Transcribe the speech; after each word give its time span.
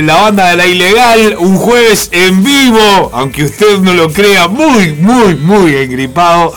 La 0.00 0.22
banda 0.22 0.50
de 0.50 0.56
la 0.56 0.66
ilegal, 0.66 1.36
un 1.38 1.58
jueves 1.58 2.08
en 2.12 2.42
vivo, 2.42 3.10
aunque 3.12 3.44
usted 3.44 3.78
no 3.80 3.92
lo 3.92 4.10
crea, 4.10 4.48
muy, 4.48 4.94
muy, 4.94 5.34
muy 5.34 5.76
engripado. 5.76 6.54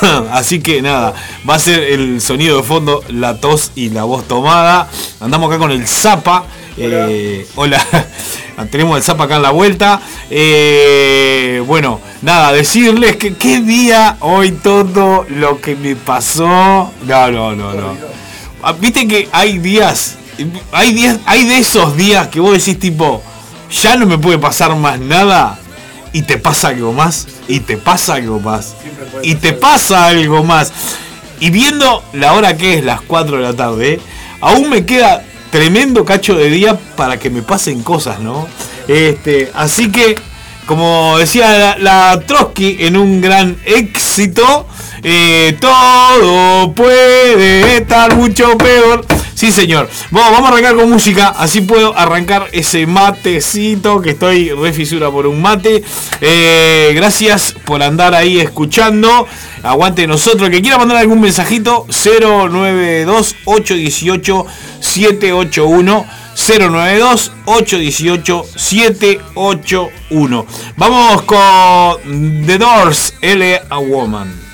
Así 0.30 0.60
que 0.60 0.80
nada, 0.80 1.14
va 1.48 1.56
a 1.56 1.58
ser 1.58 1.82
el 1.82 2.20
sonido 2.20 2.58
de 2.58 2.62
fondo, 2.62 3.02
la 3.08 3.40
tos 3.40 3.72
y 3.74 3.90
la 3.90 4.04
voz 4.04 4.28
tomada. 4.28 4.88
Andamos 5.18 5.50
acá 5.50 5.58
con 5.58 5.72
el 5.72 5.86
Zapa. 5.86 6.44
hola. 7.56 7.84
Eh, 7.92 8.06
tenemos 8.70 8.96
el 8.96 9.02
Zapa 9.02 9.24
acá 9.24 9.36
en 9.36 9.42
la 9.42 9.50
vuelta. 9.50 10.00
Eh, 10.30 11.60
bueno, 11.66 12.00
nada, 12.22 12.52
decirles 12.52 13.16
que 13.16 13.34
qué 13.34 13.60
día 13.60 14.16
hoy 14.20 14.52
todo 14.52 15.26
lo 15.28 15.60
que 15.60 15.74
me 15.74 15.96
pasó. 15.96 16.46
No, 16.46 17.30
no, 17.32 17.56
no, 17.56 17.74
no. 17.74 17.96
Ah, 18.62 18.72
viste 18.72 19.08
que 19.08 19.28
hay 19.32 19.58
días, 19.58 20.18
hay 20.72 20.92
días, 20.92 21.18
hay 21.26 21.44
de 21.44 21.58
esos 21.58 21.96
días 21.96 22.28
que 22.28 22.40
vos 22.40 22.52
decís 22.52 22.78
tipo, 22.78 23.22
ya 23.82 23.96
no 23.96 24.06
me 24.06 24.18
puede 24.18 24.38
pasar 24.38 24.74
más 24.76 24.98
nada 25.00 25.58
y 26.12 26.22
te 26.22 26.38
pasa 26.38 26.68
algo 26.68 26.92
más 26.92 27.26
y 27.48 27.60
te 27.60 27.76
pasa 27.76 28.14
algo 28.14 28.40
más 28.40 28.74
y 29.22 29.34
te 29.34 29.52
pasa 29.52 30.06
algo 30.06 30.44
más. 30.44 30.72
Y 31.40 31.50
viendo 31.50 32.02
la 32.14 32.34
hora 32.34 32.56
que 32.56 32.74
es, 32.74 32.84
las 32.84 33.00
4 33.02 33.36
de 33.36 33.42
la 33.42 33.54
tarde, 33.54 34.00
aún 34.40 34.68
me 34.70 34.84
queda 34.84 35.24
tremendo 35.50 36.04
cacho 36.04 36.34
de 36.34 36.50
día 36.50 36.78
para 36.96 37.18
que 37.18 37.30
me 37.30 37.42
pasen 37.42 37.82
cosas, 37.82 38.20
¿no? 38.20 38.48
Este, 38.88 39.50
así 39.54 39.90
que, 39.90 40.16
como 40.66 41.16
decía 41.18 41.76
la, 41.78 42.20
Trotsky 42.26 42.78
en 42.80 42.96
un 42.96 43.20
gran 43.20 43.56
éxito, 43.64 44.66
eh, 45.02 45.56
todo 45.60 46.72
puede 46.72 47.76
estar 47.76 48.16
mucho 48.16 48.56
peor. 48.58 49.06
Sí, 49.38 49.52
señor. 49.52 49.88
Vamos 50.10 50.40
a 50.42 50.48
arrancar 50.48 50.74
con 50.74 50.90
música. 50.90 51.28
Así 51.28 51.60
puedo 51.60 51.96
arrancar 51.96 52.48
ese 52.50 52.88
matecito 52.88 54.00
que 54.00 54.10
estoy 54.10 54.50
refisura 54.50 55.12
por 55.12 55.28
un 55.28 55.40
mate. 55.40 55.84
Eh, 56.20 56.90
gracias 56.96 57.54
por 57.64 57.80
andar 57.80 58.16
ahí 58.16 58.40
escuchando. 58.40 59.28
Aguante 59.62 60.08
nosotros. 60.08 60.50
Que 60.50 60.60
quiera 60.60 60.76
mandar 60.76 60.96
algún 60.96 61.20
mensajito, 61.20 61.86
092 61.86 63.36
818 63.44 64.46
781 64.80 66.06
092 66.34 67.32
818 67.44 68.44
781. 68.56 70.46
Vamos 70.76 71.22
con 71.22 72.44
The 72.44 72.58
Doors, 72.58 73.14
L 73.20 73.62
a 73.70 73.78
Woman. 73.78 74.47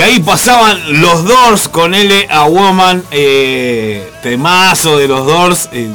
Y 0.00 0.02
ahí 0.02 0.20
pasaban 0.20 1.02
los 1.02 1.24
Doors 1.26 1.68
con 1.68 1.94
L 1.94 2.26
a 2.30 2.44
Woman, 2.44 3.04
eh, 3.10 4.10
temazo 4.22 4.96
de 4.96 5.06
los 5.06 5.26
Doors, 5.26 5.68
eh, 5.74 5.90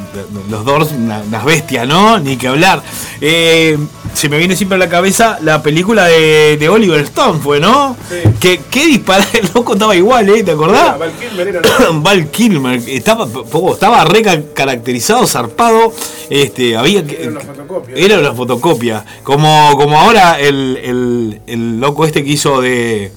los 0.48 0.64
Doors, 0.64 0.92
unas 0.92 1.44
bestias, 1.44 1.88
¿no? 1.88 2.20
Ni 2.20 2.38
que 2.38 2.48
hablar. 2.48 2.84
Eh, 3.20 3.80
se 4.14 4.30
me 4.30 4.38
viene 4.38 4.56
siempre 4.56 4.76
a 4.76 4.78
la 4.78 4.90
cabeza 4.90 5.40
la 5.42 5.64
película 5.64 6.06
de, 6.06 6.70
Oliver 6.70 7.00
Stone, 7.00 7.40
fue, 7.40 7.60
¿no? 7.60 7.98
Sí. 8.08 8.30
Que, 8.40 8.62
qué 8.70 8.84
el 8.84 9.50
loco 9.56 9.74
estaba 9.74 9.96
igual, 9.96 10.30
¿eh? 10.30 10.44
¿Te 10.44 10.52
acordás? 10.52 11.00
Val 11.00 11.12
Kilmer 11.14 11.48
era. 11.48 11.62
Val 11.94 12.30
Kilmer, 12.30 12.84
estaba, 12.88 13.28
estaba 13.72 14.06
re 14.06 14.22
caracterizado, 14.54 15.26
zarpado. 15.26 15.92
Este, 16.30 16.78
había 16.78 17.00
era 17.00 17.32
una 17.32 17.40
fotocopia. 17.40 17.96
Era 17.98 18.20
una 18.20 18.34
fotocopia. 18.36 19.06
Como, 19.24 19.72
como 19.76 20.00
ahora 20.00 20.40
el, 20.40 20.78
el, 20.84 21.42
el 21.48 21.80
loco 21.80 22.06
este 22.06 22.24
que 22.24 22.30
hizo 22.30 22.62
de 22.62 23.12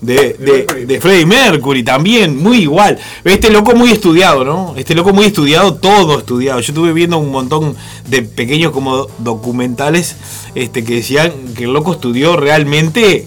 de, 0.00 0.66
de, 0.86 1.00
Freddie 1.00 1.26
Mercury 1.26 1.82
también, 1.82 2.42
muy 2.42 2.58
igual. 2.58 2.98
Este 3.24 3.50
loco 3.50 3.74
muy 3.74 3.90
estudiado, 3.90 4.44
¿no? 4.44 4.74
Este 4.76 4.94
loco 4.94 5.12
muy 5.12 5.26
estudiado, 5.26 5.74
todo 5.74 6.18
estudiado. 6.18 6.60
Yo 6.60 6.72
estuve 6.72 6.92
viendo 6.92 7.18
un 7.18 7.30
montón 7.30 7.74
de 8.08 8.22
pequeños 8.22 8.72
como 8.72 9.06
documentales 9.18 10.16
este, 10.54 10.84
que 10.84 10.96
decían 10.96 11.32
que 11.56 11.64
el 11.64 11.72
loco 11.72 11.92
estudió 11.92 12.36
realmente 12.36 13.26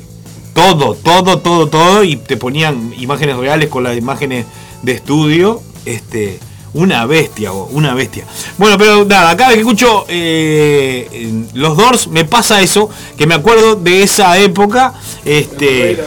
todo, 0.53 0.95
todo, 0.95 1.39
todo, 1.39 1.67
todo, 1.67 2.03
y 2.03 2.15
te 2.17 2.37
ponían 2.37 2.93
imágenes 2.97 3.37
reales 3.37 3.69
con 3.69 3.83
las 3.83 3.97
imágenes 3.97 4.45
de 4.83 4.91
estudio. 4.93 5.61
Este, 5.85 6.39
una 6.73 7.05
bestia, 7.07 7.51
una 7.51 7.95
bestia. 7.95 8.25
Bueno, 8.57 8.77
pero 8.77 9.03
nada, 9.05 9.35
cada 9.35 9.49
vez 9.49 9.55
que 9.55 9.61
escucho 9.61 10.05
eh, 10.07 11.43
los 11.53 11.75
Doors 11.75 12.07
me 12.07 12.25
pasa 12.25 12.61
eso, 12.61 12.89
que 13.17 13.25
me 13.25 13.33
acuerdo 13.33 13.75
de 13.75 14.03
esa 14.03 14.37
época. 14.37 14.93
Este, 15.25 15.97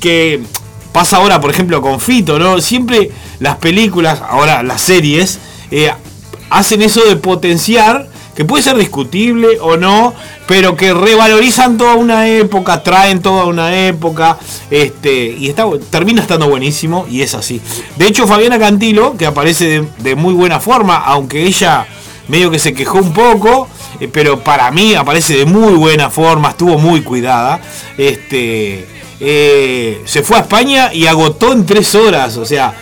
que, 0.00 0.42
pasa 0.92 1.16
ahora, 1.16 1.40
por 1.40 1.50
ejemplo, 1.50 1.82
con 1.82 1.98
Fito, 2.00 2.38
¿no? 2.38 2.60
Siempre 2.60 3.10
las 3.40 3.56
películas, 3.56 4.22
ahora 4.28 4.62
las 4.62 4.80
series, 4.80 5.40
eh, 5.70 5.90
hacen 6.50 6.82
eso 6.82 7.04
de 7.04 7.16
potenciar, 7.16 8.08
que 8.36 8.44
puede 8.44 8.62
ser 8.62 8.76
discutible 8.76 9.58
o 9.60 9.76
no, 9.76 10.14
pero 10.46 10.76
que 10.76 10.92
revalorizan 10.92 11.78
toda 11.78 11.94
una 11.94 12.28
época, 12.28 12.82
traen 12.82 13.22
toda 13.22 13.46
una 13.46 13.76
época, 13.86 14.38
este, 14.70 15.34
y 15.38 15.48
está, 15.48 15.64
termina 15.90 16.20
estando 16.20 16.48
buenísimo, 16.48 17.06
y 17.10 17.22
es 17.22 17.34
así. 17.34 17.60
De 17.96 18.06
hecho, 18.06 18.26
Fabiana 18.26 18.58
Cantilo, 18.58 19.16
que 19.16 19.26
aparece 19.26 19.84
de, 19.98 20.14
muy 20.14 20.34
buena 20.34 20.60
forma, 20.60 20.96
aunque 20.96 21.44
ella 21.44 21.86
medio 22.28 22.50
que 22.50 22.58
se 22.58 22.72
quejó 22.72 22.98
un 22.98 23.12
poco, 23.12 23.68
eh, 24.00 24.08
pero 24.12 24.40
para 24.40 24.70
mí 24.70 24.94
aparece 24.94 25.36
de 25.36 25.44
muy 25.44 25.74
buena 25.74 26.10
forma, 26.10 26.50
estuvo 26.50 26.78
muy 26.78 27.02
cuidada. 27.02 27.60
Este, 27.96 28.86
eh, 29.26 30.02
se 30.04 30.22
fue 30.22 30.36
a 30.36 30.40
España 30.40 30.92
y 30.92 31.06
agotó 31.06 31.52
en 31.52 31.64
tres 31.64 31.94
horas. 31.94 32.36
O 32.36 32.44
sea, 32.44 32.74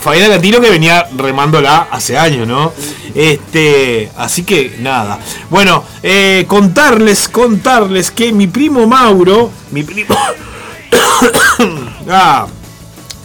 Fabiana 0.00 0.30
Cantilo 0.30 0.60
que 0.60 0.70
venía 0.70 1.06
remándola 1.16 1.88
hace 1.90 2.16
años, 2.16 2.48
¿no? 2.48 2.72
Este, 3.14 4.10
así 4.16 4.44
que 4.44 4.76
nada. 4.80 5.18
Bueno, 5.50 5.84
eh, 6.02 6.44
contarles, 6.48 7.28
contarles 7.28 8.10
que 8.10 8.32
mi 8.32 8.46
primo 8.46 8.86
Mauro, 8.86 9.50
mi 9.72 9.82
primo, 9.82 10.16
ah, 12.08 12.46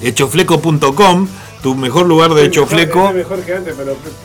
hechofleco.com, 0.02 1.28
tu 1.62 1.76
mejor 1.76 2.08
lugar 2.08 2.34
de 2.34 2.46
hecho 2.46 2.66
fleco. 2.66 3.14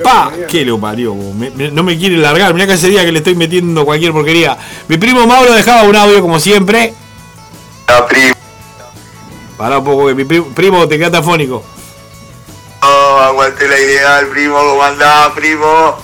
¡Pa! 0.03 0.33
¿Qué 0.49 0.65
lo 0.65 0.81
parió? 0.81 1.15
no 1.15 1.83
me 1.83 1.97
quiere 1.97 2.17
largar. 2.17 2.53
Mirá 2.53 2.67
que 2.67 2.75
ese 2.75 2.89
día 2.89 3.05
que 3.05 3.13
le 3.13 3.19
estoy 3.19 3.37
metiendo 3.37 3.85
cualquier 3.85 4.13
porquería. 4.13 4.59
Mi 4.89 4.99
primo 4.99 5.27
Mauro 5.27 5.53
dejaba 5.53 5.85
un 5.85 5.95
audio 5.95 6.21
como 6.21 6.41
siempre. 6.41 6.93
La 7.87 8.07
primo. 8.07 8.40
Para 9.61 9.77
un 9.77 9.85
poco, 9.85 10.07
que 10.07 10.15
mi 10.15 10.25
primo, 10.25 10.89
te 10.89 10.99
queda 10.99 11.19
afónico. 11.19 11.63
No, 12.81 13.19
aguanté 13.19 13.69
la 13.69 13.79
ideal, 13.79 14.27
primo, 14.29 14.57
¿cómo 14.57 14.83
andás, 14.83 15.33
primo? 15.33 15.99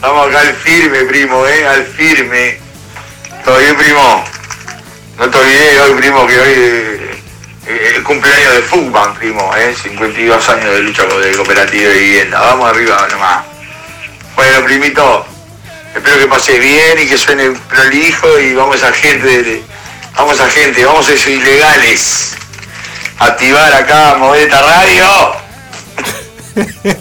Vamos 0.00 0.28
acá 0.28 0.42
al 0.42 0.54
firme, 0.54 1.00
primo, 1.00 1.44
eh, 1.48 1.66
al 1.66 1.84
firme. 1.84 2.60
¿Todo 3.44 3.58
bien, 3.58 3.76
primo? 3.76 4.24
No 5.18 5.28
te 5.28 5.36
olvides 5.36 5.80
hoy, 5.80 5.94
primo, 5.94 6.26
que 6.28 6.38
hoy 6.38 6.52
eh, 7.66 7.92
el 7.96 8.04
cumpleaños 8.04 8.54
de 8.54 8.62
Fugman, 8.62 9.14
primo, 9.16 9.50
eh, 9.56 9.74
52 9.74 10.48
años 10.48 10.70
de 10.70 10.82
lucha 10.82 11.06
de 11.06 11.32
cooperativa 11.32 11.90
de 11.90 11.98
vivienda. 11.98 12.40
Vamos 12.40 12.70
arriba 12.70 13.08
nomás. 13.10 13.44
Bueno, 14.36 14.64
primito, 14.64 15.26
espero 15.92 16.20
que 16.20 16.26
pase 16.28 16.56
bien 16.60 17.00
y 17.02 17.08
que 17.08 17.18
suene 17.18 17.50
prolijo 17.68 18.38
y 18.38 18.54
vamos 18.54 18.80
a 18.84 18.92
gente, 18.92 19.64
vamos 20.14 20.38
a 20.38 20.48
gente, 20.48 20.84
vamos 20.84 21.08
a 21.08 21.14
esos 21.14 21.26
ilegales. 21.26 22.36
Activar 23.18 23.72
acá 23.72 24.16
Modeta 24.18 24.60
Radio. 24.62 25.06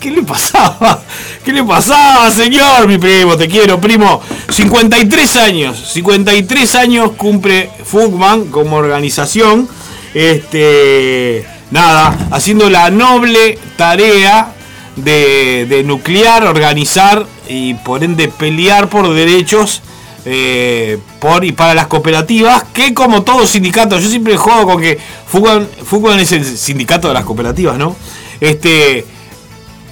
¿Qué 0.00 0.10
le 0.10 0.22
pasaba? 0.22 1.02
¿Qué 1.44 1.52
le 1.52 1.62
pasaba, 1.62 2.30
señor? 2.30 2.88
Mi 2.88 2.98
primo, 2.98 3.36
te 3.36 3.48
quiero, 3.48 3.80
primo. 3.80 4.20
53 4.48 5.36
años, 5.36 5.92
53 5.92 6.74
años 6.74 7.12
cumple 7.16 7.70
Fugman 7.84 8.46
como 8.46 8.76
organización. 8.76 9.68
Este, 10.12 11.46
nada, 11.70 12.16
haciendo 12.32 12.68
la 12.68 12.90
noble 12.90 13.58
tarea 13.76 14.52
de, 14.96 15.82
nuclear, 15.84 16.44
organizar 16.44 17.26
y 17.48 17.74
por 17.74 18.02
ende 18.04 18.28
pelear 18.28 18.88
por 18.88 19.12
derechos 19.12 19.82
eh, 20.24 20.98
por 21.18 21.44
y 21.44 21.52
para 21.52 21.74
las 21.74 21.86
cooperativas, 21.86 22.64
que 22.72 22.92
como 22.92 23.22
todo 23.22 23.46
sindicato, 23.46 23.98
yo 23.98 24.08
siempre 24.08 24.36
juego 24.36 24.66
con 24.66 24.80
que 24.80 24.98
Fugman, 25.26 26.20
es 26.20 26.32
el 26.32 26.44
sindicato 26.44 27.08
de 27.08 27.14
las 27.14 27.24
cooperativas, 27.24 27.78
¿no? 27.78 27.96
Este 28.40 29.06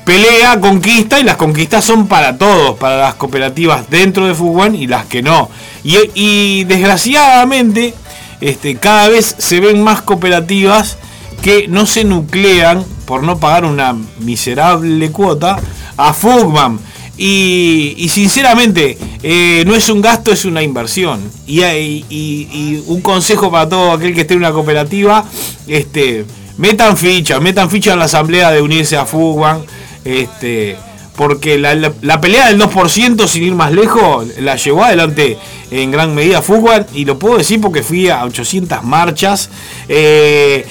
pelea, 0.04 0.58
conquista 0.58 1.20
y 1.20 1.22
las 1.22 1.36
conquistas 1.36 1.84
son 1.84 2.08
para 2.08 2.38
todos, 2.38 2.78
para 2.78 2.96
las 2.96 3.14
cooperativas 3.14 3.90
dentro 3.90 4.26
de 4.26 4.34
Fugwan 4.34 4.74
y 4.74 4.86
las 4.86 5.04
que 5.04 5.22
no. 5.22 5.50
Y, 5.84 6.64
desgraciadamente, 6.64 7.94
este, 8.40 8.76
cada 8.76 9.08
vez 9.08 9.36
se 9.36 9.60
ven 9.60 9.82
más 9.82 10.00
cooperativas 10.00 10.96
que 11.42 11.68
no 11.68 11.84
se 11.84 12.04
nuclean 12.04 12.84
por 13.04 13.22
no 13.22 13.38
pagar 13.38 13.66
una 13.66 13.94
miserable 14.20 15.12
cuota 15.12 15.58
a 15.98 16.14
Fugman. 16.14 16.80
Y, 17.18 18.08
sinceramente, 18.08 18.96
eh, 19.22 19.64
no 19.66 19.74
es 19.74 19.88
un 19.88 20.00
gasto, 20.00 20.32
es 20.32 20.44
una 20.44 20.62
inversión. 20.62 21.20
Y, 21.46 21.62
y, 21.62 22.82
un 22.86 23.00
consejo 23.00 23.50
para 23.50 23.68
todo 23.68 23.92
aquel 23.92 24.14
que 24.14 24.22
esté 24.22 24.34
en 24.34 24.40
una 24.40 24.52
cooperativa, 24.52 25.24
este, 25.66 26.24
metan 26.56 26.96
ficha, 26.96 27.40
metan 27.40 27.68
ficha 27.68 27.92
en 27.92 27.98
la 27.98 28.04
asamblea 28.06 28.50
de 28.50 28.62
unirse 28.62 28.96
a 28.96 29.04
Fugman 29.04 29.62
este, 30.08 30.76
porque 31.16 31.58
la, 31.58 32.20
pelea 32.20 32.48
del 32.48 32.60
2%, 32.60 33.26
sin 33.26 33.42
ir 33.42 33.54
más 33.54 33.72
lejos, 33.72 34.26
la 34.38 34.56
llevó 34.56 34.84
adelante 34.84 35.36
en 35.70 35.90
gran 35.90 36.14
medida 36.14 36.40
Fútbol, 36.40 36.86
y 36.94 37.04
lo 37.04 37.18
puedo 37.18 37.38
decir 37.38 37.60
porque 37.60 37.82
fui 37.82 38.08
a 38.08 38.24
800 38.24 38.84
marchas. 38.84 39.50
Eh, 39.88 40.64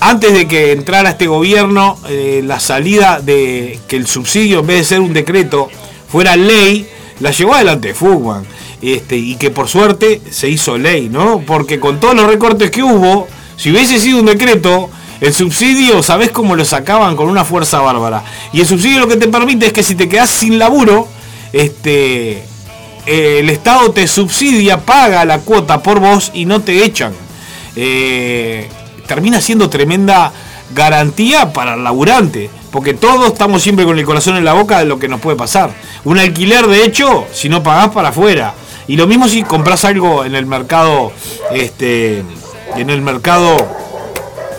antes 0.00 0.32
de 0.32 0.48
que 0.48 0.72
entrara 0.72 1.10
este 1.10 1.26
gobierno, 1.26 1.98
eh, 2.08 2.40
la 2.44 2.58
salida 2.58 3.20
de 3.20 3.78
que 3.86 3.96
el 3.96 4.06
subsidio, 4.06 4.60
en 4.60 4.66
vez 4.66 4.78
de 4.78 4.84
ser 4.84 5.00
un 5.00 5.12
decreto, 5.12 5.68
fuera 6.10 6.36
ley, 6.36 6.86
la 7.20 7.30
llevó 7.30 7.54
adelante 7.54 7.94
Fútbol. 7.94 8.44
Este, 8.82 9.16
y 9.16 9.36
que 9.36 9.50
por 9.50 9.68
suerte 9.68 10.22
se 10.30 10.48
hizo 10.48 10.78
ley, 10.78 11.08
¿no? 11.10 11.42
Porque 11.46 11.78
con 11.78 12.00
todos 12.00 12.14
los 12.14 12.26
recortes 12.26 12.70
que 12.70 12.82
hubo, 12.82 13.28
si 13.56 13.70
hubiese 13.70 13.98
sido 13.98 14.20
un 14.20 14.26
decreto, 14.26 14.88
el 15.20 15.34
subsidio, 15.34 16.02
¿sabés 16.02 16.30
cómo 16.30 16.56
lo 16.56 16.64
sacaban? 16.64 17.14
Con 17.14 17.28
una 17.28 17.44
fuerza 17.44 17.80
bárbara. 17.80 18.24
Y 18.54 18.60
el 18.60 18.66
subsidio 18.66 19.00
lo 19.00 19.08
que 19.08 19.18
te 19.18 19.28
permite 19.28 19.66
es 19.66 19.72
que 19.72 19.82
si 19.82 19.94
te 19.94 20.08
quedás 20.08 20.30
sin 20.30 20.58
laburo, 20.58 21.08
este, 21.52 22.42
el 23.04 23.50
Estado 23.50 23.90
te 23.90 24.06
subsidia, 24.06 24.78
paga 24.78 25.24
la 25.26 25.40
cuota 25.40 25.82
por 25.82 26.00
vos 26.00 26.30
y 26.32 26.46
no 26.46 26.62
te 26.62 26.84
echan. 26.84 27.12
Eh, 27.76 28.66
termina 29.06 29.40
siendo 29.40 29.68
tremenda 29.68 30.32
garantía 30.74 31.52
para 31.52 31.74
el 31.74 31.84
laburante. 31.84 32.48
Porque 32.70 32.94
todos 32.94 33.32
estamos 33.32 33.62
siempre 33.62 33.84
con 33.84 33.98
el 33.98 34.04
corazón 34.04 34.36
en 34.36 34.44
la 34.44 34.52
boca 34.52 34.78
de 34.78 34.84
lo 34.84 34.98
que 34.98 35.08
nos 35.08 35.20
puede 35.20 35.36
pasar. 35.36 35.70
Un 36.04 36.18
alquiler, 36.18 36.66
de 36.66 36.84
hecho, 36.84 37.26
si 37.32 37.48
no 37.48 37.62
pagás 37.62 37.90
para 37.90 38.10
afuera. 38.10 38.54
Y 38.86 38.96
lo 38.96 39.06
mismo 39.06 39.28
si 39.28 39.42
compras 39.42 39.84
algo 39.84 40.24
en 40.24 40.34
el 40.34 40.46
mercado, 40.46 41.12
este, 41.52 42.24
en 42.76 42.90
el 42.90 43.02
mercado 43.02 43.56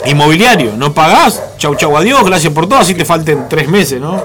inmobiliario. 0.06 0.74
No 0.78 0.94
pagás, 0.94 1.42
chau 1.58 1.76
chau 1.76 1.96
adiós, 1.98 2.24
gracias 2.26 2.54
por 2.54 2.68
todo, 2.68 2.80
así 2.80 2.94
te 2.94 3.06
falten 3.06 3.48
tres 3.50 3.68
meses, 3.68 4.00
¿no? 4.00 4.24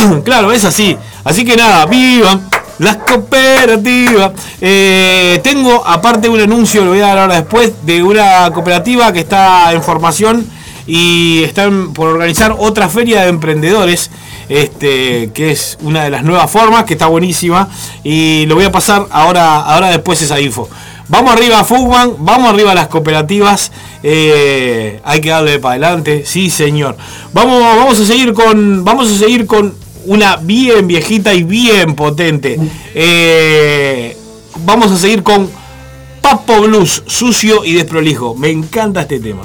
claro, 0.24 0.52
es 0.52 0.64
así. 0.64 0.96
Así 1.24 1.44
que 1.44 1.56
nada, 1.56 1.86
vivan 1.86 2.48
las 2.78 2.96
cooperativas. 2.96 4.32
Eh, 4.60 5.40
tengo 5.42 5.82
aparte 5.86 6.28
un 6.28 6.40
anuncio, 6.40 6.84
lo 6.84 6.90
voy 6.90 7.00
a 7.00 7.08
dar 7.08 7.18
ahora 7.18 7.36
después, 7.36 7.72
de 7.82 8.02
una 8.02 8.50
cooperativa 8.52 9.12
que 9.12 9.20
está 9.20 9.72
en 9.72 9.82
formación 9.82 10.46
y 10.86 11.42
están 11.44 11.92
por 11.92 12.08
organizar 12.08 12.54
otra 12.58 12.88
feria 12.88 13.22
de 13.22 13.28
emprendedores. 13.28 14.10
Este, 14.48 15.30
que 15.32 15.52
es 15.52 15.78
una 15.80 16.04
de 16.04 16.10
las 16.10 16.24
nuevas 16.24 16.50
formas, 16.50 16.84
que 16.84 16.94
está 16.94 17.06
buenísima. 17.06 17.68
Y 18.04 18.44
lo 18.46 18.54
voy 18.54 18.64
a 18.64 18.72
pasar 18.72 19.06
ahora, 19.10 19.60
ahora 19.60 19.90
después 19.90 20.20
esa 20.20 20.40
info. 20.40 20.68
Vamos 21.08 21.32
arriba 21.32 21.60
a 21.60 21.64
Fugman, 21.64 22.14
vamos 22.18 22.50
arriba 22.50 22.72
a 22.72 22.74
las 22.74 22.88
cooperativas. 22.88 23.72
Eh, 24.02 25.00
hay 25.04 25.20
que 25.20 25.30
darle 25.30 25.58
para 25.58 25.72
adelante, 25.72 26.24
sí 26.26 26.50
señor. 26.50 26.96
Vamos, 27.32 27.60
vamos 27.60 28.00
a 28.00 28.06
seguir 28.06 28.32
con. 28.32 28.84
Vamos 28.84 29.10
a 29.10 29.18
seguir 29.18 29.46
con 29.46 29.74
una 30.06 30.36
bien 30.36 30.86
viejita 30.86 31.34
y 31.34 31.42
bien 31.42 31.94
potente. 31.94 32.58
Eh, 32.94 34.16
vamos 34.64 34.90
a 34.90 34.98
seguir 34.98 35.22
con 35.22 35.50
Papo 36.20 36.62
Blues, 36.62 37.02
sucio 37.06 37.64
y 37.64 37.74
desprolijo. 37.74 38.34
Me 38.34 38.50
encanta 38.50 39.02
este 39.02 39.20
tema. 39.20 39.42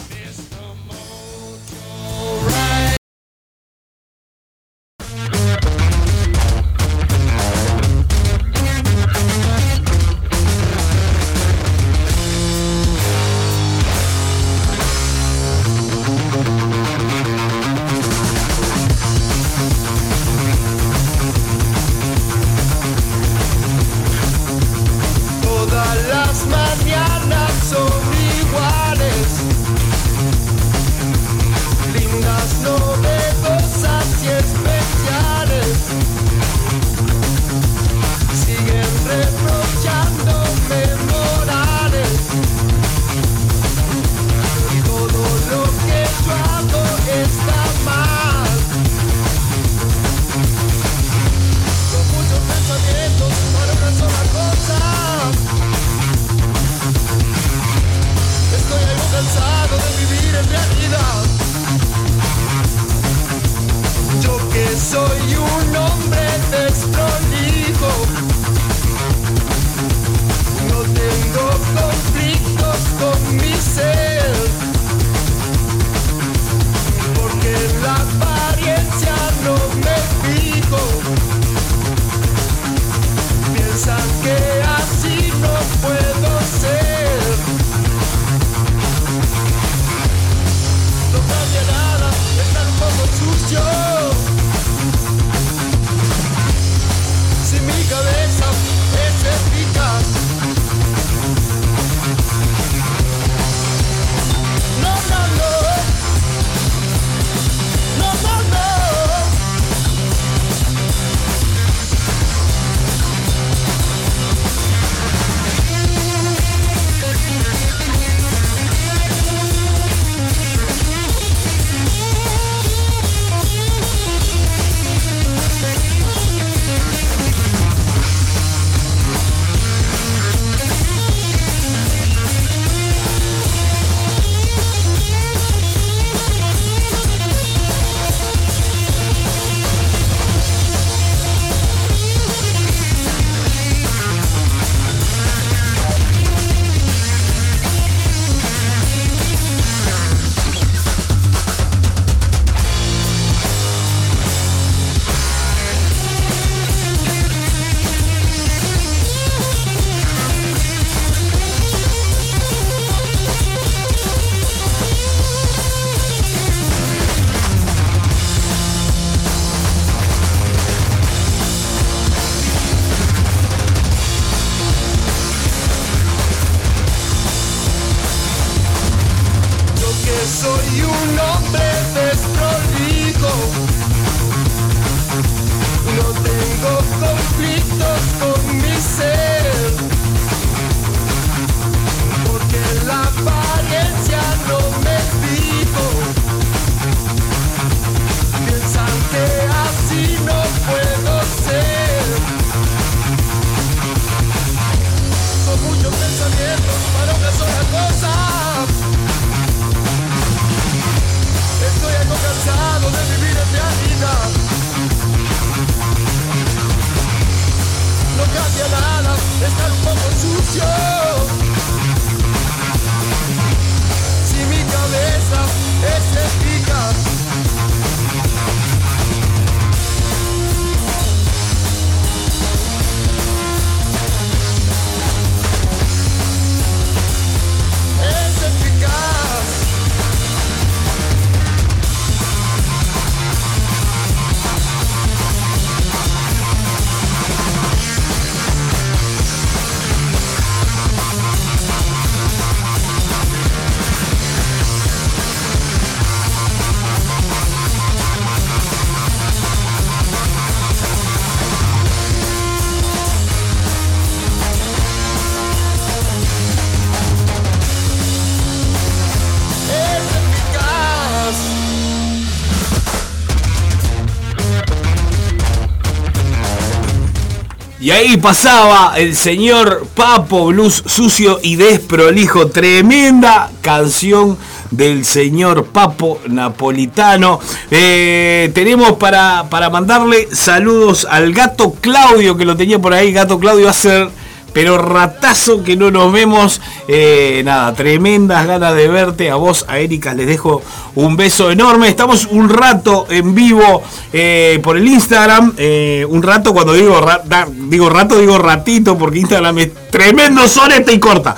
Y 277.88 277.92
ahí 277.92 278.18
pasaba 278.18 278.96
el 278.98 279.16
señor 279.16 279.88
Papo 279.96 280.48
Blues 280.48 280.84
sucio 280.88 281.40
y 281.42 281.56
desprolijo. 281.56 282.48
Tremenda 282.48 283.50
canción 283.62 284.38
del 284.72 285.06
señor 285.06 285.68
Papo 285.68 286.20
Napolitano. 286.28 287.40
Eh, 287.72 288.52
tenemos 288.54 288.98
para, 288.98 289.46
para 289.50 289.70
mandarle 289.70 290.28
saludos 290.34 291.08
al 291.10 291.32
gato 291.32 291.76
Claudio, 291.80 292.36
que 292.36 292.44
lo 292.44 292.58
tenía 292.58 292.78
por 292.78 292.94
ahí. 292.94 293.14
Gato 293.14 293.40
Claudio 293.40 293.72
ser 293.72 294.10
pero 294.58 294.80
ratazo 294.80 295.62
que 295.64 295.76
no 295.78 295.92
nos 295.92 296.12
vemos. 296.12 296.62
Eh, 296.88 297.44
nada, 297.46 297.76
tremendas 297.76 298.48
ganas 298.48 298.74
de 298.74 298.88
verte. 298.88 299.30
A 299.30 299.36
vos, 299.36 299.64
a 299.68 299.78
Erika, 299.78 300.16
les 300.16 300.26
dejo 300.26 300.64
un 300.96 301.16
beso 301.16 301.52
enorme. 301.52 301.88
Estamos 301.90 302.26
un 302.32 302.50
rato 302.50 303.06
en 303.08 303.36
vivo 303.36 303.84
eh, 304.12 304.60
por 304.64 304.76
el 304.78 304.88
Instagram. 304.88 305.54
Eh, 305.60 306.08
un 306.10 306.24
rato, 306.24 306.54
cuando 306.54 306.74
digo, 306.74 307.00
ra- 307.00 307.22
digo 307.54 307.88
rato, 307.88 308.18
digo 308.18 308.40
ratito, 308.40 308.98
porque 308.98 309.20
Instagram 309.20 309.60
es 309.60 309.70
tremendo 309.92 310.48
sonete 310.48 310.92
y 310.92 310.98
corta. 311.00 311.36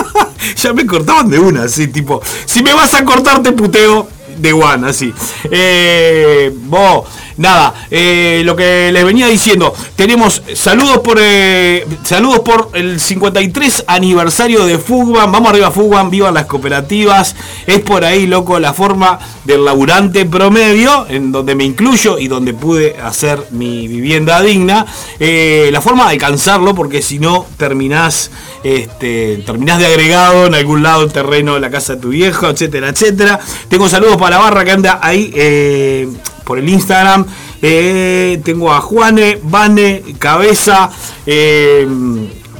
ya 0.56 0.72
me 0.72 0.86
cortaban 0.86 1.28
de 1.28 1.38
una, 1.38 1.64
así, 1.64 1.88
tipo, 1.88 2.22
si 2.46 2.62
me 2.62 2.72
vas 2.72 2.94
a 2.94 3.04
cortar, 3.04 3.42
te 3.42 3.52
puteo 3.52 4.08
de 4.36 4.52
one, 4.52 4.88
así. 4.88 5.12
Eh, 5.50 6.52
nada, 7.36 7.74
eh, 7.90 8.42
lo 8.44 8.54
que 8.54 8.90
les 8.92 9.04
venía 9.04 9.26
diciendo, 9.26 9.74
tenemos 9.96 10.42
saludos 10.54 10.98
por 10.98 11.18
eh, 11.20 11.86
saludos 12.02 12.40
por 12.40 12.70
el 12.74 13.00
53 13.00 13.84
aniversario 13.86 14.64
de 14.64 14.78
Fugban, 14.78 15.30
vamos 15.32 15.50
arriba 15.50 15.70
Fugban, 15.70 16.10
vivan 16.10 16.34
las 16.34 16.46
cooperativas, 16.46 17.34
es 17.66 17.80
por 17.80 18.04
ahí, 18.04 18.26
loco, 18.26 18.58
la 18.60 18.72
forma 18.72 19.18
del 19.44 19.64
laburante 19.64 20.24
promedio, 20.24 21.06
en 21.08 21.32
donde 21.32 21.54
me 21.54 21.64
incluyo 21.64 22.18
y 22.18 22.28
donde 22.28 22.54
pude 22.54 22.96
hacer 22.98 23.46
mi 23.50 23.88
vivienda 23.88 24.40
digna, 24.42 24.86
eh, 25.18 25.68
la 25.72 25.80
forma 25.80 26.04
de 26.04 26.12
alcanzarlo, 26.12 26.74
porque 26.74 27.02
si 27.02 27.18
no 27.18 27.46
terminás, 27.56 28.30
este, 28.62 29.42
terminás 29.44 29.78
de 29.78 29.86
agregado 29.86 30.46
en 30.46 30.54
algún 30.54 30.82
lado 30.82 31.02
el 31.02 31.12
terreno 31.12 31.54
de 31.54 31.60
la 31.60 31.70
casa 31.70 31.96
de 31.96 32.00
tu 32.00 32.08
viejo, 32.08 32.48
etcétera, 32.48 32.88
etcétera. 32.88 33.40
Tengo 33.68 33.88
saludos 33.88 34.16
para 34.24 34.38
la 34.38 34.42
barra 34.42 34.64
que 34.64 34.70
anda 34.70 35.00
ahí 35.02 35.30
eh, 35.34 36.08
por 36.44 36.58
el 36.58 36.66
Instagram. 36.66 37.26
Eh, 37.60 38.40
tengo 38.42 38.72
a 38.72 38.80
Juane, 38.80 39.38
Vane, 39.42 40.02
Cabeza. 40.18 40.88
eh, 41.26 41.86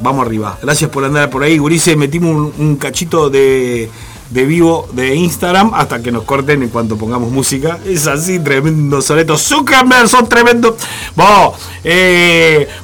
vamos 0.03 0.27
arriba. 0.27 0.59
Gracias 0.61 0.91
por 0.91 1.07
andar 1.07 1.31
por 1.31 1.43
ahí, 1.43 1.57
Gurice. 1.57 1.97
Metimos 1.97 2.53
un, 2.59 2.77
cachito 2.77 3.31
de, 3.31 3.89
de 4.29 4.45
vivo 4.45 4.91
de 4.93 5.15
Instagram 5.15 5.73
hasta 5.73 6.03
que 6.03 6.13
nos 6.13 6.25
corten 6.25 6.63
en 6.63 6.69
cuanto 6.69 6.99
pongamos 6.99 7.33
música. 7.33 7.79
Es 7.87 8.07
así, 8.09 8.41
tremendo 8.41 9.01
soneto. 9.01 9.39
Zuckerberg 9.39 10.07
son 10.07 10.29
tremendos. 10.29 10.75
Vamos, 11.17 11.55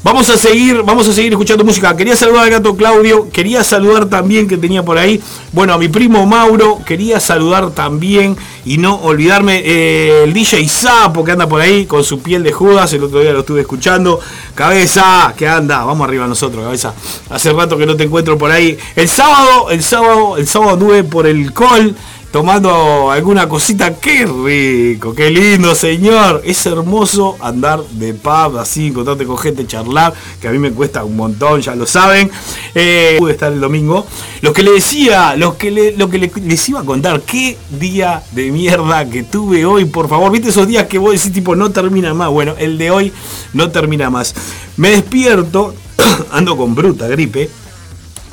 vamos 0.02 0.30
a 0.30 0.38
seguir, 0.38 0.82
vamos 0.86 1.06
a 1.06 1.12
seguir 1.12 1.32
escuchando 1.32 1.64
música. 1.64 1.94
Quería 1.94 2.16
saludar 2.16 2.44
al 2.44 2.50
gato 2.50 2.74
Claudio, 2.74 3.28
quería 3.30 3.62
saludar 3.62 4.06
también 4.06 4.48
que 4.48 4.56
tenía 4.56 4.82
por 4.82 4.96
ahí, 4.96 5.20
bueno, 5.52 5.74
a 5.74 5.78
mi 5.78 5.88
primo 5.88 6.24
Mauro, 6.24 6.78
quería 6.86 7.20
saludar 7.20 7.72
también 7.72 8.38
y 8.64 8.78
no 8.78 8.96
olvidarme 8.96 9.62
eh, 9.64 10.24
el 10.24 10.32
DJ 10.32 10.68
Sapo 10.68 11.24
que 11.24 11.32
anda 11.32 11.48
por 11.48 11.60
ahí 11.60 11.86
con 11.86 12.04
su 12.04 12.20
piel 12.20 12.42
de 12.42 12.52
Judas, 12.52 12.92
el 12.92 13.04
otro 13.04 13.20
día 13.20 13.32
lo 13.32 13.40
estuve 13.40 13.62
escuchando. 13.62 14.20
Cabeza, 14.54 15.34
que 15.36 15.48
anda, 15.48 15.84
vamos 15.84 16.06
arriba 16.06 16.26
nosotros, 16.26 16.64
cabeza. 16.64 16.94
Hace 17.30 17.52
rato 17.52 17.76
que 17.78 17.86
no 17.86 17.96
te 17.96 18.04
encuentro 18.04 18.36
por 18.36 18.50
ahí. 18.50 18.76
El 18.96 19.08
sábado, 19.08 19.70
el 19.70 19.82
sábado, 19.82 20.36
el 20.36 20.46
sábado 20.46 20.72
anduve 20.72 21.04
por 21.04 21.26
el 21.26 21.52
col 21.52 21.94
tomando 22.30 23.10
alguna 23.10 23.48
cosita, 23.48 23.96
qué 23.96 24.24
rico, 24.24 25.14
qué 25.14 25.30
lindo 25.30 25.74
señor, 25.74 26.42
es 26.44 26.64
hermoso 26.64 27.36
andar 27.40 27.82
de 27.90 28.14
pub 28.14 28.56
así, 28.58 28.86
encontrarte 28.88 29.24
con 29.26 29.36
gente, 29.36 29.66
charlar, 29.66 30.14
que 30.40 30.46
a 30.46 30.52
mí 30.52 30.58
me 30.58 30.70
cuesta 30.70 31.02
un 31.04 31.16
montón, 31.16 31.60
ya 31.60 31.74
lo 31.74 31.86
saben, 31.86 32.30
Eh, 32.72 33.16
pude 33.18 33.32
estar 33.32 33.52
el 33.52 33.58
domingo, 33.60 34.06
lo 34.42 34.52
que 34.52 34.62
le 34.62 34.70
decía, 34.70 35.34
lo 35.34 35.58
que, 35.58 35.92
lo 35.96 36.08
que 36.08 36.18
le- 36.18 36.32
les 36.44 36.68
iba 36.68 36.78
a 36.80 36.84
contar, 36.84 37.20
qué 37.22 37.58
día 37.68 38.22
de 38.30 38.52
mierda 38.52 39.10
que 39.10 39.24
tuve 39.24 39.64
hoy, 39.66 39.86
por 39.86 40.08
favor, 40.08 40.30
viste 40.30 40.50
esos 40.50 40.68
días 40.68 40.86
que 40.86 40.98
vos 40.98 41.12
decís 41.12 41.32
tipo 41.32 41.56
no 41.56 41.70
termina 41.72 42.14
más, 42.14 42.30
bueno, 42.30 42.54
el 42.58 42.78
de 42.78 42.92
hoy 42.92 43.12
no 43.54 43.72
termina 43.72 44.08
más, 44.08 44.34
me 44.76 44.90
despierto, 44.90 45.74
ando 46.30 46.56
con 46.56 46.76
bruta 46.76 47.08
gripe, 47.08 47.50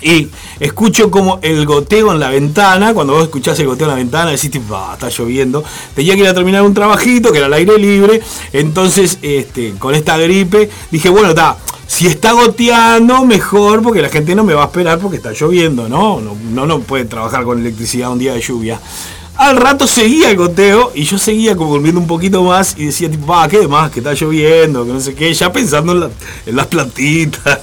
y 0.02 0.30
escucho 0.60 1.10
como 1.10 1.40
el 1.42 1.66
goteo 1.66 2.12
en 2.12 2.20
la 2.20 2.30
ventana. 2.30 2.94
Cuando 2.94 3.14
vos 3.14 3.24
escuchás 3.24 3.60
el 3.60 3.68
goteo 3.68 3.86
en 3.88 3.92
la 3.92 3.98
ventana, 3.98 4.32
decís, 4.32 4.52
"Ah, 4.72 4.92
está 4.94 5.10
lloviendo. 5.10 5.64
Tenía 5.96 6.14
que 6.16 6.22
ir 6.22 6.28
a 6.28 6.34
terminar 6.34 6.62
un 6.64 6.74
trabajito 6.74 7.32
que 7.32 7.38
era 7.38 7.48
al 7.48 7.54
aire 7.54 7.78
libre. 7.78 8.22
Entonces, 8.54 9.20
este, 9.22 9.74
con 9.80 9.96
esta 9.96 10.18
gripe, 10.18 10.70
dije, 10.92 11.10
bueno, 11.10 11.30
está. 11.30 11.58
Si 11.88 12.06
está 12.06 12.34
goteando, 12.34 13.24
mejor, 13.24 13.82
porque 13.82 14.02
la 14.02 14.10
gente 14.10 14.36
no 14.36 14.44
me 14.44 14.54
va 14.54 14.64
a 14.64 14.66
esperar 14.66 15.00
porque 15.00 15.18
está 15.18 15.32
lloviendo, 15.32 15.88
¿no? 15.88 16.20
No, 16.20 16.36
no, 16.52 16.68
no 16.68 16.80
puede 16.82 17.06
trabajar 17.06 17.46
con 17.46 17.60
electricidad 17.60 18.12
un 18.12 18.20
día 18.20 18.34
de 18.34 18.42
lluvia. 18.42 18.78
Al 19.38 19.58
rato 19.58 19.86
seguía 19.88 20.32
el 20.32 20.38
goteo 20.38 20.92
y 20.96 21.04
yo 21.04 21.18
seguía 21.18 21.56
como 21.56 21.74
durmiendo 21.74 22.02
un 22.02 22.08
poquito 22.08 22.44
más 22.44 22.76
y 22.78 22.86
decía 22.86 23.10
tipo, 23.10 23.34
ah, 23.36 23.48
qué 23.48 23.68
más, 23.68 23.92
que 23.92 24.00
está 24.00 24.14
lloviendo, 24.14 24.86
que 24.86 24.92
no 24.94 25.00
sé 25.00 25.14
qué, 25.14 25.34
ya 25.34 25.52
pensando 25.52 25.94
en, 25.94 26.00
la- 26.02 26.10
en 26.46 26.56
las 26.56 26.68
plantitas. 26.68 27.60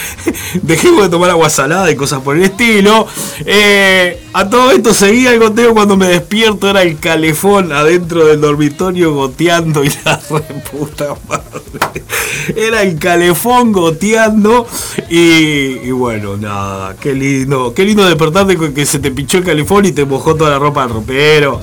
Dejemos 0.62 1.02
de 1.04 1.08
tomar 1.10 1.30
agua 1.30 1.50
salada 1.50 1.90
y 1.90 1.96
cosas 1.96 2.20
por 2.20 2.36
el 2.36 2.42
estilo. 2.44 3.06
Eh, 3.46 4.22
a 4.32 4.48
todo 4.48 4.70
esto 4.72 4.92
seguía 4.92 5.32
el 5.32 5.38
goteo 5.40 5.72
cuando 5.74 5.96
me 5.96 6.08
despierto, 6.08 6.68
era 6.68 6.82
el 6.82 6.98
calefón 6.98 7.72
adentro 7.72 8.26
del 8.26 8.40
dormitorio 8.40 9.14
goteando 9.14 9.84
y 9.84 9.90
la 10.04 10.20
reputa 10.30 11.14
madre. 11.28 12.02
Era 12.56 12.82
el 12.82 12.98
calefón 12.98 13.72
goteando 13.72 14.66
y, 15.08 15.90
bueno, 15.92 16.36
nada, 16.36 16.96
qué 16.96 17.14
lindo, 17.14 17.72
qué 17.74 17.84
lindo 17.84 18.04
despertarte 18.04 18.56
que 18.74 18.84
se 18.86 18.98
te 18.98 19.10
pinchó 19.10 19.38
el 19.38 19.44
calefón 19.44 19.84
y 19.86 19.92
te 19.92 20.04
mojó 20.04 20.34
toda 20.34 20.50
la 20.50 20.58
ropa 20.58 20.82
del 20.82 20.90
ropero. 21.04 21.60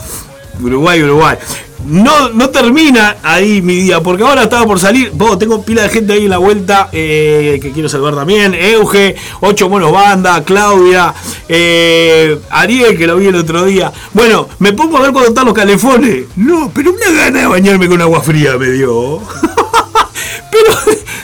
Uruguay, 0.61 1.01
Uruguay. 1.01 1.37
No, 1.83 2.29
no 2.29 2.49
termina 2.51 3.17
ahí 3.23 3.63
mi 3.63 3.75
día, 3.75 4.01
porque 4.01 4.23
ahora 4.23 4.43
estaba 4.43 4.67
por 4.67 4.79
salir. 4.79 5.11
Tengo 5.39 5.63
pila 5.63 5.81
de 5.81 5.89
gente 5.89 6.13
ahí 6.13 6.25
en 6.25 6.29
la 6.29 6.37
vuelta 6.37 6.89
eh, 6.91 7.57
que 7.59 7.71
quiero 7.71 7.89
saludar 7.89 8.13
también. 8.15 8.53
Euge, 8.53 9.15
Ocho 9.39 9.67
Monos 9.67 9.91
Banda, 9.91 10.43
Claudia, 10.43 11.13
eh, 11.49 12.39
Ariel, 12.51 12.95
que 12.95 13.07
lo 13.07 13.17
vi 13.17 13.27
el 13.27 13.35
otro 13.35 13.65
día. 13.65 13.91
Bueno, 14.13 14.47
me 14.59 14.73
pongo 14.73 14.97
a 14.97 15.01
ver 15.01 15.11
cuando 15.11 15.29
están 15.29 15.45
los 15.45 15.55
calefones. 15.55 16.25
No, 16.35 16.71
pero 16.73 16.91
una 16.91 17.09
gana 17.23 17.39
de 17.39 17.47
bañarme 17.47 17.87
con 17.87 17.99
agua 17.99 18.21
fría 18.21 18.57
me 18.59 18.69
dio. 18.69 19.19
pero 20.51 20.73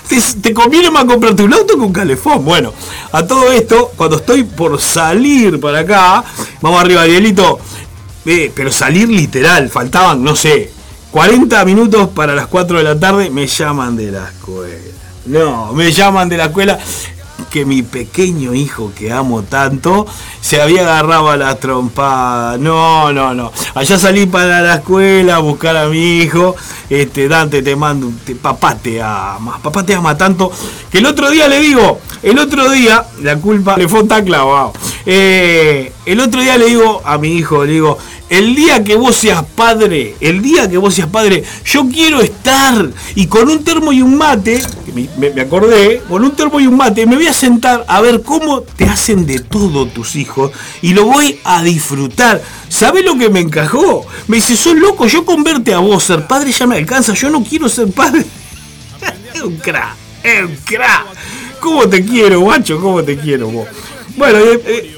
te, 0.10 0.20
te 0.42 0.54
conviene 0.56 0.90
más 0.90 1.06
comprarte 1.06 1.44
un 1.44 1.54
auto 1.54 1.78
con 1.78 1.94
calefón. 1.94 2.44
Bueno, 2.44 2.74
a 3.12 3.28
todo 3.28 3.52
esto, 3.52 3.92
cuando 3.96 4.16
estoy 4.18 4.44
por 4.44 4.82
salir 4.82 5.60
para 5.60 5.80
acá, 5.80 6.24
vamos 6.62 6.82
arriba, 6.82 7.04
Arielito. 7.04 7.60
Pero 8.54 8.72
salir 8.72 9.08
literal, 9.08 9.70
faltaban, 9.70 10.22
no 10.22 10.36
sé, 10.36 10.70
40 11.12 11.64
minutos 11.64 12.10
para 12.10 12.36
las 12.36 12.48
4 12.48 12.80
de 12.80 12.84
la 12.84 13.00
tarde, 13.00 13.30
me 13.30 13.48
llaman 13.48 13.96
de 13.96 14.12
la 14.12 14.26
escuela. 14.28 14.76
No, 15.28 15.72
me 15.72 15.94
llaman 15.94 16.28
de 16.28 16.36
la 16.36 16.46
escuela 16.46 16.78
que 17.50 17.66
mi 17.66 17.84
pequeño 17.84 18.54
hijo 18.54 18.92
que 18.98 19.12
amo 19.12 19.44
tanto 19.44 20.06
se 20.42 20.62
había 20.62 20.82
agarrado 20.82 21.30
a 21.30 21.38
la 21.38 21.56
trompada. 21.56 22.58
No, 22.58 23.12
no, 23.14 23.34
no. 23.34 23.52
Allá 23.76 23.98
salí 23.98 24.26
para 24.26 24.62
la 24.62 24.76
escuela 24.76 25.38
a 25.38 25.40
buscar 25.40 25.78
a 25.78 25.88
mi 25.88 26.20
hijo. 26.20 26.56
Este, 26.90 27.28
Dante, 27.28 27.62
te 27.62 27.76
mando, 27.76 28.12
te, 28.26 28.36
papá 28.36 28.76
te 28.76 29.02
ama, 29.02 29.60
papá 29.62 29.86
te 29.86 29.94
ama 29.94 30.18
tanto. 30.18 30.52
Que 30.92 31.00
el 31.00 31.06
otro 31.06 31.30
día 31.30 31.48
le 31.48 31.60
digo, 31.60 32.00
el 32.24 32.40
otro 32.40 32.70
día, 32.70 33.06
la 33.22 33.38
culpa 33.38 33.78
le 33.78 33.88
fue 33.88 34.04
tan 34.06 34.26
clavado. 34.26 34.74
Eh, 35.06 35.92
el 36.06 36.20
otro 36.20 36.42
día 36.42 36.58
le 36.58 36.66
digo 36.66 37.02
a 37.06 37.18
mi 37.18 37.30
hijo, 37.30 37.66
le 37.66 37.74
digo, 37.74 37.98
el 38.30 38.56
día 38.56 38.84
que 38.84 38.96
vos 38.96 39.16
seas 39.16 39.44
padre, 39.56 40.16
el 40.20 40.42
día 40.42 40.70
que 40.70 40.78
vos 40.78 40.94
seas 40.94 41.08
padre, 41.08 41.44
yo 41.66 41.88
quiero 41.88 42.20
estar 42.20 42.90
y 43.16 43.28
con 43.28 43.50
un 43.50 43.64
termo 43.64 43.94
y 43.94 44.02
un 44.02 44.18
mate, 44.18 44.62
me, 45.18 45.42
acordé, 45.42 46.02
con 46.08 46.24
un 46.24 46.36
termo 46.36 46.60
y 46.60 46.68
un 46.68 46.78
mate, 46.78 47.06
me 47.06 47.16
voy 47.16 47.28
a 47.28 47.34
sentar 47.34 47.86
a 47.88 48.02
ver 48.02 48.22
cómo 48.22 48.62
te 48.62 48.86
hacen 48.86 49.26
de 49.26 49.40
todo 49.40 49.88
tus 49.88 50.16
hijos 50.16 50.52
y 50.82 50.94
lo 50.94 51.06
voy 51.06 51.40
a 51.44 51.64
disfrutar. 51.64 52.42
¿Sabés 52.70 53.06
lo 53.06 53.18
que 53.18 53.30
me 53.30 53.40
encajó? 53.40 54.06
Me 54.28 54.38
dice, 54.38 54.58
sos 54.58 54.76
loco, 54.76 55.08
yo 55.08 55.26
con 55.26 55.44
verte 55.44 55.74
a 55.74 55.80
vos 55.80 56.04
ser 56.04 56.26
padre 56.28 56.52
ya 56.52 56.68
me 56.68 56.78
alcanza, 56.78 57.14
yo 57.14 57.30
no 57.30 57.44
quiero 57.44 57.70
ser 57.70 57.92
padre. 57.92 58.26
es 59.34 59.42
un 59.42 59.62
es 60.24 60.44
un. 60.44 60.58
¿Cómo 61.60 61.88
te 61.88 62.04
quiero, 62.04 62.42
guacho? 62.42 62.80
¿Cómo 62.80 63.04
te 63.04 63.18
quiero 63.18 63.50
vos? 63.50 63.68
Bueno, 64.16 64.40
eh, 64.40 64.62
eh, 64.66 64.98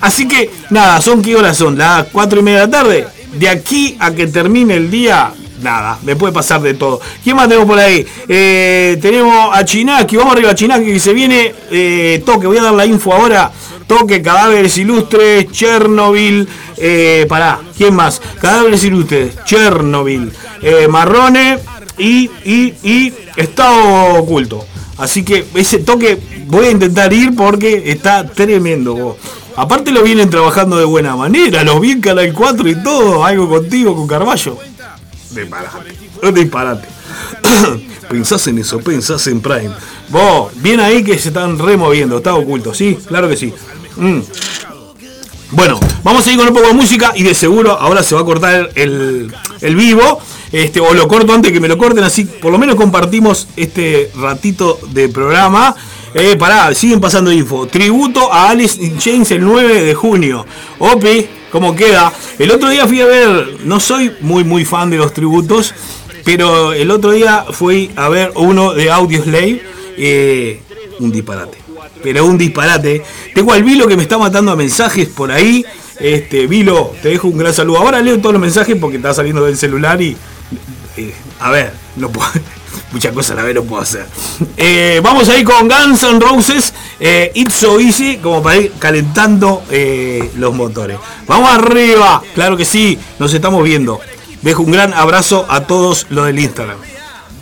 Así 0.00 0.28
que, 0.28 0.50
nada, 0.70 1.00
son 1.00 1.22
qué 1.22 1.34
horas 1.34 1.56
son, 1.56 1.76
las 1.76 2.06
4 2.12 2.40
y 2.40 2.42
media 2.42 2.60
de 2.60 2.66
la 2.66 2.70
tarde. 2.70 3.06
De 3.32 3.48
aquí 3.48 3.96
a 3.98 4.12
que 4.12 4.26
termine 4.26 4.74
el 4.74 4.90
día, 4.90 5.32
nada, 5.60 5.98
me 6.02 6.16
puede 6.16 6.32
pasar 6.32 6.60
de 6.60 6.74
todo. 6.74 7.00
¿Quién 7.22 7.36
más 7.36 7.48
tenemos 7.48 7.68
por 7.68 7.78
ahí? 7.78 8.06
Eh, 8.28 8.98
tenemos 9.00 9.50
a 9.52 9.64
Chinaki, 9.64 10.16
vamos 10.16 10.34
arriba 10.34 10.50
a 10.50 10.54
Chinaki 10.54 10.86
que 10.86 11.00
se 11.00 11.12
viene. 11.12 11.54
Eh, 11.70 12.22
toque, 12.24 12.46
voy 12.46 12.58
a 12.58 12.62
dar 12.62 12.74
la 12.74 12.86
info 12.86 13.12
ahora. 13.12 13.50
Toque, 13.86 14.20
cadáveres 14.20 14.76
ilustres, 14.76 15.50
Chernobyl. 15.50 16.46
Eh, 16.76 17.26
pará, 17.28 17.60
¿quién 17.76 17.94
más? 17.94 18.20
Cadáveres 18.40 18.84
ilustres, 18.84 19.34
Chernobyl, 19.44 20.30
eh, 20.62 20.86
Marrone 20.88 21.58
y, 21.96 22.30
y, 22.44 22.74
y 22.82 23.12
Estado 23.36 24.14
Oculto. 24.14 24.64
Así 24.98 25.24
que 25.24 25.44
ese 25.54 25.78
toque 25.78 26.18
voy 26.46 26.66
a 26.66 26.70
intentar 26.70 27.12
ir 27.12 27.34
porque 27.34 27.90
está 27.90 28.26
tremendo. 28.26 29.16
Aparte 29.56 29.90
lo 29.90 30.02
vienen 30.02 30.30
trabajando 30.30 30.76
de 30.76 30.84
buena 30.84 31.16
manera, 31.16 31.64
los 31.64 31.80
vi 31.80 31.92
en 31.92 32.00
Canal 32.00 32.32
4 32.32 32.68
y 32.68 32.82
todo, 32.82 33.24
algo 33.24 33.48
contigo, 33.48 33.96
con 33.96 34.06
Carballo. 34.06 34.56
Disparate, 35.30 35.94
un 36.22 36.34
disparate. 36.34 36.88
pensás 38.10 38.46
en 38.46 38.58
eso, 38.58 38.80
pensás 38.80 39.26
en 39.26 39.40
Prime. 39.40 39.70
Vos, 40.08 40.52
bien 40.56 40.80
ahí 40.80 41.04
que 41.04 41.18
se 41.18 41.28
están 41.28 41.58
removiendo, 41.58 42.18
está 42.18 42.34
oculto, 42.34 42.74
¿sí? 42.74 42.98
Claro 43.06 43.28
que 43.28 43.36
sí. 43.36 43.52
Mm. 43.96 44.20
Bueno, 45.50 45.80
vamos 46.02 46.26
a 46.26 46.30
ir 46.30 46.36
con 46.36 46.46
un 46.48 46.54
poco 46.54 46.68
de 46.68 46.74
música 46.74 47.12
y 47.14 47.22
de 47.22 47.34
seguro 47.34 47.72
ahora 47.72 48.02
se 48.02 48.14
va 48.14 48.20
a 48.20 48.24
cortar 48.24 48.70
el, 48.74 49.32
el 49.60 49.76
vivo. 49.76 50.20
Este, 50.52 50.80
o 50.80 50.94
lo 50.94 51.06
corto 51.08 51.32
antes 51.34 51.52
que 51.52 51.60
me 51.60 51.68
lo 51.68 51.76
corten, 51.76 52.04
así 52.04 52.24
por 52.24 52.50
lo 52.50 52.58
menos 52.58 52.76
compartimos 52.76 53.48
este 53.56 54.10
ratito 54.16 54.78
de 54.92 55.08
programa. 55.08 55.74
Eh, 56.14 56.36
pará, 56.36 56.74
siguen 56.74 57.00
pasando 57.00 57.30
info. 57.30 57.66
Tributo 57.66 58.32
a 58.32 58.48
Alice 58.50 58.82
in 58.82 58.98
Chains 58.98 59.30
el 59.30 59.44
9 59.44 59.82
de 59.82 59.94
junio. 59.94 60.46
Opi, 60.78 61.26
¿cómo 61.50 61.74
queda? 61.74 62.12
El 62.38 62.50
otro 62.50 62.68
día 62.68 62.86
fui 62.86 63.00
a 63.00 63.06
ver, 63.06 63.56
no 63.64 63.80
soy 63.80 64.12
muy 64.20 64.44
muy 64.44 64.64
fan 64.64 64.90
de 64.90 64.96
los 64.96 65.12
tributos, 65.12 65.74
pero 66.24 66.72
el 66.72 66.90
otro 66.90 67.12
día 67.12 67.46
fui 67.50 67.90
a 67.96 68.08
ver 68.08 68.32
uno 68.34 68.74
de 68.74 68.90
Audio 68.90 69.22
Slave. 69.22 69.62
Eh, 69.96 70.60
un 71.00 71.10
disparate. 71.10 71.58
Pero 72.02 72.26
un 72.26 72.38
disparate. 72.38 73.02
Tengo 73.34 73.52
al 73.52 73.64
Vilo 73.64 73.86
que 73.86 73.96
me 73.96 74.02
está 74.02 74.18
matando 74.18 74.52
a 74.52 74.56
mensajes 74.56 75.08
por 75.08 75.32
ahí. 75.32 75.64
Este, 75.98 76.46
Vilo, 76.46 76.92
te 77.02 77.08
dejo 77.08 77.28
un 77.28 77.38
gran 77.38 77.52
saludo. 77.52 77.78
Ahora 77.78 78.00
leo 78.00 78.18
todos 78.18 78.32
los 78.32 78.42
mensajes 78.42 78.76
porque 78.80 78.96
está 78.96 79.12
saliendo 79.14 79.44
del 79.44 79.56
celular 79.56 80.00
y. 80.00 80.16
eh, 80.96 81.14
a 81.40 81.50
ver, 81.50 81.72
no 81.96 82.10
puedo. 82.10 82.30
Muchas 82.92 83.12
cosas 83.12 83.32
a 83.32 83.34
la 83.36 83.42
vez 83.42 83.54
no 83.54 83.64
puedo 83.64 83.82
hacer. 83.82 84.06
Eh, 84.56 85.00
vamos 85.02 85.28
a 85.28 85.36
ir 85.36 85.44
con 85.44 85.68
Guns 85.68 86.02
Roses, 86.20 86.72
eh, 87.00 87.30
It's 87.34 87.54
So 87.54 87.80
Easy, 87.80 88.18
como 88.18 88.42
para 88.42 88.56
ir 88.56 88.72
calentando 88.78 89.62
eh, 89.70 90.30
los 90.36 90.54
motores. 90.54 90.98
Vamos 91.26 91.50
arriba, 91.50 92.22
claro 92.34 92.56
que 92.56 92.64
sí, 92.64 92.98
nos 93.18 93.32
estamos 93.32 93.62
viendo. 93.64 94.00
Dejo 94.42 94.62
un 94.62 94.70
gran 94.70 94.94
abrazo 94.94 95.46
a 95.48 95.66
todos 95.66 96.06
los 96.10 96.26
del 96.26 96.38
Instagram. 96.38 96.78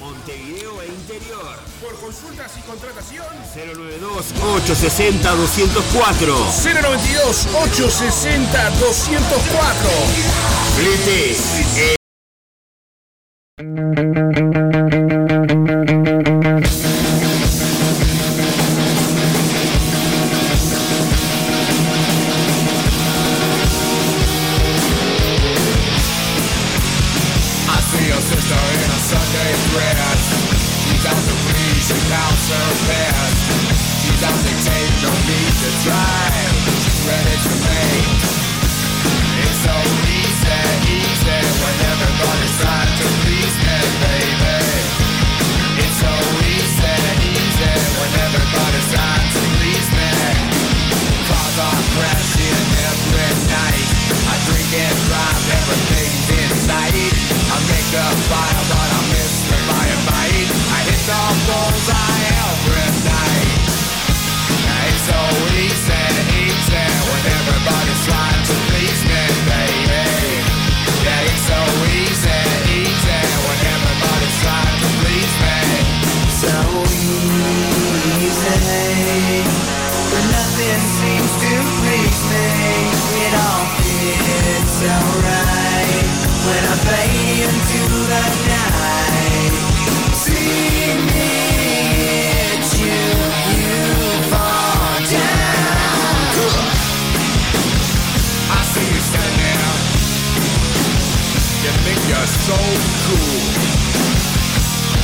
Montevideo 0.00 0.82
e 0.82 0.86
interior. 0.86 1.58
Por 1.82 1.94
consultas 2.00 2.52
y 2.58 2.60
contratación 2.62 3.26
092 3.54 4.32
860 4.56 5.34
204. 5.34 6.36
092 6.36 7.48
860 7.54 8.70
204. 8.70 9.90
Flete. 10.76 11.36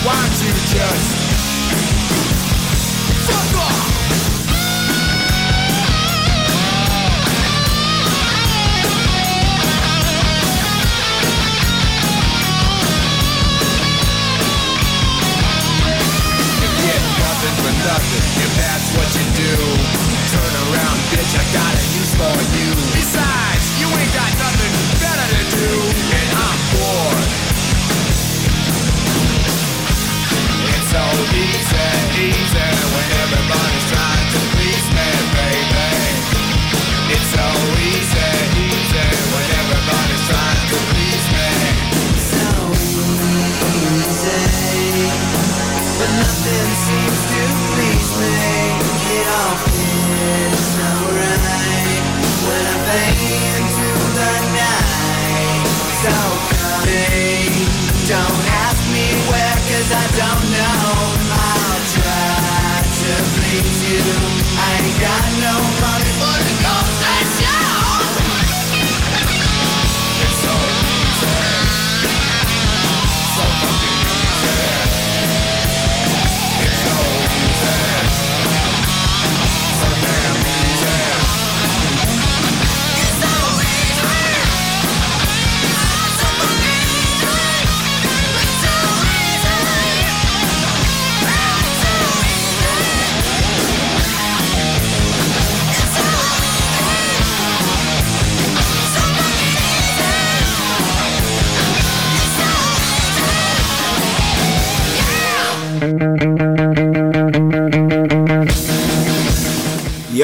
Why 0.05 0.15
don't 0.15 0.35
you 0.43 0.51
just 0.67 1.11
fuck 3.23 3.55
off? 3.62 3.87
You 16.59 16.69
get 16.83 17.03
nothing 17.23 17.57
for 17.62 17.71
nothing, 17.87 18.27
what 18.99 19.07
you 19.15 19.23
do. 19.38 19.55
Turn 20.35 20.53
around, 20.67 20.99
bitch, 21.15 21.31
I 21.38 21.45
got 21.55 21.72
I 59.92 60.07
don't 60.20 60.44
know. 60.57 60.83
I'll 61.37 61.85
try 61.96 62.83
to 63.00 63.12
please 63.37 63.81
you. 63.92 64.05
I 64.57 64.70
ain't 64.81 64.98
got 65.00 65.24
no 65.44 65.55
money 65.81 66.02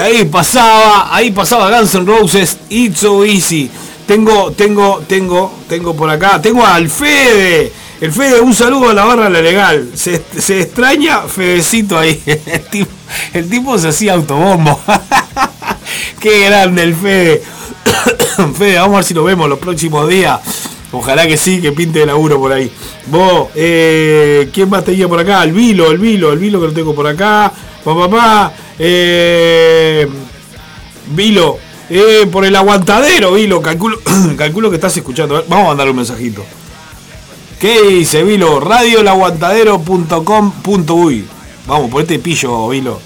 ahí 0.09 0.25
pasaba, 0.25 1.15
ahí 1.15 1.31
pasaba 1.31 1.71
Guns 1.71 1.95
Roses, 2.05 2.59
It's 2.69 3.01
So 3.01 3.25
Easy. 3.25 3.71
Tengo, 4.07 4.53
tengo, 4.53 5.03
tengo, 5.07 5.53
tengo 5.69 5.95
por 5.95 6.09
acá, 6.09 6.41
tengo 6.41 6.65
al 6.65 6.89
Fede. 6.89 7.73
El 8.01 8.13
Fede, 8.13 8.41
un 8.41 8.55
saludo 8.55 8.91
a 8.91 8.95
la 8.95 9.05
barra 9.05 9.29
La 9.29 9.43
Legal. 9.43 9.91
Se, 9.95 10.15
extraña 10.61 11.23
Fedecito 11.23 11.99
ahí. 11.99 12.21
El 13.33 13.49
tipo, 13.49 13.75
el 13.75 13.81
se 13.81 13.89
hacía 13.89 14.13
autobombo. 14.13 14.79
Qué 16.21 16.45
grande 16.45 16.83
el 16.83 16.95
Fede. 16.95 17.43
Fede, 18.59 18.79
vamos 18.79 18.95
a 18.95 18.97
ver 18.99 19.05
si 19.05 19.15
lo 19.15 19.25
vemos 19.25 19.49
los 19.49 19.59
próximos 19.59 20.09
días. 20.09 20.41
Ojalá 20.93 21.27
que 21.27 21.37
sí, 21.37 21.61
que 21.61 21.73
pinte 21.73 22.01
de 22.01 22.07
laburo 22.07 22.39
por 22.39 22.53
ahí. 22.53 22.71
Vos, 23.07 23.49
eh, 23.55 24.49
¿quién 24.53 24.69
más 24.69 24.85
tenía 24.85 25.09
por 25.09 25.19
acá? 25.19 25.43
El 25.43 25.53
Vilo, 25.53 25.91
el 25.91 25.99
Vilo, 25.99 26.33
el 26.33 26.39
Vilo 26.39 26.61
que 26.61 26.67
lo 26.67 26.73
tengo 26.73 26.95
por 26.95 27.07
acá. 27.07 27.53
Papá, 27.85 28.09
papá. 28.09 28.53
Eh, 28.79 30.07
Vilo, 31.11 31.59
eh, 31.91 32.29
por 32.31 32.45
el 32.45 32.55
aguantadero, 32.55 33.33
Vilo. 33.33 33.61
Calculo, 33.63 33.99
calculo 34.37 34.71
que 34.71 34.77
estás 34.77 34.97
escuchando. 34.97 35.45
Vamos 35.49 35.65
a 35.65 35.69
mandarle 35.69 35.91
un 35.91 35.97
mensajito. 35.97 36.45
¿Qué 37.59 37.83
dice 37.83 38.23
Vilo? 38.23 38.61
Radiolaguantadero.com.uy 38.61 41.25
Vamos, 41.67 41.91
por 41.91 42.03
este 42.03 42.21
pillo, 42.21 42.69
Vilo. 42.69 43.01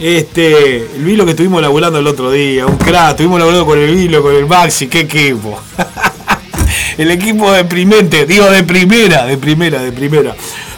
Este, 0.00 0.96
el 0.96 1.04
Vilo 1.04 1.24
que 1.24 1.30
estuvimos 1.30 1.62
laburando 1.62 1.98
el 1.98 2.06
otro 2.06 2.30
día, 2.30 2.66
un 2.66 2.76
crack, 2.76 3.10
estuvimos 3.10 3.38
laburando 3.38 3.64
con 3.64 3.78
el 3.78 3.94
Vilo, 3.94 4.22
con 4.22 4.34
el 4.34 4.46
Maxi, 4.46 4.88
qué 4.88 5.00
equipo. 5.00 5.58
el 6.98 7.10
equipo 7.10 7.50
deprimente, 7.52 8.26
digo 8.26 8.50
de 8.50 8.64
primera, 8.64 9.24
de 9.26 9.38
primera, 9.38 9.80
de 9.80 9.92
primera. 9.92 10.34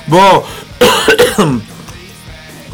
Vos, 0.07 0.45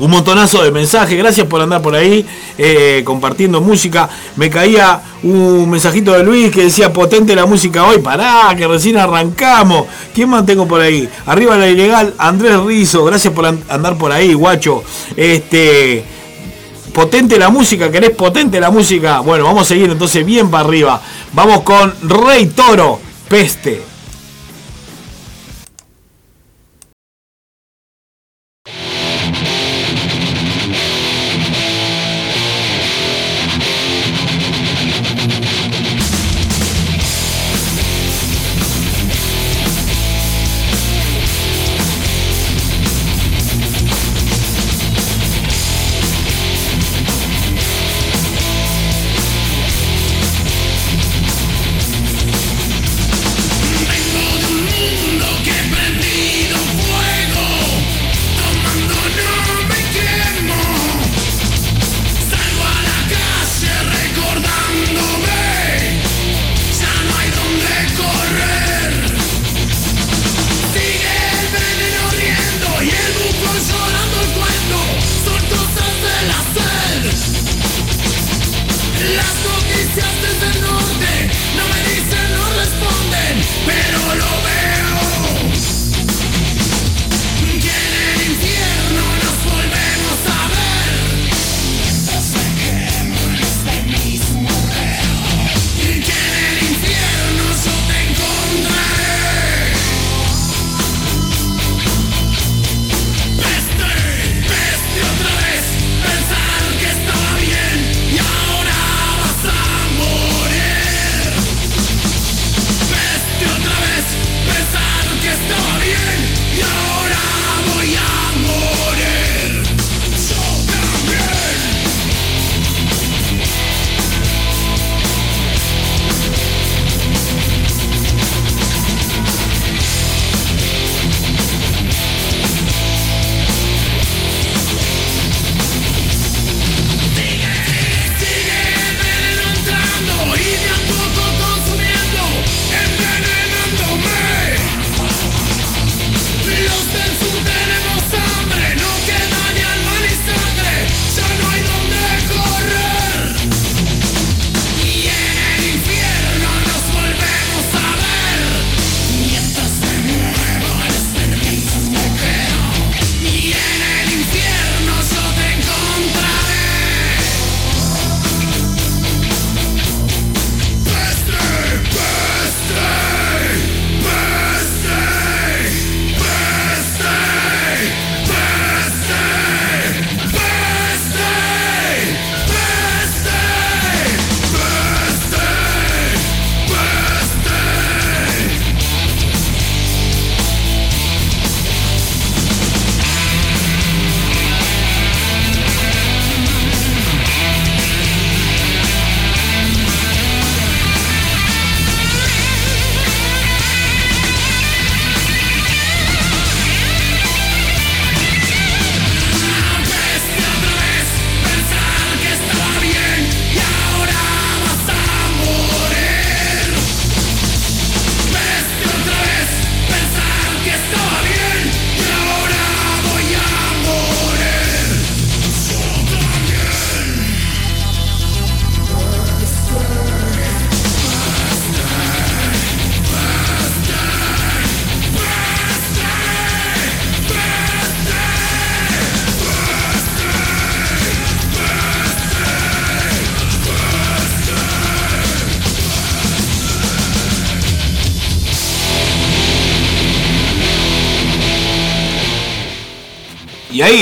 un 0.01 0.11
montonazo 0.11 0.63
de 0.63 0.71
mensajes, 0.73 1.17
gracias 1.17 1.47
por 1.47 1.61
andar 1.61 1.81
por 1.83 1.95
ahí 1.95 2.27
eh, 2.59 3.03
compartiendo 3.05 3.61
música. 3.61 4.09
Me 4.37 4.51
caía 4.51 5.01
un 5.23 5.71
mensajito 5.71 6.13
de 6.13 6.25
Luis 6.25 6.51
que 6.51 6.65
decía 6.65 6.93
potente 6.93 7.37
la 7.37 7.47
música 7.47 7.85
hoy, 7.87 7.99
pará, 7.99 8.53
que 8.57 8.67
recién 8.67 8.97
arrancamos. 8.97 9.87
¿Quién 10.15 10.31
más 10.31 10.45
tengo 10.47 10.67
por 10.67 10.81
ahí? 10.81 11.09
Arriba 11.27 11.57
la 11.57 11.69
ilegal, 11.69 12.15
Andrés 12.19 12.59
Rizo, 12.61 13.05
gracias 13.05 13.33
por 13.35 13.47
an- 13.47 13.63
andar 13.69 13.97
por 13.99 14.11
ahí, 14.11 14.33
guacho. 14.35 14.83
Este 15.17 16.03
potente 16.93 17.39
la 17.39 17.51
música, 17.51 17.91
¿querés 17.91 18.11
potente 18.11 18.59
la 18.59 18.71
música? 18.71 19.21
Bueno, 19.21 19.45
vamos 19.45 19.63
a 19.63 19.67
seguir 19.67 19.91
entonces 19.91 20.25
bien 20.25 20.51
para 20.51 20.65
arriba. 20.65 21.01
Vamos 21.35 21.61
con 21.61 21.95
Rey 22.03 22.47
Toro, 22.47 22.99
Peste. 23.29 23.90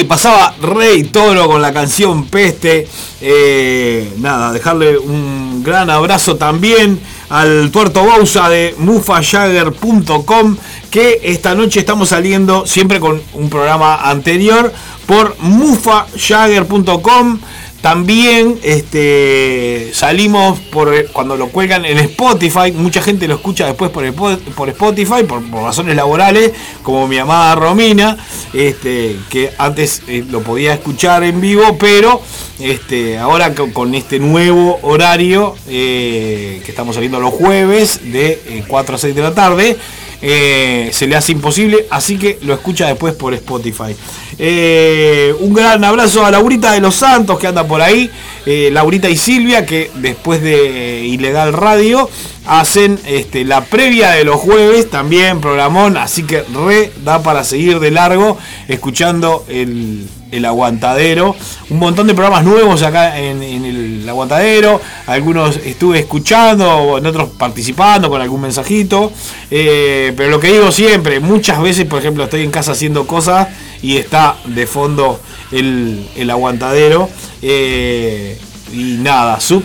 Pasaba 0.09 0.55
Rey 0.61 1.05
Toro 1.05 1.47
con 1.47 1.63
la 1.63 1.73
canción 1.73 2.25
Peste. 2.27 2.89
Eh, 3.21 4.13
nada, 4.19 4.53
dejarle 4.53 4.99
un 4.99 5.63
gran 5.63 5.91
abrazo 5.91 6.37
también 6.37 6.99
al 7.29 7.71
tuerto 7.71 8.05
Bausa 8.05 8.49
de 8.49 8.75
mufajagger.com 8.79 10.57
que 10.91 11.21
esta 11.23 11.55
noche 11.55 11.81
estamos 11.81 12.09
saliendo 12.09 12.67
siempre 12.67 12.99
con 12.99 13.21
un 13.35 13.51
programa 13.51 14.09
anterior 14.09 14.73
por 15.07 15.37
mufajagger.com 15.41 17.39
también 17.81 18.59
este, 18.65 19.91
salimos 19.95 20.59
por 20.59 21.07
cuando 21.13 21.37
lo 21.37 21.49
cuelgan 21.49 21.85
en 21.85 21.99
Spotify. 21.99 22.73
Mucha 22.73 23.03
gente 23.03 23.29
lo 23.29 23.37
escucha 23.37 23.67
después 23.67 23.91
por, 23.91 24.13
por 24.15 24.69
Spotify, 24.69 25.23
por, 25.27 25.49
razones 25.51 25.95
laborales, 25.95 26.53
como 26.83 27.07
mi 27.07 27.19
amada 27.19 27.55
Romina, 27.55 28.17
este, 28.53 29.17
que 29.31 29.53
antes 29.59 30.03
eh, 30.09 30.25
lo 30.29 30.43
podía 30.43 30.75
escuchar 30.75 31.23
en 31.23 31.41
vivo, 31.41 31.79
pero 31.79 32.21
este, 32.59 33.17
ahora 33.19 33.55
con, 33.55 33.95
este 33.95 34.19
nuevo 34.19 34.81
horario 34.83 35.55
eh, 35.69 36.61
que 36.65 36.71
estamos 36.71 36.97
saliendo 36.97 37.21
los 37.21 37.33
jueves 37.33 38.01
de 38.11 38.65
4 38.67 38.93
eh, 38.93 38.97
a 38.97 38.99
6 38.99 39.15
de 39.15 39.23
la 39.23 39.35
tarde. 39.35 39.77
Se 40.21 41.07
le 41.07 41.17
hace 41.17 41.33
imposible, 41.33 41.87
así 41.91 42.19
que 42.19 42.39
lo 42.43 42.55
escucha 42.55 42.87
después 42.87 43.15
por 43.15 43.35
Spotify. 43.35 43.95
Eh, 44.41 45.35
un 45.41 45.53
gran 45.53 45.83
abrazo 45.83 46.25
a 46.25 46.31
Laurita 46.31 46.73
de 46.73 46.81
los 46.81 46.95
Santos 46.95 47.39
que 47.39 47.49
anda 47.49 47.67
por 47.67 47.83
ahí. 47.83 48.09
Eh, 48.47 48.71
Laurita 48.73 49.09
y 49.09 49.17
Silvia 49.17 49.67
que 49.67 49.91
después 49.97 50.41
de 50.41 51.05
Ilegal 51.05 51.53
Radio 51.53 52.09
hacen 52.49 52.99
este, 53.07 53.45
la 53.45 53.61
previa 53.61 54.13
de 54.13 54.25
los 54.25 54.37
jueves, 54.37 54.89
también 54.89 55.41
programón, 55.41 55.99
así 55.99 56.23
que 56.23 56.43
re 56.43 56.91
da 57.05 57.23
para 57.23 57.45
seguir 57.45 57.79
de 57.79 57.91
largo 57.91 58.39
escuchando 58.69 59.45
el, 59.49 60.09
aguantadero. 60.47 61.37
Un 61.69 61.79
montón 61.79 62.07
de 62.07 62.15
programas 62.15 62.45
nuevos 62.45 62.83
acá 62.83 63.19
en, 63.19 63.43
el 63.43 64.09
aguantadero. 64.09 64.81
Algunos 65.07 65.57
estuve 65.59 66.01
escuchando, 66.01 66.97
en 66.99 67.07
otros 67.07 67.31
participando 67.39 68.09
con 68.09 68.21
algún 68.21 68.41
mensajito. 68.41 69.13
Eh, 69.51 70.13
pero 70.17 70.31
lo 70.31 70.41
que 70.41 70.53
digo 70.53 70.71
siempre, 70.73 71.21
muchas 71.21 71.61
veces, 71.61 71.87
por 71.87 71.99
ejemplo, 71.99 72.25
estoy 72.25 72.45
en 72.45 72.51
casa 72.51 72.73
haciendo 72.73 73.07
cosas 73.07 73.49
y 73.83 73.97
está 73.97 74.37
de 74.47 74.67
fondo 74.67 75.21
el, 75.51 76.31
aguantadero. 76.31 77.09
Eh, 77.43 78.39
y 78.73 78.97
nada, 78.99 79.41
sub, 79.41 79.63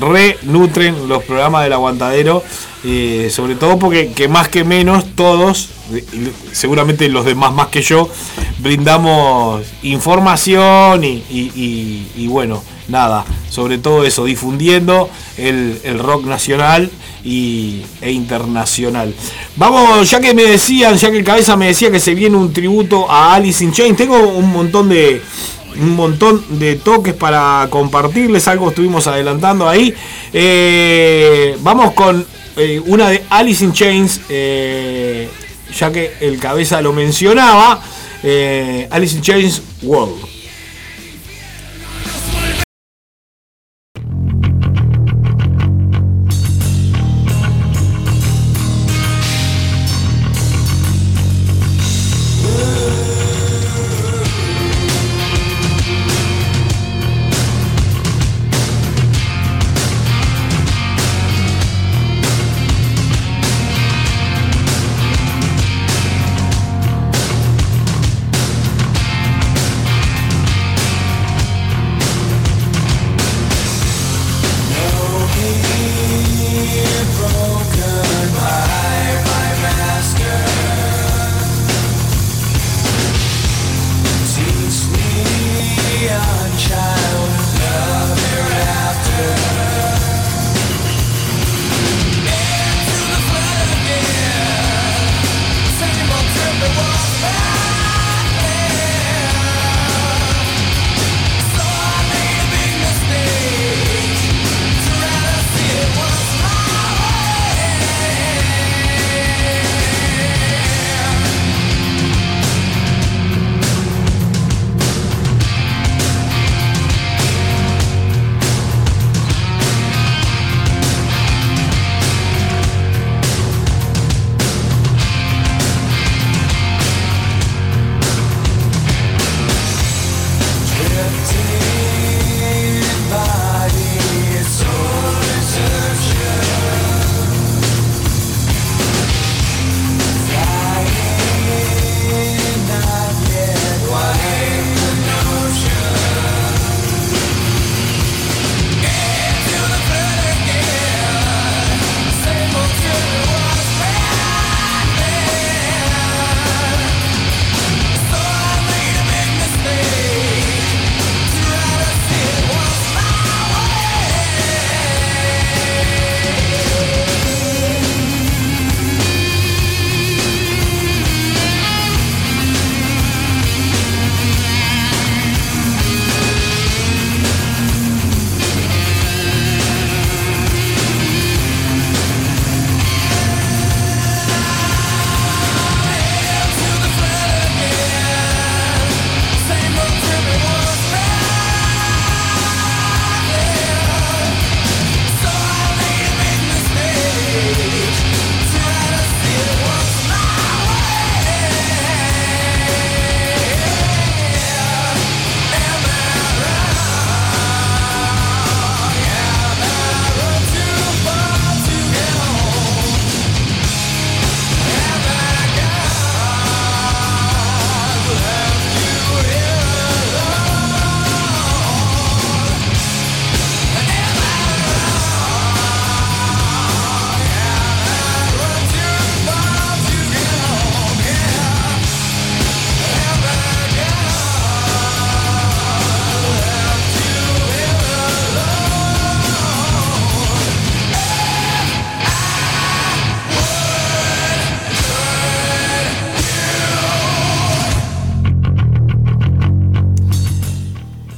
re 0.00 0.38
nutren 0.42 1.08
los 1.08 1.24
programas 1.24 1.64
del 1.64 1.72
aguantadero, 1.72 2.42
eh, 2.84 3.28
sobre 3.30 3.54
todo 3.54 3.78
porque 3.78 4.12
que 4.12 4.28
más 4.28 4.48
que 4.48 4.64
menos 4.64 5.04
todos, 5.14 5.68
seguramente 6.52 7.08
los 7.08 7.24
demás 7.24 7.52
más 7.52 7.68
que 7.68 7.82
yo, 7.82 8.08
brindamos 8.58 9.62
información 9.82 11.02
y, 11.04 12.26
bueno, 12.28 12.62
nada, 12.88 13.24
sobre 13.50 13.78
todo 13.78 14.04
eso, 14.04 14.24
difundiendo 14.24 15.08
el, 15.36 15.80
el 15.84 15.98
rock 15.98 16.24
nacional 16.26 16.90
y, 17.24 17.82
e 18.00 18.10
internacional. 18.10 19.14
Vamos, 19.56 20.10
ya 20.10 20.20
que 20.20 20.34
me 20.34 20.42
decían, 20.42 20.96
ya 20.96 21.10
que 21.10 21.18
el 21.18 21.24
cabeza 21.24 21.56
me 21.56 21.66
decía 21.66 21.90
que 21.90 22.00
se 22.00 22.14
viene 22.14 22.36
un 22.36 22.52
tributo 22.52 23.10
a 23.10 23.34
Alice 23.34 23.62
in 23.62 23.72
Chains, 23.72 23.96
tengo 23.96 24.18
un 24.18 24.52
montón 24.52 24.88
de 24.88 25.22
un 25.80 25.96
montón 25.96 26.44
de 26.58 26.76
toques 26.76 27.14
para 27.14 27.66
compartirles, 27.70 28.48
algo 28.48 28.70
estuvimos 28.70 29.06
adelantando 29.06 29.68
ahí. 29.68 29.94
Eh, 30.32 31.56
vamos 31.60 31.92
con 31.94 32.24
eh, 32.56 32.80
una 32.86 33.08
de 33.08 33.22
Alice 33.30 33.64
in 33.64 33.72
Chains, 33.72 34.20
eh, 34.28 35.28
ya 35.76 35.90
que 35.90 36.12
el 36.20 36.38
cabeza 36.38 36.80
lo 36.80 36.92
mencionaba, 36.92 37.82
Alice 38.90 39.16
in 39.16 39.22
Chains 39.22 39.62
World. 39.82 40.31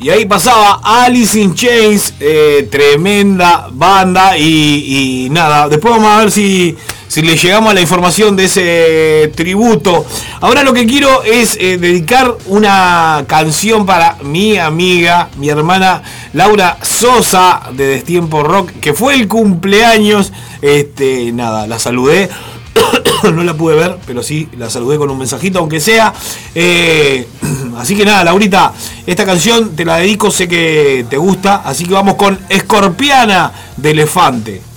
Y 0.04 0.10
ahí 0.10 0.26
pasaba 0.26 0.82
Alice 0.84 1.40
in 1.40 1.54
Chains, 1.54 2.12
eh, 2.20 2.68
tremenda 2.70 3.68
banda 3.72 4.36
y, 4.36 5.28
nada, 5.30 5.66
después 5.66 5.94
vamos 5.94 6.10
a 6.10 6.18
ver 6.18 6.30
si, 6.30 6.76
si 7.08 7.22
le 7.22 7.38
llegamos 7.38 7.70
a 7.70 7.74
la 7.74 7.80
información 7.80 8.36
de 8.36 8.44
ese 8.44 9.32
tributo. 9.34 10.04
Ahora 10.42 10.62
lo 10.62 10.74
que 10.74 10.84
quiero 10.84 11.22
es 11.22 11.56
eh, 11.58 11.78
dedicar 11.78 12.36
una 12.48 13.24
canción 13.26 13.86
para 13.86 14.18
mi 14.22 14.58
amiga, 14.58 15.30
mi 15.38 15.48
hermana 15.48 16.02
Laura 16.34 16.76
Sosa 16.82 17.62
de 17.72 17.86
Destiempo 17.86 18.42
Rock, 18.42 18.72
que 18.82 18.92
fue 18.92 19.14
el 19.14 19.26
cumpleaños. 19.26 20.34
Este, 20.60 21.32
nada, 21.32 21.66
la 21.66 21.78
saludé. 21.78 22.28
no 23.32 23.44
la 23.44 23.54
pude 23.54 23.76
ver, 23.76 23.98
pero 24.06 24.22
sí 24.22 24.48
la 24.56 24.68
saludé 24.70 24.98
con 24.98 25.10
un 25.10 25.18
mensajito, 25.18 25.58
aunque 25.58 25.80
sea. 25.80 26.12
Eh, 26.54 27.26
así 27.76 27.96
que 27.96 28.04
nada, 28.04 28.24
Laurita, 28.24 28.72
esta 29.06 29.24
canción 29.24 29.74
te 29.74 29.84
la 29.84 29.98
dedico, 29.98 30.30
sé 30.30 30.48
que 30.48 31.06
te 31.08 31.16
gusta, 31.16 31.62
así 31.64 31.84
que 31.84 31.94
vamos 31.94 32.14
con 32.14 32.38
Escorpiana 32.48 33.52
de 33.76 33.90
Elefante. 33.90 34.73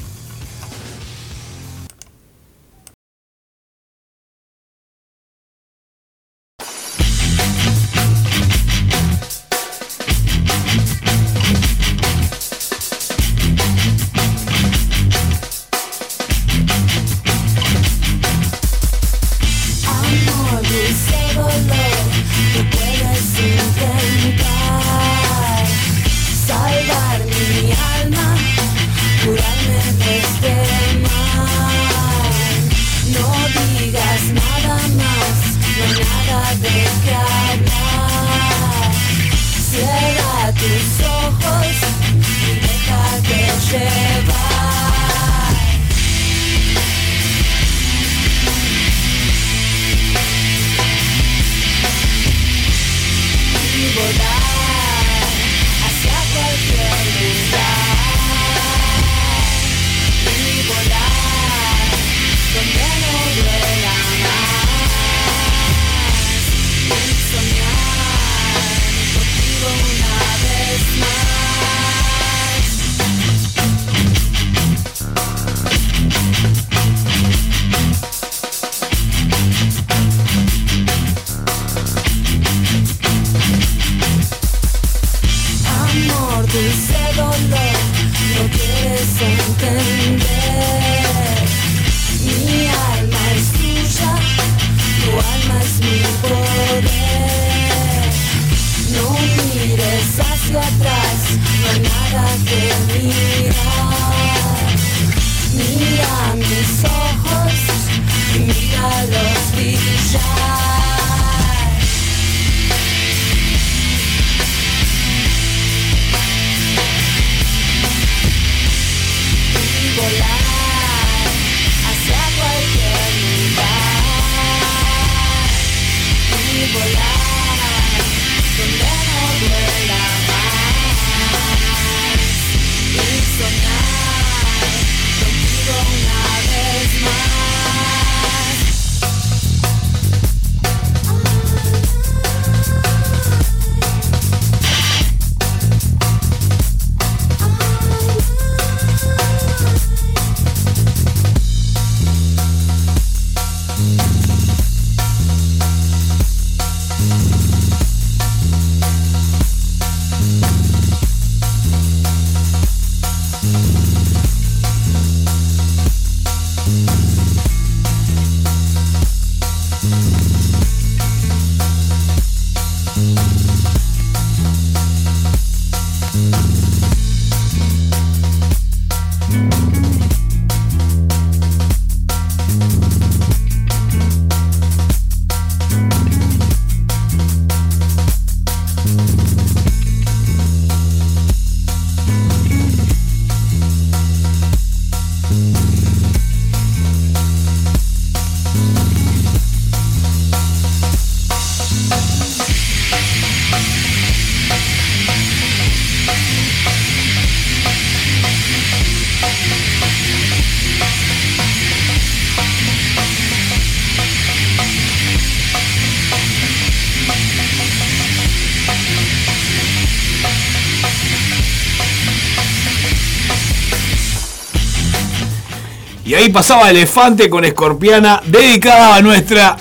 Pasaba 226.38 226.69
Elefante 226.69 227.31
con 227.31 227.43
Escorpiana, 227.45 228.21
dedicada 228.23 228.97
a 228.97 229.01
nuestra 229.01 229.57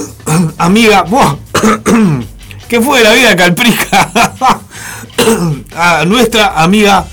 amiga. 0.58 1.04
¿Qué 2.68 2.80
fue 2.80 2.98
de 2.98 3.04
la 3.04 3.12
vida 3.14 3.34
calprica? 3.34 4.12
a 5.74 6.04
nuestra 6.04 6.62
amiga 6.62 7.04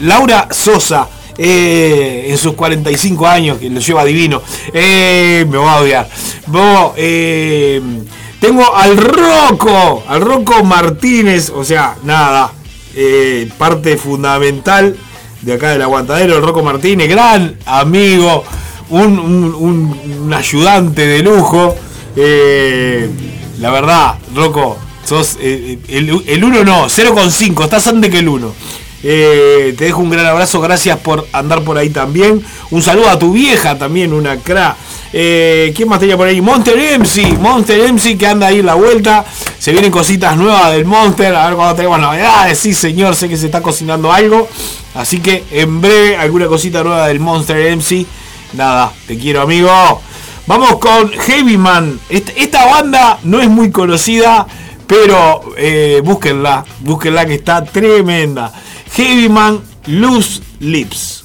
Laura 0.00 0.48
Sosa. 0.50 1.08
eh, 1.38 2.26
en 2.28 2.36
sus 2.36 2.52
45 2.52 3.26
años, 3.26 3.56
que 3.56 3.70
lo 3.70 3.80
lleva 3.80 4.04
divino. 4.04 4.42
Eh, 4.74 5.46
me 5.48 5.56
va 5.56 5.72
a 5.72 5.80
odiar. 5.80 6.06
Eh, 6.98 7.80
tengo 8.38 8.76
al 8.76 8.94
Rocco, 8.98 10.04
al 10.06 10.20
Rocco 10.20 10.62
Martínez, 10.64 11.48
o 11.48 11.64
sea, 11.64 11.96
nada, 12.02 12.52
parte 13.56 13.96
fundamental 13.96 14.94
de 15.40 15.52
acá 15.54 15.70
del 15.70 15.80
aguantadero, 15.80 16.36
el 16.36 16.42
Rocco 16.42 16.62
Martínez, 16.62 17.08
gran 17.08 17.56
amigo, 17.64 18.44
un, 18.90 20.32
ayudante 20.34 21.06
de 21.06 21.22
lujo. 21.22 21.74
Eh, 22.16 23.08
la 23.58 23.70
verdad, 23.70 24.14
Rocco, 24.34 24.78
sos 25.04 25.36
eh, 25.36 25.78
eh, 25.88 25.96
el, 25.96 26.22
el, 26.26 26.44
uno 26.44 26.64
no, 26.64 26.86
0,5, 26.86 27.64
estás 27.64 27.86
antes 27.86 28.10
que 28.10 28.18
el 28.18 28.28
1. 28.28 28.52
Te 29.02 29.76
dejo 29.78 30.00
un 30.00 30.10
gran 30.10 30.26
abrazo, 30.26 30.60
gracias 30.60 30.98
por 30.98 31.28
andar 31.32 31.62
por 31.62 31.78
ahí 31.78 31.90
también. 31.90 32.42
Un 32.70 32.82
saludo 32.82 33.08
a 33.08 33.18
tu 33.18 33.32
vieja 33.32 33.78
también, 33.78 34.12
una 34.12 34.38
cra. 34.38 34.76
Eh, 35.12 35.72
¿Quién 35.74 35.88
más 35.88 36.00
tenía 36.00 36.16
por 36.16 36.26
ahí? 36.26 36.40
Monster 36.40 36.76
MC, 36.98 37.38
Monster 37.38 37.92
MC 37.92 38.18
que 38.18 38.26
anda 38.26 38.48
ahí 38.48 38.58
en 38.60 38.66
la 38.66 38.74
vuelta. 38.74 39.24
Se 39.58 39.72
vienen 39.72 39.90
cositas 39.90 40.36
nuevas 40.36 40.72
del 40.72 40.84
Monster. 40.84 41.34
A 41.34 41.46
ver 41.46 41.56
cuando 41.56 41.74
tenemos 41.74 41.98
novedades. 41.98 42.58
Sí, 42.58 42.74
señor, 42.74 43.14
sé 43.14 43.28
que 43.28 43.36
se 43.36 43.46
está 43.46 43.62
cocinando 43.62 44.12
algo. 44.12 44.48
Así 44.94 45.20
que 45.20 45.44
en 45.50 45.80
breve 45.80 46.16
alguna 46.16 46.46
cosita 46.48 46.82
nueva 46.82 47.08
del 47.08 47.20
Monster 47.20 47.76
MC 47.76 48.06
Nada, 48.52 48.92
te 49.06 49.18
quiero 49.18 49.42
amigo. 49.42 49.70
Vamos 50.46 50.78
con 50.78 51.10
Heavyman. 51.10 51.98
Esta 52.08 52.66
banda 52.66 53.18
no 53.24 53.40
es 53.40 53.48
muy 53.48 53.70
conocida, 53.70 54.46
pero 54.86 55.42
eh, 55.56 56.00
búsquenla, 56.04 56.64
búsquenla 56.80 57.26
que 57.26 57.34
está 57.34 57.64
tremenda. 57.64 58.52
Heavyman 58.94 59.60
Loose 59.86 60.40
Lips. 60.60 61.15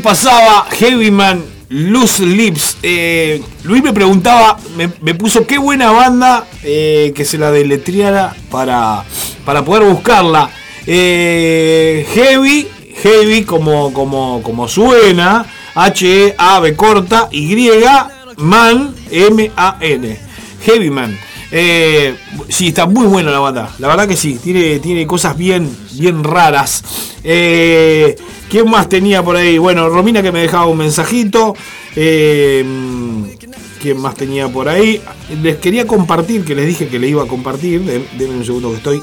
Ahí 0.00 0.04
pasaba 0.04 0.66
Heavyman, 0.70 1.44
Loose 1.68 2.24
Lips. 2.24 2.78
Eh, 2.82 3.42
Luis 3.64 3.82
me 3.82 3.92
preguntaba, 3.92 4.58
me, 4.74 5.14
puso 5.14 5.46
qué 5.46 5.58
buena 5.58 5.90
banda 5.92 6.46
eh, 6.62 7.12
que 7.14 7.26
se 7.26 7.36
la 7.36 7.50
deletriara 7.50 8.34
para, 8.50 9.04
para 9.44 9.62
poder 9.62 9.92
buscarla. 9.92 10.48
Eh, 10.86 12.06
heavy, 12.14 12.66
heavy 13.02 13.44
como, 13.44 13.92
como, 13.92 14.42
como 14.42 14.68
suena. 14.68 15.44
H 15.74 16.34
A 16.38 16.60
B 16.60 16.74
corta, 16.74 17.28
Y, 17.30 17.54
man, 18.38 18.94
M-A-N. 19.10 20.18
Heavyman. 20.64 21.18
Eh, 21.52 22.16
sí, 22.48 22.68
está 22.68 22.86
muy 22.86 23.06
buena 23.06 23.30
la 23.32 23.40
banda. 23.40 23.70
La 23.78 23.88
verdad 23.88 24.08
que 24.08 24.16
sí, 24.16 24.38
tiene, 24.42 24.78
tiene 24.78 25.06
cosas 25.06 25.36
bien, 25.36 25.70
bien 25.92 26.24
raras. 26.24 26.82
Eh, 27.24 28.16
¿Quién 28.48 28.68
más 28.70 28.88
tenía 28.88 29.22
por 29.22 29.36
ahí? 29.36 29.58
Bueno, 29.58 29.88
Romina 29.88 30.22
que 30.22 30.32
me 30.32 30.40
dejaba 30.40 30.66
un 30.66 30.78
mensajito. 30.78 31.54
Eh, 31.94 32.64
¿Quién 33.80 34.00
más 34.00 34.14
tenía 34.14 34.48
por 34.48 34.68
ahí? 34.68 35.00
Les 35.42 35.56
quería 35.56 35.86
compartir, 35.86 36.44
que 36.44 36.54
les 36.54 36.66
dije 36.66 36.88
que 36.88 36.98
le 36.98 37.08
iba 37.08 37.22
a 37.22 37.26
compartir. 37.26 37.82
Denme 38.18 38.36
un 38.36 38.44
segundo 38.44 38.70
que 38.70 38.76
estoy 38.76 39.02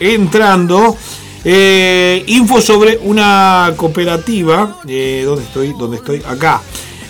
entrando. 0.00 0.96
Eh, 1.44 2.24
info 2.26 2.60
sobre 2.60 2.98
una 2.98 3.72
cooperativa. 3.76 4.80
¿Dónde 4.82 5.42
estoy? 5.42 5.74
¿Dónde 5.78 5.96
estoy? 5.96 6.22
Acá. 6.26 6.60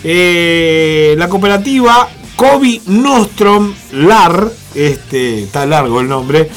La 0.03 1.27
cooperativa 1.27 2.09
Kobi 2.37 2.81
Nostrom 2.85 3.73
LAR. 3.93 4.51
Este, 4.73 5.43
está 5.43 5.65
largo 5.65 5.99
el 6.01 6.07
nombre. 6.07 6.49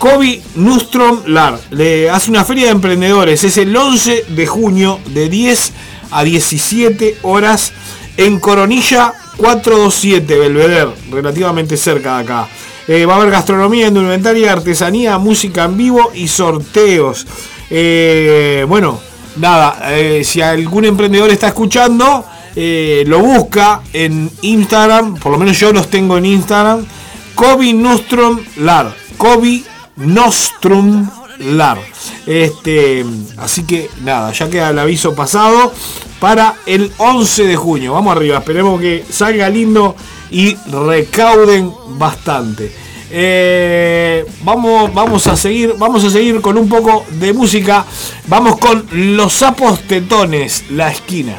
Kobi 0.00 0.40
Nustrom 0.54 1.20
Lar. 1.26 1.60
Le 1.72 2.08
hace 2.08 2.30
una 2.30 2.42
feria 2.46 2.64
de 2.64 2.70
emprendedores. 2.70 3.44
Es 3.44 3.58
el 3.58 3.76
11 3.76 4.24
de 4.30 4.46
junio 4.46 4.98
de 5.08 5.28
10 5.28 5.72
a 6.10 6.24
17 6.24 7.18
horas 7.20 7.74
en 8.16 8.40
Coronilla 8.40 9.12
427 9.36 10.38
Belvedere. 10.38 10.92
Relativamente 11.10 11.76
cerca 11.76 12.16
de 12.16 12.22
acá. 12.22 12.48
Eh, 12.88 13.04
va 13.04 13.12
a 13.12 13.16
haber 13.18 13.30
gastronomía, 13.30 13.88
indumentaria, 13.88 14.50
artesanía, 14.50 15.18
música 15.18 15.64
en 15.64 15.76
vivo 15.76 16.10
y 16.14 16.28
sorteos. 16.28 17.26
Eh, 17.68 18.64
bueno, 18.66 18.98
nada, 19.36 19.92
eh, 19.92 20.24
si 20.24 20.40
algún 20.40 20.86
emprendedor 20.86 21.28
está 21.28 21.48
escuchando, 21.48 22.24
lo 22.56 23.18
busca 23.18 23.82
en 23.92 24.30
Instagram, 24.40 25.16
por 25.16 25.30
lo 25.30 25.38
menos 25.38 25.60
yo 25.60 25.74
los 25.74 25.88
tengo 25.88 26.16
en 26.16 26.24
Instagram, 26.24 26.86
Kobe 27.34 27.74
Nostrum 27.74 28.40
Lar. 28.56 28.94
Kobe 29.18 29.62
Nostrum 29.96 31.08
Lar. 31.38 31.78
Este, 32.26 33.04
así 33.38 33.64
que 33.64 33.90
nada, 34.02 34.32
ya 34.32 34.48
queda 34.48 34.70
el 34.70 34.78
aviso 34.78 35.14
pasado 35.14 35.72
para 36.18 36.56
el 36.66 36.92
11 36.98 37.44
de 37.46 37.56
junio. 37.56 37.94
Vamos 37.94 38.16
arriba, 38.16 38.38
esperemos 38.38 38.80
que 38.80 39.04
salga 39.10 39.48
lindo 39.48 39.96
y 40.30 40.54
recauden 40.70 41.72
bastante. 41.98 42.72
Eh, 43.12 44.24
vamos, 44.42 44.94
vamos 44.94 45.26
a 45.26 45.36
seguir, 45.36 45.74
vamos 45.76 46.04
a 46.04 46.10
seguir 46.10 46.40
con 46.40 46.56
un 46.56 46.68
poco 46.68 47.04
de 47.10 47.32
música. 47.32 47.84
Vamos 48.28 48.58
con 48.58 48.86
los 48.90 49.32
sapos 49.32 49.80
tetones, 49.80 50.70
la 50.70 50.92
esquina. 50.92 51.38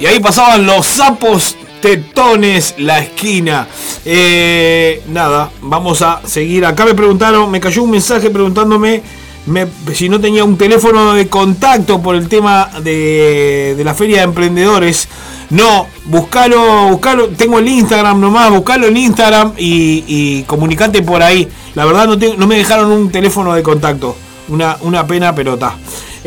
Y 0.00 0.06
ahí 0.06 0.20
pasaban 0.20 0.66
los 0.66 0.86
sapos 0.86 1.56
tetones, 1.80 2.74
la 2.78 2.98
esquina. 3.00 3.66
Eh, 4.04 5.02
nada, 5.08 5.50
vamos 5.62 6.02
a 6.02 6.20
seguir. 6.26 6.64
Acá 6.66 6.84
me 6.84 6.94
preguntaron, 6.94 7.50
me 7.50 7.60
cayó 7.60 7.82
un 7.82 7.90
mensaje 7.90 8.30
preguntándome 8.30 9.02
me- 9.46 9.66
si 9.94 10.08
no 10.08 10.20
tenía 10.20 10.44
un 10.44 10.56
teléfono 10.58 11.14
de 11.14 11.28
contacto 11.28 12.02
por 12.02 12.16
el 12.16 12.28
tema 12.28 12.68
de, 12.82 13.80
la 13.84 13.94
feria 13.94 14.18
de 14.18 14.24
emprendedores. 14.24 15.08
No, 15.50 15.86
buscalo, 16.06 16.88
buscalo, 16.88 17.28
tengo 17.28 17.60
el 17.60 17.68
Instagram 17.68 18.20
nomás, 18.20 18.50
buscalo 18.50 18.88
en 18.88 18.96
Instagram 18.96 19.52
y, 19.56 20.04
y 20.08 20.42
comunicate 20.42 21.02
por 21.02 21.22
ahí. 21.22 21.48
La 21.74 21.84
verdad 21.84 22.08
no 22.36 22.46
me 22.48 22.56
dejaron 22.56 22.90
un 22.90 23.10
teléfono 23.10 23.54
de 23.54 23.62
contacto. 23.62 24.16
Una, 24.48 24.76
una 24.82 25.06
pena, 25.06 25.34
pero 25.34 25.54
está. 25.54 25.76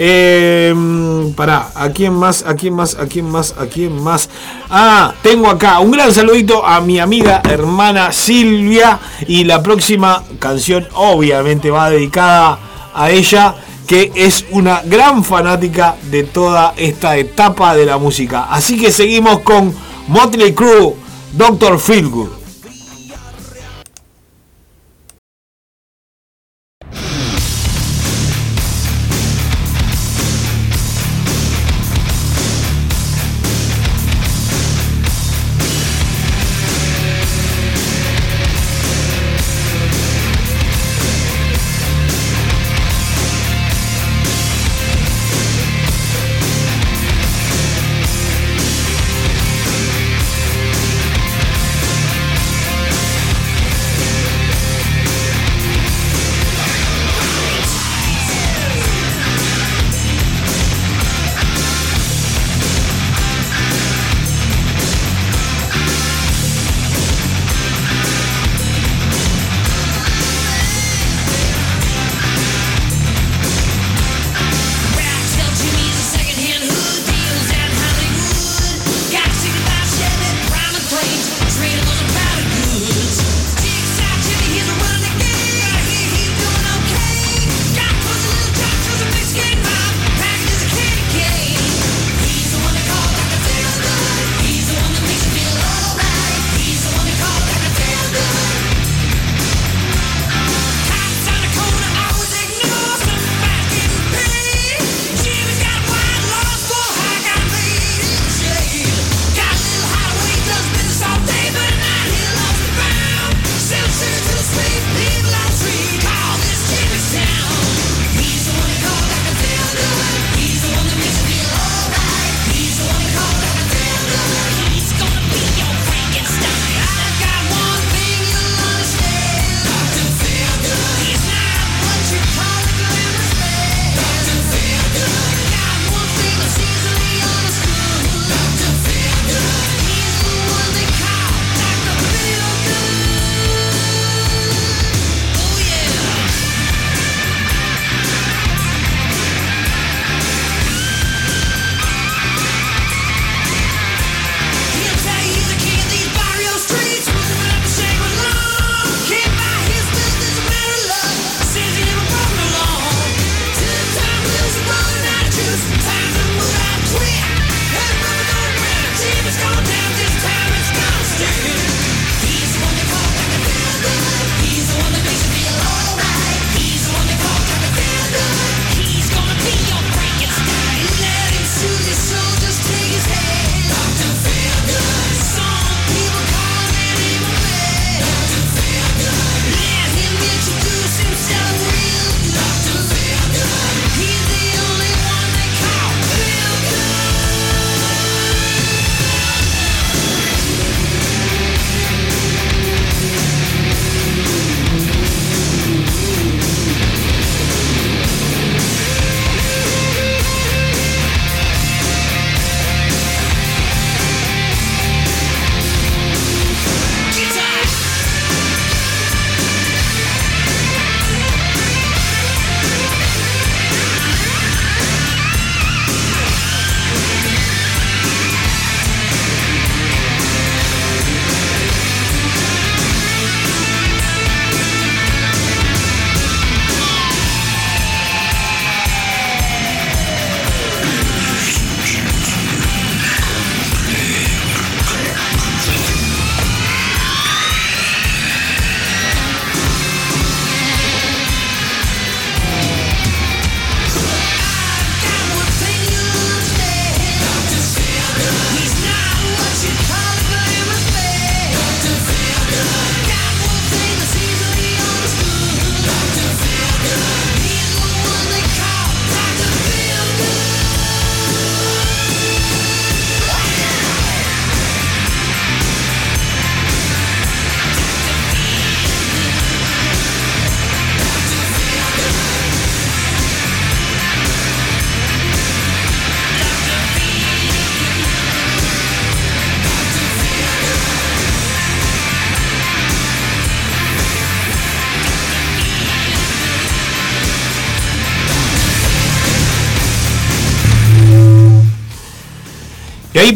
Eh, 0.02 0.74
pará, 1.36 1.72
¿a 1.76 1.90
quién 1.90 2.14
más? 2.14 2.46
¿A 2.46 2.56
quién 2.56 2.74
más? 2.74 2.96
¿A 2.96 3.06
quién 3.06 3.30
más? 3.30 3.54
¿A 3.58 3.66
quién 3.66 4.02
más? 4.02 4.30
Ah, 4.70 5.14
tengo 5.22 5.50
acá 5.50 5.80
un 5.80 5.92
gran 5.92 6.14
saludito 6.14 6.66
a 6.66 6.80
mi 6.80 7.00
amiga 7.00 7.42
hermana 7.44 8.14
Silvia. 8.14 8.98
Y 9.28 9.44
la 9.44 9.62
próxima 9.62 10.24
canción, 10.40 10.88
obviamente, 10.94 11.70
va 11.70 11.90
dedicada 11.90 12.60
a 12.94 13.12
ella, 13.12 13.56
que 13.86 14.14
es 14.16 14.46
una 14.52 14.82
gran 14.86 15.22
fanática 15.22 15.98
de 16.10 16.24
toda 16.24 16.76
esta 16.78 17.18
etapa 17.18 17.76
de 17.76 17.86
la 17.86 17.98
música. 17.98 18.48
Así 18.50 18.80
que 18.80 18.94
seguimos 18.94 19.40
con 19.42 19.76
Motley 20.08 20.54
Crue, 20.54 20.96
Doctor 21.34 21.78
Feelgood. 21.78 22.39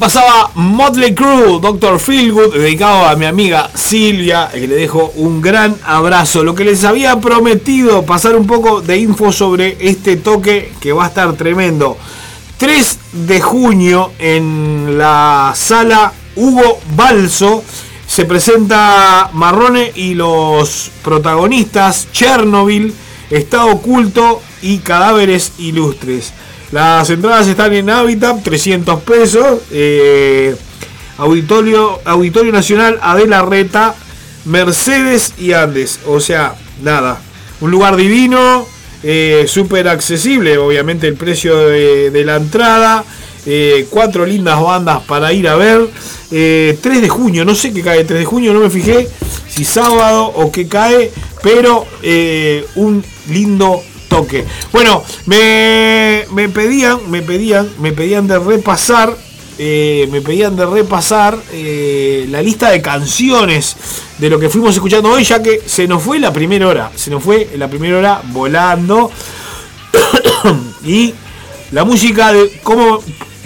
Pasaba 0.03 0.51
Motley 0.55 1.15
Crue, 1.15 1.61
Dr. 1.61 1.97
Feelgood, 1.97 2.55
dedicado 2.55 3.05
a 3.05 3.15
mi 3.15 3.25
amiga 3.25 3.69
Silvia, 3.73 4.49
que 4.51 4.67
le 4.67 4.75
dejo 4.75 5.13
un 5.15 5.41
gran 5.41 5.77
abrazo. 5.85 6.43
Lo 6.43 6.53
que 6.53 6.65
les 6.65 6.83
había 6.83 7.21
prometido, 7.21 8.03
pasar 8.03 8.35
un 8.35 8.45
poco 8.45 8.81
de 8.81 8.97
info 8.97 9.31
sobre 9.31 9.77
este 9.79 10.17
toque 10.17 10.73
que 10.81 10.91
va 10.91 11.05
a 11.05 11.07
estar 11.07 11.31
tremendo. 11.35 11.97
3 12.57 12.99
de 13.13 13.39
junio 13.39 14.11
en 14.19 14.97
la 14.97 15.53
sala 15.55 16.11
Hugo 16.35 16.81
Balso 16.97 17.63
se 18.05 18.25
presenta 18.25 19.29
Marrone 19.31 19.93
y 19.95 20.15
los 20.15 20.91
protagonistas 21.01 22.09
Chernobyl, 22.11 22.93
Estado 23.29 23.67
Oculto 23.67 24.41
y 24.61 24.79
Cadáveres 24.79 25.53
Ilustres. 25.59 26.33
Las 26.73 27.07
entradas 27.11 27.47
están 27.47 27.71
en 27.73 27.87
Habitat, 27.91 28.41
300 28.41 29.01
pesos. 29.03 29.59
eh, 29.69 30.55
Auditorio, 31.19 31.99
Nacional 32.51 32.97
Adela 32.99 33.43
Reta, 33.43 33.93
Mercedes 34.45 35.35
y 35.37 35.53
Andes. 35.53 35.99
O 36.07 36.19
sea, 36.19 36.55
nada. 36.81 37.21
Un 37.61 37.69
lugar 37.69 37.95
divino, 37.95 38.65
eh, 39.03 39.45
súper 39.47 39.87
accesible, 39.87 40.57
obviamente 40.57 41.07
el 41.07 41.13
precio 41.13 41.55
de, 41.55 42.09
de 42.09 42.25
la 42.25 42.37
entrada. 42.37 43.03
eh, 43.45 43.85
cuatro 43.91 44.25
lindas 44.25 44.59
bandas 44.59 45.03
para 45.03 45.31
ir 45.31 45.47
a 45.47 45.55
ver. 45.55 45.87
Eh, 46.31 46.79
3 46.81 47.01
de 47.03 47.09
junio, 47.09 47.45
no 47.45 47.53
sé 47.53 47.71
qué 47.71 47.83
cae 47.83 48.03
3 48.03 48.17
de 48.21 48.25
junio, 48.25 48.51
no 48.51 48.61
me 48.61 48.71
fijé 48.71 49.07
si 49.47 49.63
sábado 49.63 50.25
o 50.25 50.51
qué 50.51 50.67
cae, 50.67 51.11
pero 51.43 51.85
eh, 52.01 52.65
un 52.75 53.05
lindo 53.29 53.79
Bueno, 54.71 55.03
me, 55.25 56.25
me 56.31 56.49
pedían, 56.49 57.09
me 57.09 57.21
pedían, 57.21 57.69
me 57.79 57.91
pedían 57.91 58.27
de 58.27 58.39
repasar, 58.39 59.15
eh, 59.57 60.07
me 60.11 60.21
pedían 60.21 60.55
de 60.55 60.65
repasar 60.65 61.37
eh, 61.51 62.27
la 62.29 62.41
lista 62.41 62.69
de 62.69 62.81
canciones 62.81 63.75
de 64.17 64.29
lo 64.29 64.39
que 64.39 64.49
fuimos 64.49 64.75
escuchando 64.75 65.09
hoy, 65.09 65.23
ya 65.23 65.41
que 65.41 65.61
se 65.65 65.87
nos 65.87 66.03
fue 66.03 66.19
la 66.19 66.31
primera 66.31 66.67
hora, 66.67 66.91
se 66.95 67.09
nos 67.09 67.23
fue 67.23 67.49
la 67.57 67.67
primera 67.67 67.97
hora 67.97 68.21
volando. 68.25 69.11
Y 70.85 71.13
la 71.71 71.85
música 71.85 72.33
de 72.33 72.59
cómo 72.61 73.01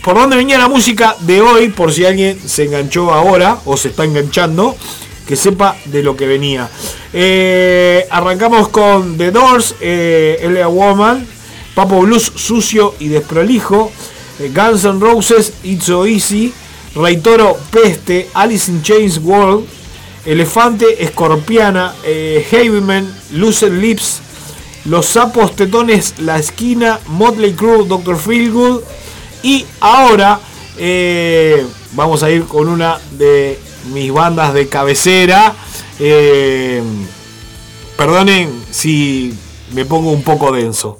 por 0.07 0.15
dónde 0.15 0.37
venía 0.37 0.57
la 0.57 0.69
música 0.69 1.17
de 1.19 1.41
hoy, 1.41 1.67
por 1.67 1.91
si 1.91 2.05
alguien 2.05 2.39
se 2.45 2.63
enganchó 2.63 3.13
ahora 3.13 3.59
o 3.65 3.75
se 3.75 3.89
está 3.89 4.05
enganchando, 4.05 4.73
que 5.27 5.35
sepa 5.35 5.75
de 5.85 6.01
lo 6.01 6.15
que 6.15 6.25
venía. 6.25 6.69
Eh, 7.13 8.07
arrancamos 8.09 8.69
con 8.69 9.17
The 9.17 9.31
Doors, 9.31 9.75
eh, 9.81 10.39
L.A. 10.41 10.67
Woman, 10.67 11.27
Papo 11.75 12.01
Blues 12.01 12.31
sucio 12.35 12.95
y 12.99 13.09
desprolijo, 13.09 13.91
eh, 14.39 14.51
Guns 14.53 14.85
N' 14.85 14.99
Roses, 14.99 15.53
It's 15.63 15.85
So 15.85 16.07
Easy, 16.07 16.53
Rey 16.95 17.17
Toro, 17.17 17.57
Peste, 17.69 18.29
Alice 18.33 18.71
in 18.71 18.81
Chains 18.81 19.19
World, 19.19 19.67
Elefante, 20.25 21.03
Escorpiana, 21.03 21.93
eh, 22.03 22.45
Haveman, 22.51 23.07
Loser 23.33 23.71
Lips, 23.71 24.21
Los 24.85 25.05
Sapos 25.07 25.55
Tetones, 25.55 26.15
La 26.19 26.37
Esquina, 26.37 26.99
Motley 27.07 27.53
Crue, 27.53 27.85
Dr. 27.87 28.17
Feelgood. 28.17 28.81
Y 29.43 29.65
ahora 29.79 30.39
eh, 30.77 31.65
vamos 31.93 32.23
a 32.23 32.29
ir 32.29 32.43
con 32.45 32.67
una 32.67 32.99
de 33.11 33.59
mis 33.87 34.11
bandas 34.11 34.53
de 34.53 34.67
cabecera. 34.67 35.53
Eh, 35.99 36.81
perdonen 37.97 38.51
si 38.71 39.33
me 39.73 39.85
pongo 39.85 40.11
un 40.11 40.23
poco 40.23 40.51
denso. 40.51 40.99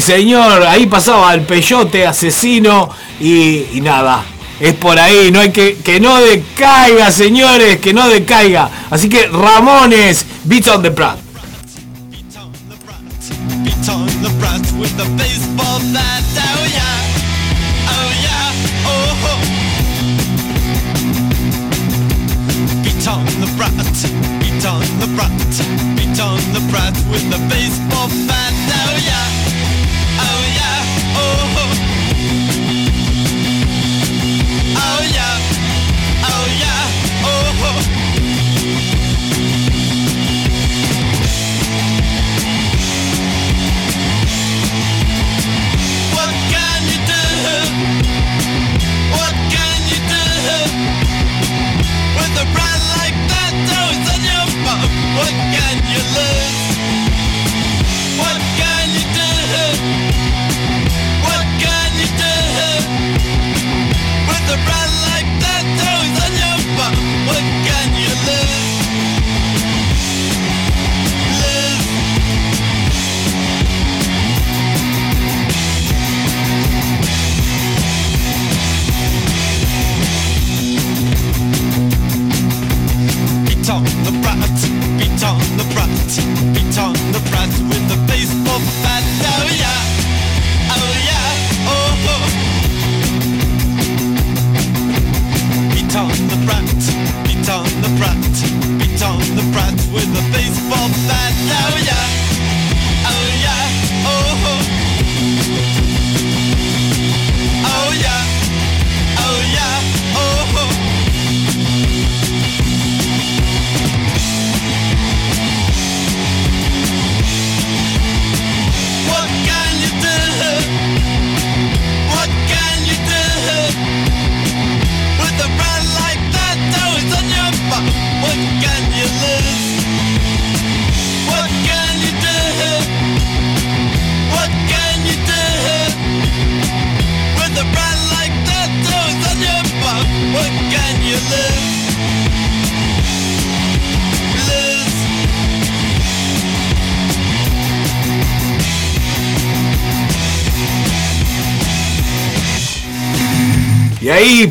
Señor, 0.00 0.62
ahí 0.62 0.86
pasaba 0.86 1.34
el 1.34 1.42
peyote 1.42 2.06
asesino 2.06 2.88
y, 3.20 3.80
nada, 3.82 4.24
es 4.60 4.74
por 4.74 4.98
ahí, 4.98 5.30
no 5.30 5.40
hay 5.40 5.50
que, 5.50 5.76
que 5.76 6.00
no 6.00 6.20
decaiga, 6.20 7.10
señores, 7.10 7.78
que 7.78 7.92
no 7.92 8.08
decaiga. 8.08 8.70
Así 8.90 9.08
que 9.08 9.26
Ramones, 9.26 10.24
Beat 10.44 10.68
on 10.68 10.82
the 10.82 10.90
Prat. 10.90 11.18
Beat 24.40 24.66
on 24.66 24.80
the 25.00 25.06
brat, 25.16 25.28
beat 25.96 26.20
on 26.20 26.38
the 26.52 26.60
brat 26.70 26.94
with 27.10 27.30
the 27.30 27.38
baseball 27.48 28.08
bat. 28.26 28.67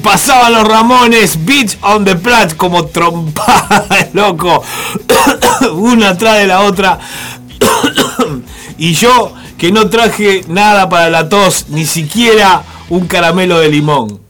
pasaban 0.08 0.54
los 0.54 0.66
Ramones, 0.66 1.46
Beach 1.46 1.78
on 1.82 2.06
the 2.06 2.16
Plat, 2.16 2.56
como 2.56 2.86
trompada, 2.86 4.08
loco, 4.14 4.64
una 5.74 6.12
atrás 6.12 6.38
de 6.38 6.48
la 6.48 6.62
otra. 6.62 6.98
y 8.78 8.94
yo 8.94 9.34
que 9.58 9.70
no 9.74 9.90
traje 9.90 10.46
nada 10.48 10.88
para 10.88 11.10
la 11.10 11.28
tos, 11.28 11.66
ni 11.68 11.86
siquiera 11.86 12.64
un 12.88 13.06
caramelo 13.06 13.60
de 13.60 13.68
limón. 13.68 14.27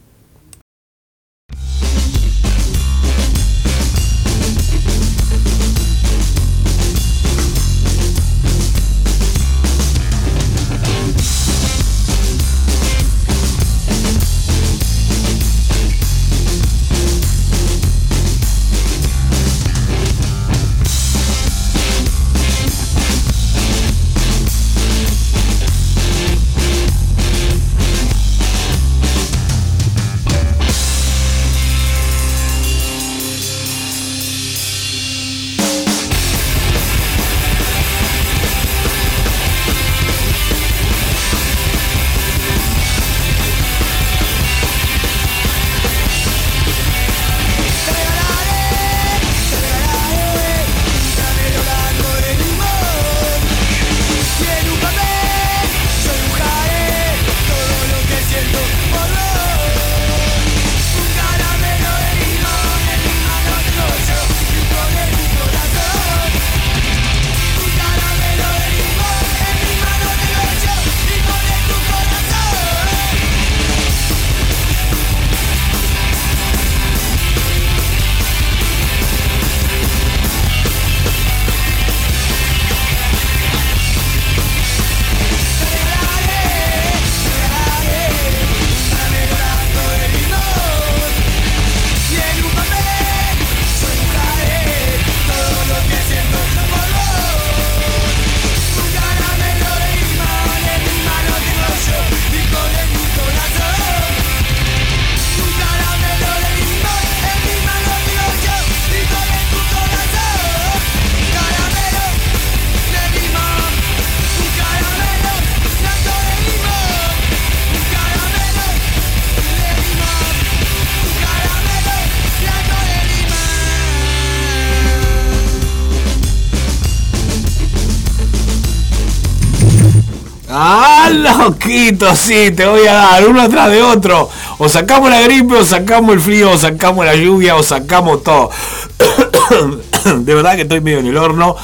Ah, 131.48 131.50
loquito, 131.50 132.14
sí, 132.14 132.50
te 132.54 132.66
voy 132.66 132.86
a 132.86 132.92
dar 132.92 133.26
uno 133.28 133.40
atrás 133.42 133.70
de 133.70 133.82
otro. 133.82 134.28
O 134.58 134.68
sacamos 134.68 135.10
la 135.10 135.20
gripe, 135.22 135.54
o 135.54 135.64
sacamos 135.64 136.14
el 136.14 136.20
frío, 136.20 136.50
o 136.50 136.58
sacamos 136.58 137.04
la 137.04 137.14
lluvia, 137.16 137.56
o 137.56 137.62
sacamos 137.62 138.22
todo. 138.22 138.50
De 140.24 140.34
verdad 140.34 140.56
que 140.56 140.62
estoy 140.62 140.80
medio 140.80 140.98
en 141.00 141.06
el 141.06 141.16
horno. 141.16 141.56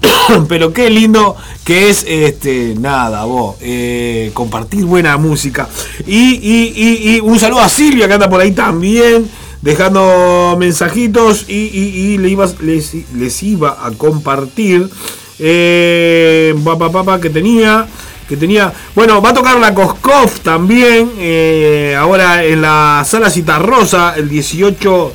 Pero 0.48 0.72
qué 0.72 0.90
lindo 0.90 1.36
que 1.64 1.90
es, 1.90 2.04
este, 2.08 2.74
nada, 2.78 3.24
vos, 3.24 3.56
eh, 3.60 4.30
compartir 4.34 4.84
buena 4.84 5.16
música. 5.16 5.68
Y, 6.06 6.40
y- 6.42 7.20
un 7.20 7.38
saludo 7.38 7.60
a 7.60 7.68
Silvia 7.68 8.08
que 8.08 8.14
anda 8.14 8.28
por 8.30 8.40
ahí 8.40 8.52
también, 8.52 9.28
dejando 9.62 10.56
mensajitos 10.58 11.44
y, 11.48 12.16
le 12.18 12.28
ibas- 12.30 12.58
les, 12.60 12.92
les 13.14 13.42
iba 13.42 13.78
a 13.84 13.90
compartir. 13.92 14.88
Eh, 15.38 16.54
papá, 16.64 16.90
papá, 16.90 17.20
que 17.20 17.30
tenía. 17.30 17.86
Que 18.30 18.36
tenía. 18.36 18.72
Bueno, 18.94 19.20
va 19.20 19.30
a 19.30 19.34
tocar 19.34 19.58
la 19.58 19.74
Koskov 19.74 20.38
también. 20.38 21.10
eh, 21.18 21.96
ahora 21.98 22.44
en 22.44 22.62
la 22.62 23.02
sala 23.04 23.28
Citarrosa, 23.28 24.14
el 24.16 24.28
18 24.28 25.12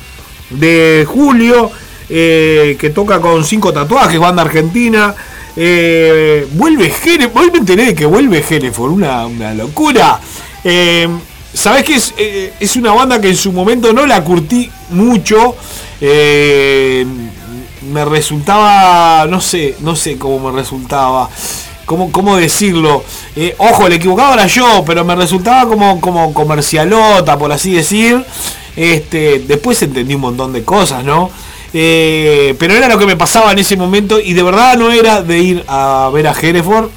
de 0.50 1.06
julio. 1.08 1.70
eh, 2.10 2.76
que 2.78 2.90
toca 2.90 3.18
con 3.18 3.42
cinco 3.42 3.72
tatuajes, 3.72 4.20
banda 4.20 4.42
argentina. 4.42 5.14
Eh, 5.56 6.46
vuelve 6.52 6.92
Hereford. 7.04 7.42
Hoy 7.42 7.50
me 7.50 7.58
enteré 7.60 7.86
de 7.86 7.94
que 7.94 8.04
vuelve 8.04 8.44
Hereford. 8.46 8.92
Una, 8.92 9.24
una 9.24 9.54
locura. 9.54 10.20
Sabes 11.54 11.84
que 11.84 11.94
es, 11.94 12.12
es 12.60 12.76
una 12.76 12.92
banda 12.92 13.18
que 13.18 13.30
en 13.30 13.36
su 13.36 13.50
momento 13.50 13.94
no 13.94 14.04
la 14.04 14.22
curtí 14.22 14.70
mucho. 14.90 15.56
me 16.00 17.06
resultaba, 18.04 19.24
no 19.26 19.40
sé, 19.40 19.74
no 19.80 19.96
sé 19.96 20.18
cómo 20.18 20.50
me 20.50 20.54
resultaba. 20.54 21.30
¿Cómo, 21.86 22.10
cómo 22.10 22.36
decirlo? 22.36 23.04
Eh, 23.36 23.54
ojo, 23.58 23.86
el 23.86 23.92
equivocado 23.92 24.34
era 24.34 24.48
yo, 24.48 24.82
pero 24.84 25.04
me 25.04 25.14
resultaba 25.14 25.68
como, 25.68 26.00
como 26.00 26.34
comercialota, 26.34 27.38
por 27.38 27.52
así 27.52 27.72
decir. 27.74 28.24
Este, 28.74 29.38
después 29.46 29.80
entendí 29.82 30.16
un 30.16 30.20
montón 30.20 30.52
de 30.52 30.64
cosas, 30.64 31.04
¿no? 31.04 31.30
Eh, 31.72 32.56
pero 32.58 32.74
era 32.74 32.88
lo 32.88 32.98
que 32.98 33.06
me 33.06 33.16
pasaba 33.16 33.52
en 33.52 33.60
ese 33.60 33.76
momento 33.76 34.18
y 34.18 34.32
de 34.34 34.42
verdad 34.42 34.76
no 34.76 34.90
era 34.90 35.22
de 35.22 35.38
ir 35.38 35.64
a 35.68 36.10
ver 36.12 36.26
a 36.26 36.32
Hereford. 36.32 36.90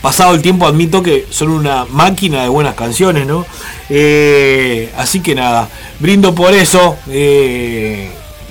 Pasado 0.00 0.34
el 0.34 0.42
tiempo 0.42 0.66
admito 0.66 1.02
que 1.02 1.26
son 1.30 1.50
una 1.50 1.84
máquina 1.86 2.42
de 2.42 2.48
buenas 2.48 2.76
canciones, 2.76 3.26
¿no? 3.26 3.44
Eh, 3.88 4.92
así 4.96 5.20
que 5.20 5.34
nada, 5.34 5.68
brindo 5.98 6.32
por 6.34 6.54
eso. 6.54 6.98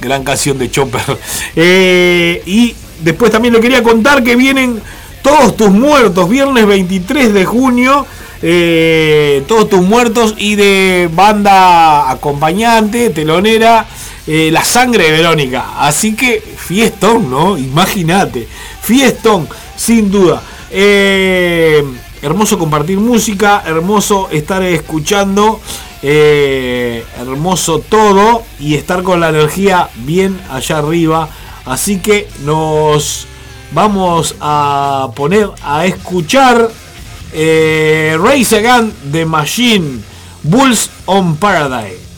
gran 0.02 0.26
canción 0.26 0.58
de 0.58 0.70
Chopper. 0.70 1.18
Y 2.45 2.76
después 2.99 3.32
también 3.32 3.53
le 3.53 3.62
quería 3.62 3.82
contar 3.82 4.24
que 4.24 4.36
vienen 4.36 4.82
todos 5.22 5.56
tus 5.57 5.69
muertos, 5.69 6.30
viernes 6.30 6.65
23 6.65 7.34
de 7.34 7.45
junio. 7.45 8.06
eh, 8.43 9.43
todos 9.48 9.69
tus 9.69 9.81
muertos 9.81 10.34
y 10.38 10.56
de 10.56 11.07
banda 11.14 12.10
acompañante, 12.10 13.11
telonera, 13.11 13.85
eh, 14.26 14.49
La 14.52 14.64
Sangre 14.64 15.03
de 15.03 15.11
Verónica. 15.11 15.73
Así 15.77 16.15
que 16.15 16.41
fiestón, 16.57 17.30
¿no? 17.30 17.56
Imagínate, 17.56 18.48
fiestón, 18.81 19.48
sin 19.76 20.10
duda. 20.10 20.41
Eh, 20.72 21.84
hermoso 22.23 22.57
compartir 22.57 22.98
música, 22.98 23.61
hermoso 23.64 24.30
estar 24.31 24.64
escuchando, 24.64 25.60
hermoso 26.02 27.77
todo 27.77 28.41
y 28.60 28.73
estar 28.73 29.03
con 29.03 29.19
la 29.19 29.30
energía 29.30 29.88
bien 29.98 30.39
allá 30.49 30.80
arriba. 30.80 31.30
Así 31.65 31.99
que 31.99 32.27
nos 32.43 33.27
vamos 33.72 34.35
a 34.39 35.10
poner 35.15 35.49
a 35.64 35.85
escuchar 35.85 36.69
eh, 37.34 38.18
Race 38.19 38.56
Again 38.56 38.93
de 39.11 39.26
Machine, 39.26 40.02
Bulls 40.43 40.89
on 41.06 41.38
Paradise. 41.38 42.11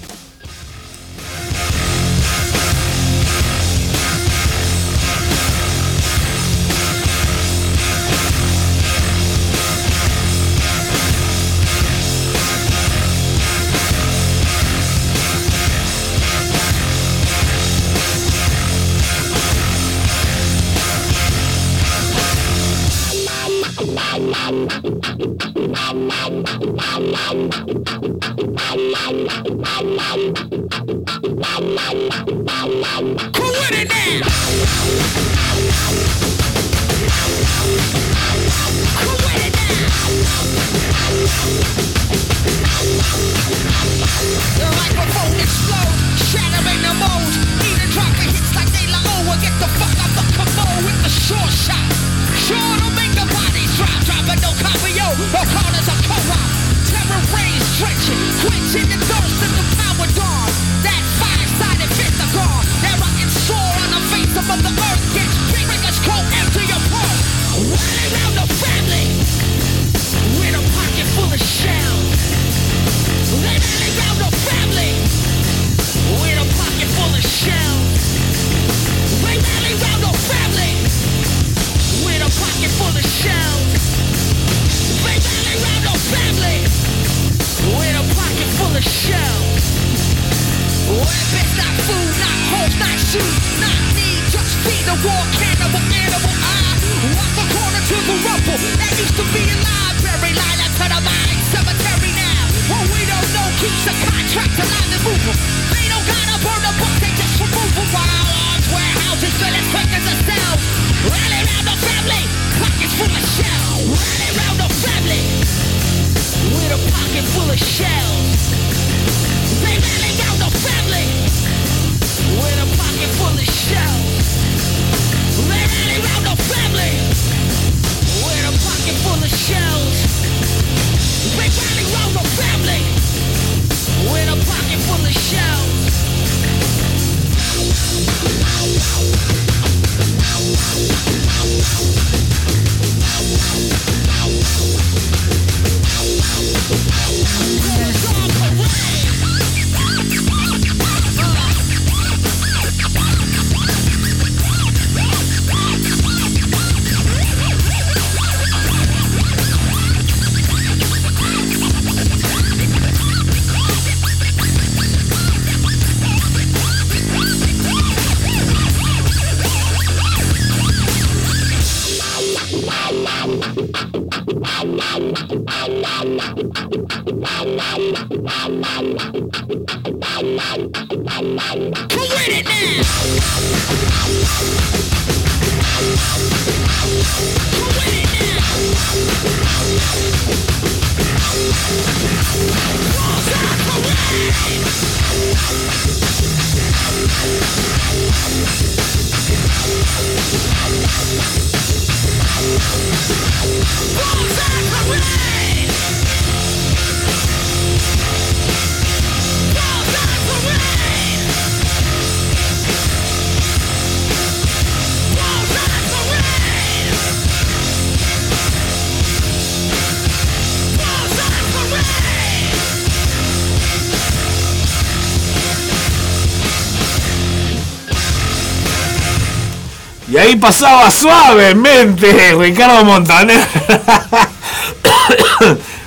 Pasaba 230.36 230.90
suavemente 230.92 232.36
Ricardo 232.36 232.84
Montaner. 232.86 233.40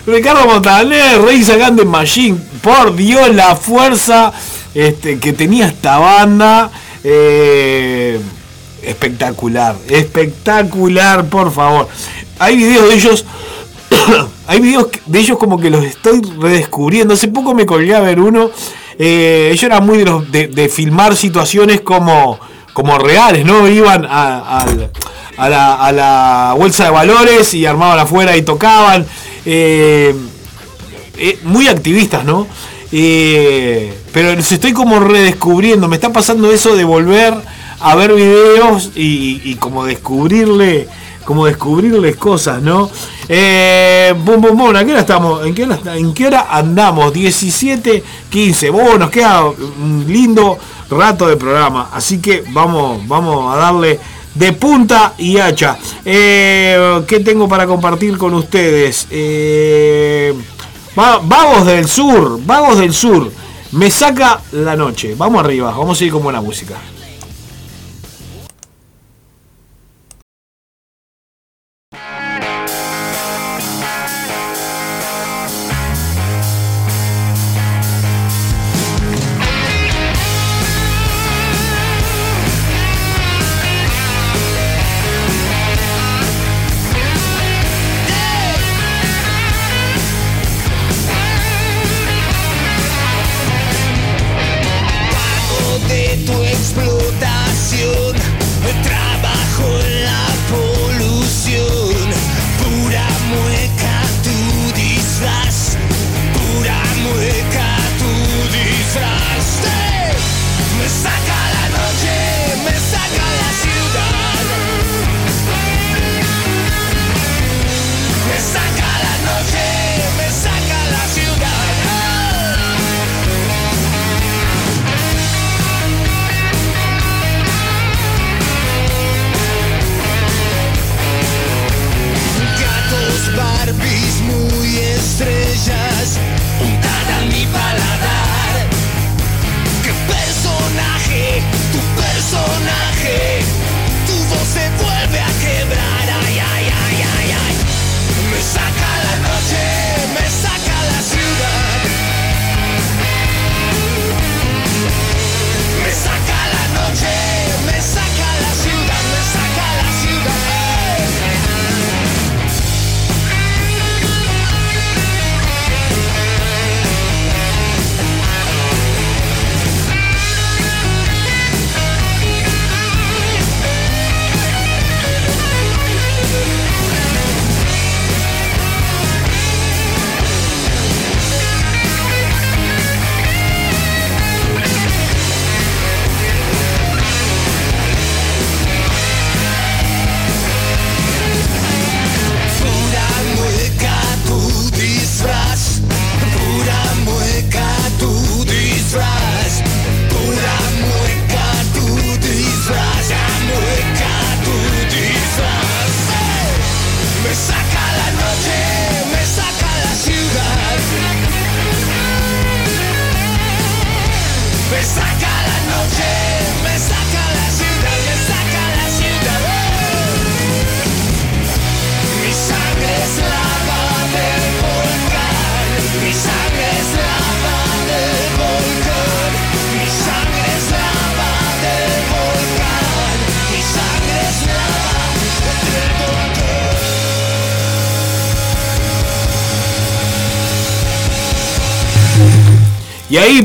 Ricardo 0.06 0.46
Montaner, 0.46 1.20
Rey 1.20 1.42
Sagan 1.42 1.76
de 1.76 1.84
Machine. 1.84 2.38
Por 2.62 2.94
Dios, 2.94 3.34
la 3.34 3.56
fuerza 3.56 4.32
este, 4.74 5.18
que 5.18 5.32
tenía 5.32 5.66
esta 5.66 5.98
banda. 5.98 6.70
eh, 7.02 8.20
espectacular, 8.82 9.76
espectacular, 9.88 11.24
por 11.28 11.52
favor. 11.52 11.88
Hay 12.38 12.56
videos 12.56 12.88
de 12.88 12.94
ellos. 12.94 13.24
hay 14.46 14.60
videos 14.60 14.88
de 15.06 15.18
ellos 15.18 15.38
como 15.38 15.58
que 15.58 15.70
los 15.70 15.84
estoy 15.84 16.20
redescubriendo. 16.38 17.14
Hace 17.14 17.28
poco 17.28 17.54
me 17.54 17.66
colgué 17.66 17.94
a 17.94 18.00
ver 18.00 18.20
uno. 18.20 18.50
Eh, 18.98 19.50
ellos 19.52 19.64
eran 19.64 19.84
muy 19.84 19.98
de, 19.98 20.04
los, 20.04 20.30
de 20.30 20.68
filmar 20.68 21.16
situaciones 21.16 21.80
como, 21.80 22.38
como 22.76 22.98
reales, 22.98 23.46
¿no? 23.46 23.66
Iban 23.66 24.04
a, 24.04 24.60
a 25.38 25.48
la, 25.48 25.74
a 25.76 25.92
la 25.92 26.54
bolsa 26.58 26.84
de 26.84 26.90
valores 26.90 27.54
y 27.54 27.64
armaban 27.64 27.98
afuera 27.98 28.36
y 28.36 28.42
tocaban. 28.42 29.06
Eh, 29.46 30.14
eh, 31.16 31.38
muy 31.44 31.68
activistas, 31.68 32.26
¿no? 32.26 32.46
Eh, 32.92 33.94
pero 34.12 34.34
los 34.36 34.52
estoy 34.52 34.74
como 34.74 35.00
redescubriendo. 35.00 35.88
Me 35.88 35.96
está 35.96 36.12
pasando 36.12 36.52
eso 36.52 36.76
de 36.76 36.84
volver 36.84 37.32
a 37.80 37.94
ver 37.94 38.12
videos 38.12 38.90
y, 38.94 39.40
y 39.42 39.54
como 39.54 39.86
descubrirle, 39.86 40.86
como 41.26 41.44
descubrirles 41.44 42.16
cosas, 42.16 42.62
¿no? 42.62 42.88
Eh, 43.28 44.14
¿a 44.16 44.84
qué 44.84 44.90
hora 44.92 45.00
estamos? 45.00 45.44
¿En 45.44 45.54
qué 46.14 46.26
hora, 46.26 46.46
andamos? 46.50 47.12
17, 47.12 48.02
15. 48.30 48.70
Bueno, 48.70 48.98
nos 48.98 49.10
queda 49.10 49.44
un 49.44 50.04
lindo 50.08 50.56
rato 50.88 51.26
de 51.26 51.36
programa. 51.36 51.90
Así 51.92 52.18
que 52.20 52.44
vamos, 52.50 53.06
vamos 53.08 53.52
a 53.54 53.58
darle 53.58 53.98
de 54.34 54.52
punta 54.52 55.14
y 55.18 55.36
hacha. 55.38 55.76
Eh, 56.04 57.02
¿Qué 57.06 57.20
tengo 57.20 57.48
para 57.48 57.66
compartir 57.66 58.16
con 58.16 58.32
ustedes? 58.34 59.08
Eh, 59.10 60.32
va- 60.98 61.18
vagos 61.22 61.66
del 61.66 61.88
sur, 61.88 62.38
vagos 62.46 62.78
del 62.78 62.94
sur. 62.94 63.30
Me 63.72 63.90
saca 63.90 64.40
la 64.52 64.76
noche. 64.76 65.14
Vamos 65.18 65.44
arriba, 65.44 65.72
vamos 65.76 66.00
a 66.00 66.04
ir 66.04 66.12
con 66.12 66.22
buena 66.22 66.40
música. 66.40 66.76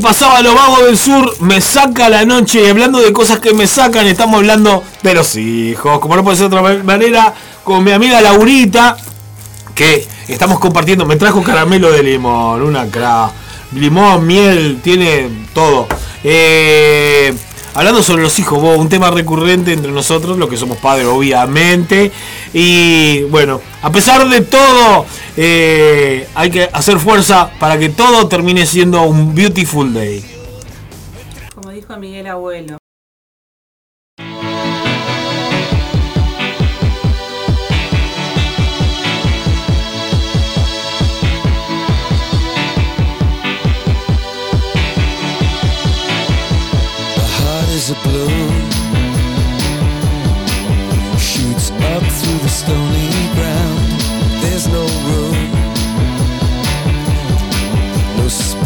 Pasaba 0.02 0.41
los 0.41 0.53
vagos 0.53 0.86
del 0.86 0.98
sur, 0.98 1.34
me 1.40 1.61
saca 1.61 2.10
la 2.10 2.26
noche. 2.26 2.64
Y 2.64 2.69
hablando 2.69 2.99
de 2.99 3.14
cosas 3.14 3.40
que 3.40 3.53
me 3.53 3.68
sacan, 3.68 4.07
estamos 4.07 4.38
hablando 4.38 4.84
de 5.02 5.14
los 5.14 5.36
hijos. 5.36 5.99
Como 5.99 6.15
no 6.15 6.23
puede 6.23 6.38
ser 6.38 6.49
de 6.49 6.57
otra 6.57 6.84
manera, 6.84 7.34
con 7.64 7.84
mi 7.84 7.91
amiga 7.91 8.19
Laurita, 8.19 8.98
que 9.73 10.06
estamos 10.28 10.60
compartiendo. 10.60 11.06
Me 11.06 11.15
trajo 11.15 11.41
caramelo 11.44 11.91
de 11.91 12.03
limón, 12.03 12.61
una 12.61 12.88
cra. 12.88 13.32
Limón, 13.73 14.28
miel, 14.28 14.82
tiene 14.84 15.30
todo. 15.53 15.88
Eh, 16.23 17.34
hablando 17.73 18.03
sobre 18.03 18.23
los 18.23 18.38
hijos, 18.40 18.60
un 18.78 18.90
tema 18.90 19.11
recurrente 19.11 19.72
entre 19.72 19.91
nosotros, 19.91 20.38
los 20.38 20.49
que 20.49 20.57
somos 20.57 20.78
padres, 20.78 21.07
obviamente. 21.07 22.11
Y 22.53 23.22
bueno, 23.23 23.61
a 23.82 23.91
pesar 23.91 24.28
de 24.28 24.41
todo, 24.41 25.06
eh, 25.38 26.28
hay 26.36 26.49
que 26.49 26.64
hacer 26.72 26.99
fuerza 26.99 27.52
para 27.60 27.78
que 27.78 27.90
todo 27.90 28.28
termine 28.28 28.66
siendo 28.66 29.03
un 29.03 29.34
beautiful 29.34 29.94
day. 29.94 30.24
Como 31.56 31.72
dijo 31.72 31.95
Miguel 31.98 32.28
Abuelo. 32.28 32.78
The 47.16 47.28
heart 47.38 47.70
is 47.70 47.91
a 47.91 47.95
balloon 48.03 48.70
Shoots 51.18 51.72
up 51.72 52.03
through 52.03 52.40
the 52.40 52.49
stony 52.49 53.10
ground 53.36 54.02
There's 54.41 54.68
no 54.68 54.86
room 55.08 55.20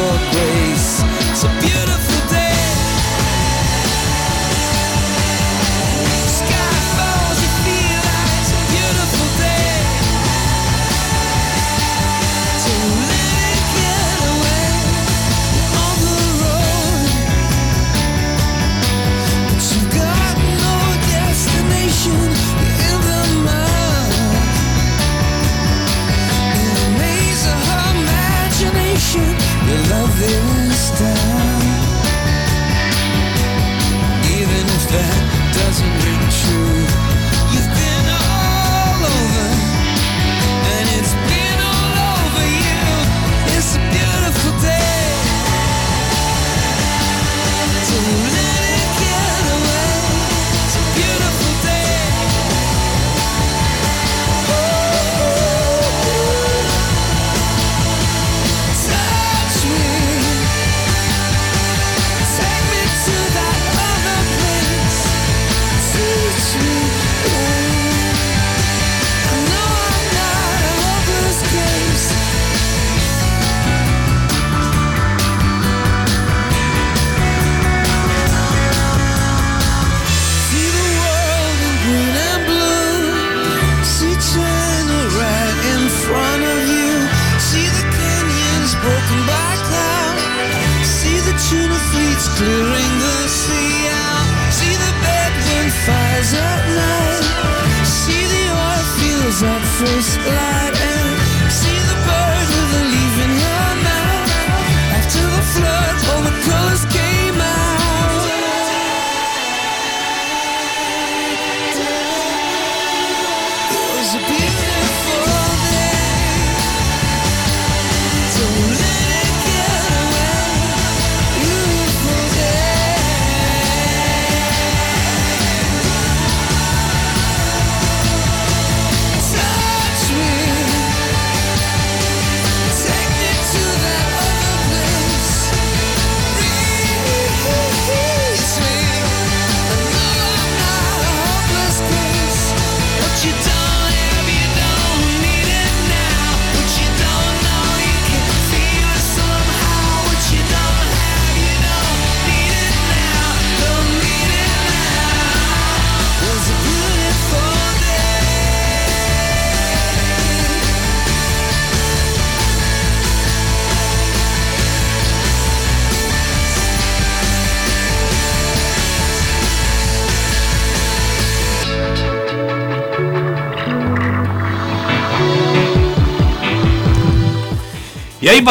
for 0.00 0.16
grace. 0.32 0.79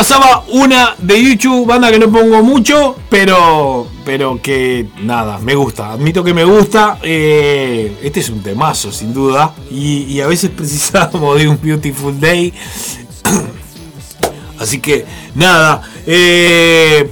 Pasaba 0.03 0.45
una 0.53 0.95
de 0.97 1.21
YouTube, 1.21 1.67
banda 1.67 1.91
que 1.91 1.99
no 1.99 2.09
pongo 2.09 2.41
mucho, 2.41 2.95
pero 3.09 3.85
pero 4.05 4.41
que 4.41 4.85
nada, 5.03 5.39
me 5.39 5.55
gusta, 5.55 5.91
admito 5.91 6.23
que 6.23 6.33
me 6.33 6.45
gusta. 6.45 6.99
eh, 7.03 7.97
este 8.01 8.21
es 8.21 8.29
un 8.29 8.41
temazo, 8.41 8.93
sin 8.93 9.13
duda. 9.13 9.53
Y, 9.69 10.21
a 10.21 10.27
veces 10.27 10.51
precisamos 10.55 11.37
de 11.37 11.49
un 11.49 11.59
Beautiful 11.61 12.17
Day. 12.17 12.53
Así 14.57 14.79
que 14.79 15.05
nada, 15.35 15.81
eh, 16.07 17.09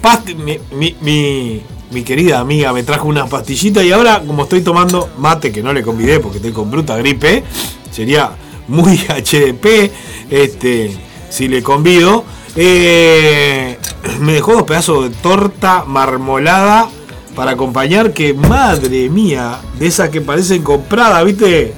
mi- 0.73 0.95
mi- 1.01 1.61
mi 1.91 2.03
querida 2.03 2.39
amiga 2.39 2.72
me 2.72 2.84
trajo 2.84 3.09
unas 3.09 3.30
pastillitas 3.30 3.84
y 3.84 3.91
ahora 3.91 4.22
como 4.26 4.43
estoy 4.43 4.61
tomando 4.61 5.09
mate, 5.18 5.51
que 5.51 5.61
no 5.61 5.73
le 5.73 5.81
convidé 5.84 6.22
porque 6.22 6.38
estoy 6.38 6.53
con 6.53 6.72
bruta 6.72 6.95
gripe, 6.95 7.43
sería 7.91 8.31
muy 8.69 8.95
HDP 9.09 9.91
este, 10.30 10.95
si 11.30 11.49
le 11.49 11.61
convido. 11.61 12.23
Eh, 12.59 13.77
me 14.19 14.34
dejó 14.34 14.53
dos 14.53 14.63
pedazos 14.63 15.09
de 15.09 15.15
torta 15.17 15.84
marmolada 15.85 16.89
para 17.35 17.51
acompañar. 17.51 18.13
Que 18.13 18.34
madre 18.34 19.09
mía, 19.09 19.59
de 19.77 19.85
esas 19.88 20.09
que 20.09 20.21
parecen 20.21 20.63
compradas, 20.63 21.23
¿viste? 21.23 21.73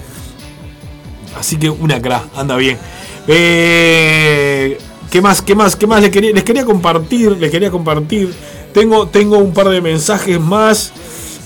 Así 1.37 1.57
que 1.57 1.69
una 1.69 2.01
cra, 2.01 2.23
anda 2.35 2.55
bien. 2.55 2.77
Eh, 3.27 4.77
¿Qué 5.11 5.21
más? 5.21 5.41
¿Qué 5.41 5.53
más? 5.53 5.75
¿Qué 5.75 5.85
más 5.85 6.01
les 6.01 6.11
quería, 6.11 6.65
compartir? 6.65 7.31
Les 7.37 7.51
quería 7.51 7.69
compartir. 7.69 8.33
Tengo, 8.73 9.07
tengo 9.07 9.37
un 9.37 9.53
par 9.53 9.67
de 9.69 9.81
mensajes 9.81 10.39
más. 10.39 10.93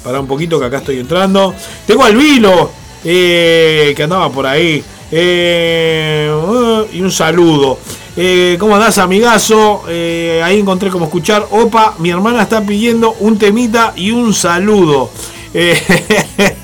Para 0.03 0.19
un 0.19 0.27
poquito 0.27 0.60
que 0.60 0.65
acá 0.65 0.77
estoy 0.77 0.99
entrando. 0.99 1.55
Tengo 1.88 2.03
al 2.03 2.15
Vilo. 2.15 2.69
eh, 3.03 3.93
que 3.95 4.03
andaba 4.03 4.30
por 4.30 4.45
ahí. 4.45 4.84
Y 5.11 7.01
un 7.01 7.11
saludo. 7.11 7.80
Eh, 8.15 8.57
¿Cómo 8.60 8.76
andás, 8.76 8.99
amigazo? 8.99 9.84
Eh, 9.88 10.40
ahí 10.44 10.60
encontré 10.60 10.90
como 10.91 11.06
escuchar. 11.06 11.48
Opa, 11.49 11.95
mi 11.98 12.11
hermana 12.11 12.44
está 12.44 12.61
pidiendo 12.61 13.14
un 13.19 13.40
temita 13.40 13.94
y 13.95 14.11
un 14.11 14.34
saludo. 14.34 15.10
Eh, 15.53 15.80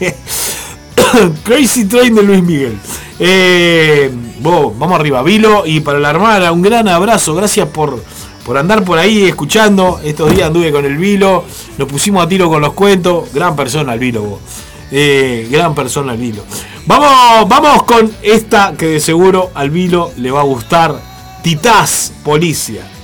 Crazy 1.44 1.86
Train 1.86 2.14
de 2.14 2.22
Luis 2.22 2.44
Miguel. 2.44 2.78
Eh, 3.20 4.12
vamos 4.42 5.00
arriba, 5.00 5.24
Vilo. 5.24 5.64
Y 5.66 5.80
para 5.80 5.98
la 5.98 6.12
hermana, 6.12 6.52
un 6.52 6.62
gran 6.62 6.88
abrazo. 6.88 7.34
Gracias 7.34 7.68
por, 7.70 8.04
por 8.46 8.56
andar 8.56 8.84
por 8.84 9.00
ahí 9.00 9.24
escuchando. 9.24 10.00
Estos 10.04 10.36
días 10.36 10.48
anduve 10.48 10.72
con 10.72 10.86
el 10.86 10.98
Vilo. 10.98 11.46
Nos 11.80 11.88
pusimos 11.88 12.24
a 12.24 12.30
tiro 12.30 12.48
con 12.48 12.62
los 12.62 12.74
cuentos. 12.74 13.34
Gran 13.34 13.56
persona 13.56 13.94
el 13.96 14.00
Vilo, 14.00 14.40
gran 15.50 15.74
persona 15.74 16.14
el 16.14 16.20
Vilo. 16.20 16.44
Vamos, 16.86 17.50
vamos 17.50 17.84
con 17.84 18.12
esta 18.22 18.76
que 18.78 18.86
de 18.86 19.00
seguro 19.00 19.50
al 19.56 19.72
Vilo 19.72 20.12
le 20.18 20.30
va 20.30 20.42
a 20.42 20.44
gustar. 20.44 21.09
Titás, 21.42 22.12
Policia. 22.24 22.99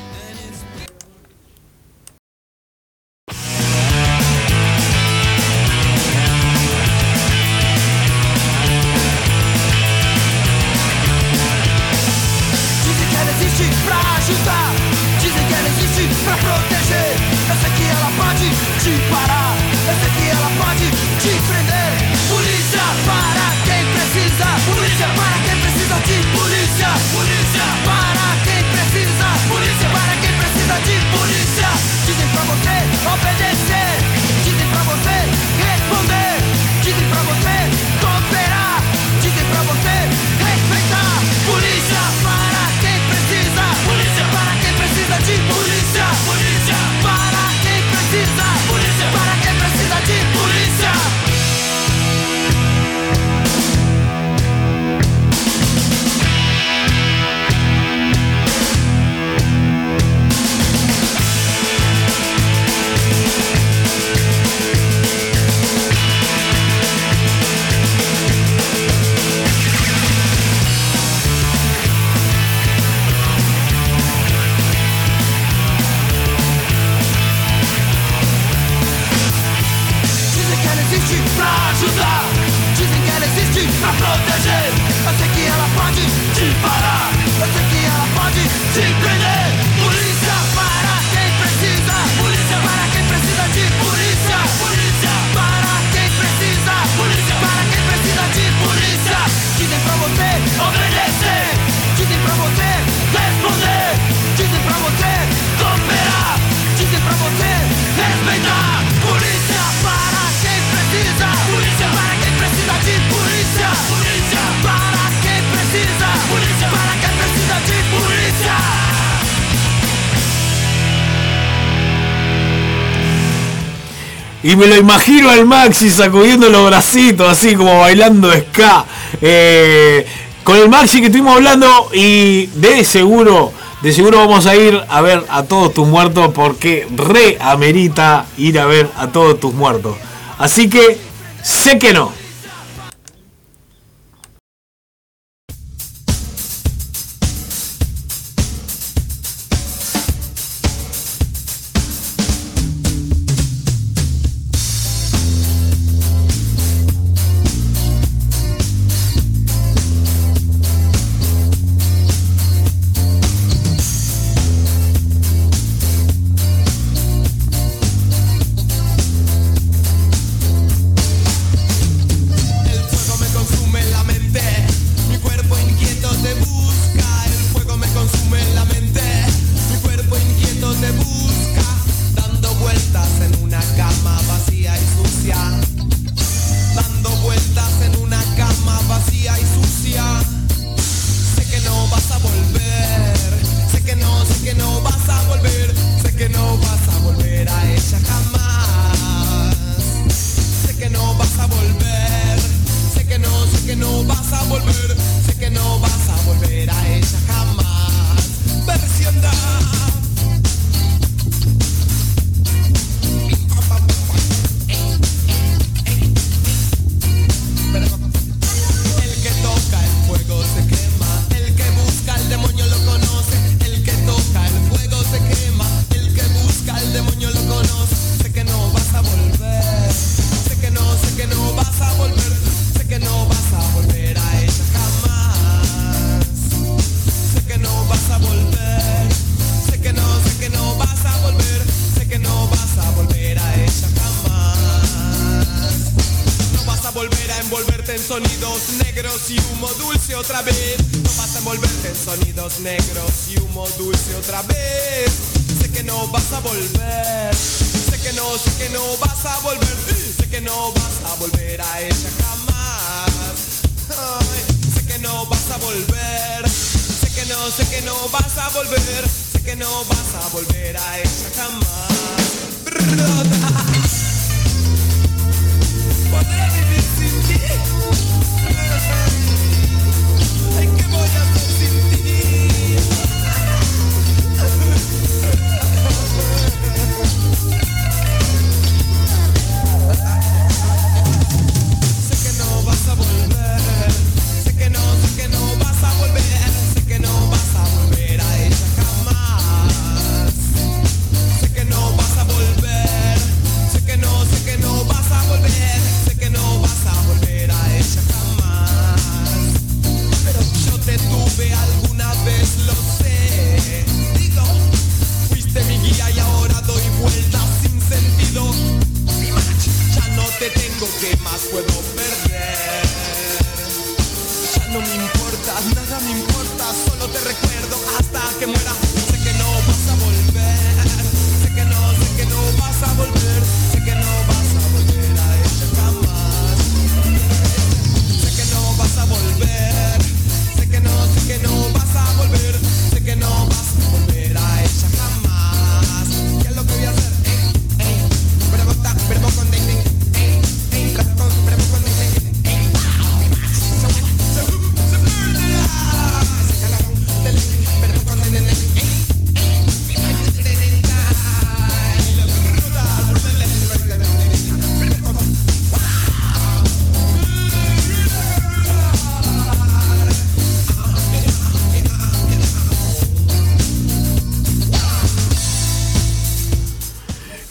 Y 124.46 124.56
me 124.56 124.68
lo 124.68 124.78
imagino 124.78 125.32
al 125.32 125.44
Maxi 125.44 125.90
sacudiendo 125.90 126.48
los 126.50 126.68
bracitos, 126.68 127.28
así 127.28 127.56
como 127.56 127.80
bailando 127.80 128.32
ska. 128.32 128.86
Eh, 129.20 130.06
con 130.44 130.56
el 130.56 130.70
Maxi 130.70 131.00
que 131.00 131.08
estuvimos 131.08 131.38
hablando 131.38 131.90
y 131.92 132.46
de 132.54 132.86
seguro, 132.86 133.52
de 133.82 133.92
seguro 133.92 134.20
vamos 134.20 134.46
a 134.46 134.56
ir 134.56 134.80
a 134.88 135.02
ver 135.02 135.26
a 135.30 135.42
todos 135.42 135.74
tus 135.74 135.88
muertos 135.88 136.30
porque 136.36 136.88
re 136.96 137.40
amerita 137.42 138.28
ir 138.38 138.60
a 138.60 138.68
ver 138.68 138.88
a 138.98 139.08
todos 139.08 139.40
tus 139.40 139.52
muertos. 139.52 139.98
Así 140.38 140.70
que 140.70 141.00
sé 141.42 141.80
que 141.80 141.92
no. 141.92 142.12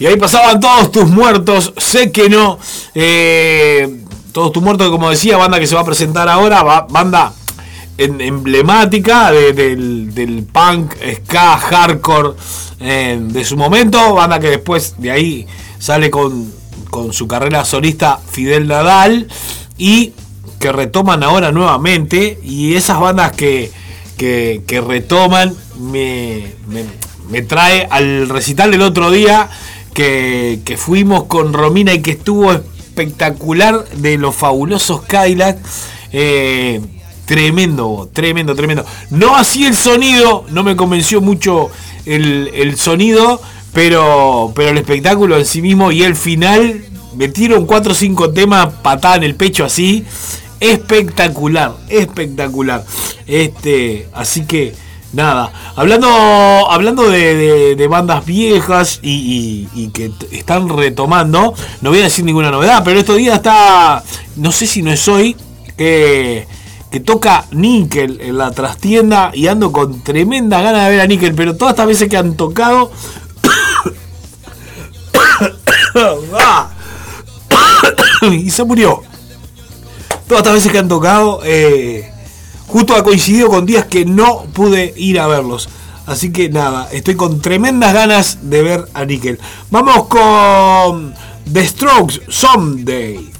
Y 0.04 0.06
ahí 0.06 0.16
pasaban 0.18 0.60
todos 0.60 0.92
tus 0.92 1.08
muertos, 1.08 1.72
sé 1.78 2.12
que 2.12 2.28
no. 2.28 2.58
eh, 2.94 4.02
todos 4.32 4.52
tus 4.52 4.62
muertos, 4.62 4.90
como 4.90 5.08
decía, 5.08 5.38
banda 5.38 5.58
que 5.58 5.66
se 5.66 5.74
va 5.74 5.80
a 5.80 5.84
presentar 5.86 6.28
ahora, 6.28 6.62
banda 6.90 7.32
emblemática 7.96 9.30
de- 9.32 9.54
del, 9.54 10.12
del 10.14 10.42
punk, 10.44 10.92
ska, 11.22 11.56
hardcore 11.56 12.32
eh, 12.80 13.18
de 13.18 13.44
su 13.46 13.56
momento, 13.56 14.12
banda 14.14 14.38
que 14.40 14.50
después 14.50 14.96
de 14.98 15.10
ahí 15.10 15.46
sale 15.78 16.10
con, 16.10 16.52
con 16.90 17.14
su 17.14 17.26
carrera 17.26 17.64
solista 17.64 18.18
Fidel 18.30 18.66
Nadal 18.68 19.26
y 19.78 20.12
que 20.60 20.70
retoman 20.70 21.22
ahora 21.22 21.50
nuevamente 21.50 22.38
y 22.42 22.74
esas 22.74 23.00
bandas 23.00 23.32
que, 23.32 23.72
que, 24.18 24.64
que 24.66 24.82
retoman 24.82 25.54
me, 25.80 26.52
me- 26.68 26.84
me 27.30 27.40
trae 27.40 27.88
al 27.90 28.28
recital 28.28 28.70
del 28.70 28.82
otro 28.82 29.10
día 29.10 29.48
que, 29.94 30.60
que 30.64 30.76
fuimos 30.76 31.24
con 31.24 31.52
Romina 31.52 31.94
y 31.94 32.02
que 32.02 32.10
estuvo 32.10 32.52
espectacular 32.52 33.88
de 33.96 34.18
los 34.18 34.34
fabulosos 34.34 35.02
Cadillac. 35.02 35.58
Eh, 36.12 36.80
tremendo, 37.24 38.10
tremendo, 38.12 38.54
tremendo. 38.54 38.84
No 39.10 39.36
así 39.36 39.64
el 39.64 39.74
sonido, 39.74 40.44
no 40.50 40.62
me 40.62 40.76
convenció 40.76 41.20
mucho 41.20 41.70
el, 42.04 42.50
el 42.54 42.76
sonido, 42.76 43.40
pero, 43.72 44.52
pero 44.54 44.70
el 44.70 44.78
espectáculo 44.78 45.38
en 45.38 45.46
sí 45.46 45.62
mismo 45.62 45.90
y 45.90 46.02
el 46.02 46.16
final, 46.16 46.84
metieron 47.16 47.66
4 47.66 47.92
o 47.92 47.94
5 47.94 48.30
temas 48.32 48.74
patada 48.82 49.16
en 49.16 49.24
el 49.24 49.34
pecho 49.34 49.64
así. 49.64 50.04
Espectacular, 50.60 51.76
espectacular. 51.88 52.84
Este, 53.26 54.08
así 54.12 54.44
que 54.44 54.74
nada. 55.14 55.52
Hablando, 55.76 56.08
hablando 56.70 57.08
de, 57.08 57.86
bandas 57.88 58.24
viejas 58.24 58.98
y, 59.02 59.88
que 59.88 60.12
están 60.32 60.68
retomando, 60.68 61.54
no 61.80 61.90
voy 61.90 62.00
a 62.00 62.04
decir 62.04 62.24
ninguna 62.24 62.50
novedad, 62.50 62.82
pero 62.84 62.98
estos 62.98 63.16
días 63.16 63.36
está, 63.36 64.02
no 64.36 64.52
sé 64.52 64.66
si 64.66 64.82
no 64.82 64.90
es 64.90 65.06
hoy, 65.08 65.36
que, 65.76 66.46
que 66.90 67.00
toca 67.00 67.44
Nickel 67.52 68.20
en 68.20 68.38
la 68.38 68.50
trastienda 68.50 69.30
y 69.34 69.46
ando 69.46 69.72
con 69.72 70.02
tremenda 70.02 70.60
ganas 70.60 70.84
de 70.84 70.90
ver 70.90 71.00
a 71.00 71.06
Nickel, 71.06 71.34
pero 71.34 71.56
todas 71.56 71.72
estas 71.72 71.86
veces 71.86 72.08
que 72.08 72.16
han 72.16 72.36
tocado... 72.36 72.90
¡Ah! 76.38 76.70
y 78.32 78.50
se 78.50 78.64
murió. 78.64 79.02
Todas 80.28 80.40
estas 80.40 80.54
veces 80.54 80.72
que 80.72 80.78
han 80.78 80.88
tocado, 80.88 81.40
eh, 81.44 82.10
justo 82.66 82.94
ha 82.94 83.04
coincidido 83.04 83.48
con 83.48 83.66
días 83.66 83.86
que 83.86 84.04
no 84.04 84.44
pude 84.52 84.94
ir 84.96 85.20
a 85.20 85.26
verlos. 85.26 85.68
Así 86.06 86.32
que 86.32 86.48
nada, 86.48 86.88
estoy 86.92 87.14
con 87.14 87.40
tremendas 87.40 87.94
ganas 87.94 88.38
de 88.42 88.62
ver 88.62 88.84
a 88.92 89.04
Nickel. 89.04 89.38
Vamos 89.70 90.06
con 90.06 91.14
The 91.50 91.66
Strokes 91.66 92.20
Someday. 92.28 93.33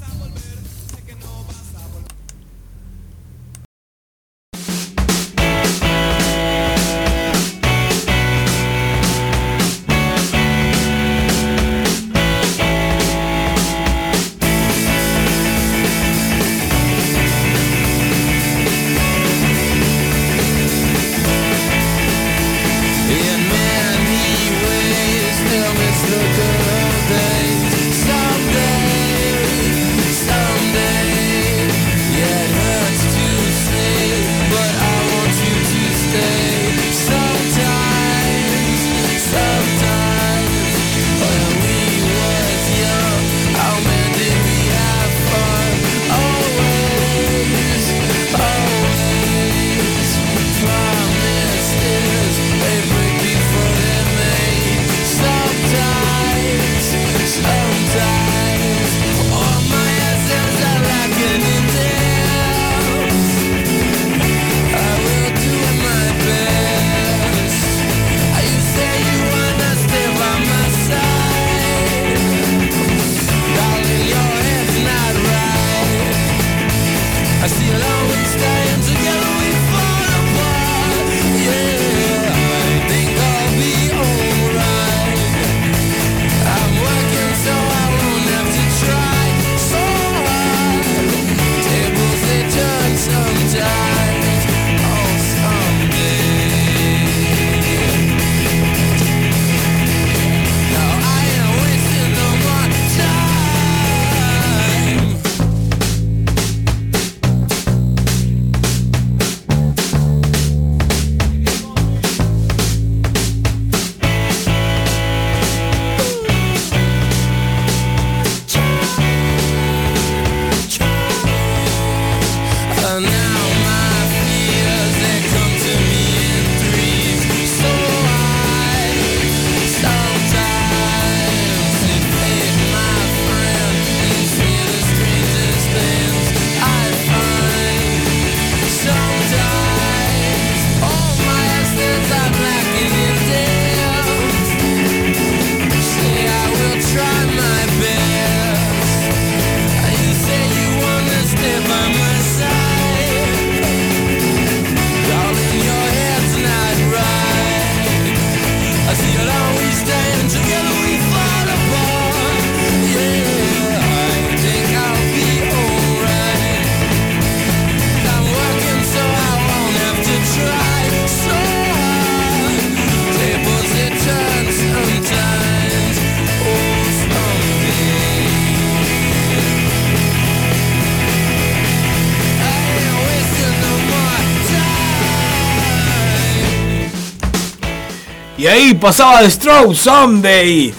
Pasaba 188.75 189.21
The 189.21 189.31
Stroke 189.31 189.75
Someday. 189.75 190.73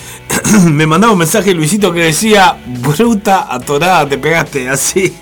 Me 0.70 0.86
mandaba 0.86 1.12
un 1.12 1.18
mensaje 1.18 1.55
Luisito 1.55 1.93
que 1.93 2.01
decía, 2.01 2.56
bruta 2.66 3.47
atorada 3.52 4.09
te 4.09 4.18
pegaste, 4.18 4.68
así. 4.68 5.14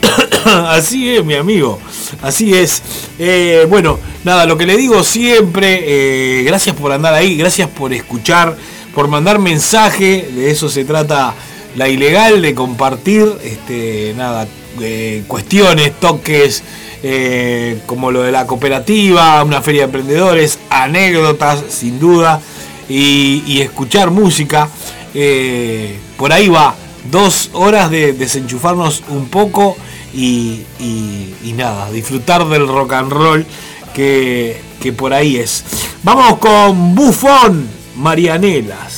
Así 0.44 1.16
es, 1.16 1.24
mi 1.24 1.34
amigo. 1.34 1.78
Así 2.22 2.54
es. 2.54 2.82
Eh, 3.18 3.66
bueno, 3.68 3.98
nada, 4.24 4.46
lo 4.46 4.56
que 4.56 4.66
le 4.66 4.76
digo 4.76 5.02
siempre, 5.02 6.40
eh, 6.40 6.42
gracias 6.44 6.76
por 6.76 6.92
andar 6.92 7.14
ahí, 7.14 7.36
gracias 7.36 7.68
por 7.68 7.92
escuchar, 7.92 8.56
por 8.94 9.08
mandar 9.08 9.38
mensaje. 9.38 10.30
De 10.34 10.50
eso 10.50 10.68
se 10.68 10.84
trata 10.84 11.34
la 11.76 11.88
ilegal, 11.88 12.40
de 12.40 12.54
compartir, 12.54 13.26
este, 13.42 14.14
nada, 14.16 14.46
eh, 14.80 15.24
cuestiones, 15.26 15.98
toques, 16.00 16.62
eh, 17.02 17.80
como 17.86 18.10
lo 18.10 18.22
de 18.22 18.32
la 18.32 18.46
cooperativa, 18.46 19.42
una 19.44 19.62
feria 19.62 19.82
de 19.82 19.86
emprendedores, 19.86 20.58
anécdotas, 20.70 21.62
sin 21.68 21.98
duda, 21.98 22.40
y, 22.88 23.60
escuchar 23.60 24.10
música. 24.10 24.68
Eh, 25.14 25.98
por 26.16 26.32
ahí 26.32 26.48
va, 26.48 26.74
dos 27.10 27.50
horas 27.52 27.90
de 27.90 28.12
desenchufarnos 28.12 29.02
un 29.08 29.28
poco 29.28 29.76
y 30.12 30.64
nada, 31.56 31.90
disfrutar 31.90 32.46
del 32.48 32.66
rock 32.68 32.92
and 32.92 33.12
roll 33.12 33.46
que, 33.94 34.60
que 34.80 34.92
por 34.92 35.12
ahí 35.12 35.36
es. 35.36 35.64
Vamos 36.02 36.38
con 36.38 36.94
Bufón, 36.94 37.68
Marianelas. 37.96 38.97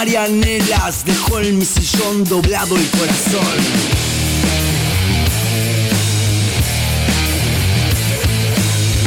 Marianelas, 0.00 1.04
dejó 1.04 1.40
en 1.40 1.58
mi 1.58 1.64
sillón 1.66 2.24
doblado 2.24 2.74
el 2.74 2.88
corazón. 2.88 3.58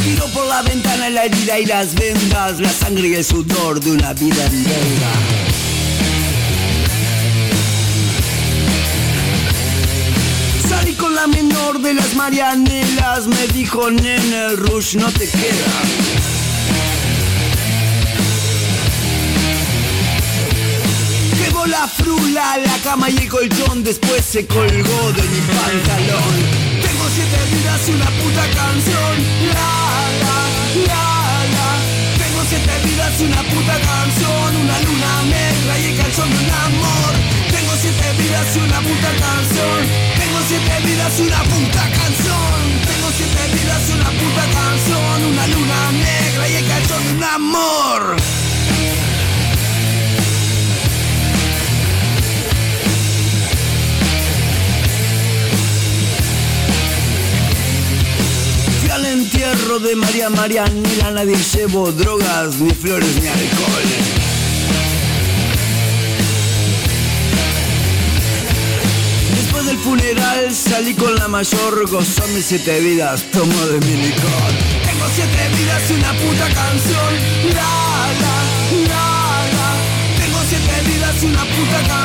Tiro 0.04 0.28
por 0.28 0.46
la 0.46 0.62
ventana 0.62 1.10
la 1.10 1.26
herida 1.26 1.58
y 1.58 1.66
las 1.66 1.96
vendas, 1.96 2.60
la 2.60 2.70
sangre 2.70 3.08
y 3.08 3.16
el 3.16 3.26
sudor 3.26 3.80
de 3.80 3.90
una 3.90 4.14
vida 4.14 4.48
en. 4.50 5.12
Salí 10.70 10.94
con 10.94 11.16
la 11.16 11.26
menor 11.26 11.82
de 11.82 11.96
las 11.96 12.14
marianelas, 12.14 13.26
me 13.26 13.48
dijo 13.48 13.90
nene, 13.90 14.50
rush 14.58 14.98
no 14.98 15.12
te 15.12 15.28
queda. 15.28 16.13
La 21.66 21.88
frula, 21.88 22.58
la 22.58 22.78
cama 22.84 23.10
y 23.10 23.18
el 23.18 23.30
colchón, 23.30 23.84
después 23.84 24.24
se 24.26 24.46
colgó 24.46 25.12
de 25.14 25.24
mi 25.24 25.40
pantalón. 25.48 26.36
Tengo 26.84 27.06
siete 27.16 27.40
vidas 27.56 27.88
y 27.88 27.92
una 27.94 28.06
puta 28.20 28.44
canción. 28.52 29.14
La, 29.48 29.72
la, 30.22 30.38
la, 30.88 31.06
la. 31.56 31.70
Tengo 32.20 32.44
siete 32.50 32.74
vidas 32.84 33.14
y 33.18 33.24
una 33.24 33.44
puta 33.44 33.80
canción. 33.80 34.56
Una 34.60 34.78
luna 34.82 35.24
negra 35.24 35.80
y 35.80 35.86
el 35.86 35.98
calzón 35.98 36.30
de 36.30 36.38
un 36.44 36.52
amor. 36.52 37.12
Tengo 37.50 37.74
siete 37.80 38.08
vidas 38.22 38.56
y 38.56 38.60
una 38.60 38.80
puta 38.82 39.12
canción. 39.24 39.80
Tengo 40.20 40.40
siete 40.48 40.76
vidas 40.86 41.14
y 41.18 41.22
una 41.24 41.44
puta 41.44 41.84
canción. 41.96 42.60
Tengo 42.92 43.08
siete 43.16 43.44
vidas 43.56 43.90
y 43.90 43.92
una 43.94 44.12
puta 44.12 44.44
canción. 44.52 45.24
Una 45.32 45.48
luna 45.48 45.92
negra 45.92 46.50
y 46.50 46.56
el 46.56 46.68
calzón 46.68 47.04
de 47.08 47.14
un 47.16 47.24
amor. 47.24 48.43
Al 58.94 59.06
entierro 59.06 59.80
de 59.80 59.96
María 59.96 60.30
Marianela, 60.30 61.10
nadie 61.12 61.36
llevó 61.36 61.92
drogas, 61.92 62.60
ni 62.60 62.70
flores, 62.70 63.10
ni 63.22 63.28
alcohol. 63.28 63.84
Después 69.36 69.66
del 69.66 69.78
funeral 69.80 70.54
salí 70.54 70.94
con 70.94 71.16
la 71.16 71.28
mayor, 71.28 71.90
gozó 71.90 72.28
mis 72.36 72.46
siete 72.46 72.80
vidas, 72.82 73.24
tomo 73.32 73.66
de 73.66 73.80
mi 73.80 73.96
licor. 73.98 74.52
Tengo 74.86 75.06
siete 75.16 75.50
vidas 75.58 75.90
y 75.90 75.94
una 75.94 76.14
puta 76.14 76.48
canción. 76.54 77.14
La, 77.50 77.74
la, 78.22 78.36
la, 78.90 79.06
la. 79.58 80.24
Tengo 80.24 80.40
siete 80.48 80.92
vidas 80.92 81.24
y 81.24 81.26
una 81.26 81.44
puta 81.46 81.78
canción. 81.88 82.03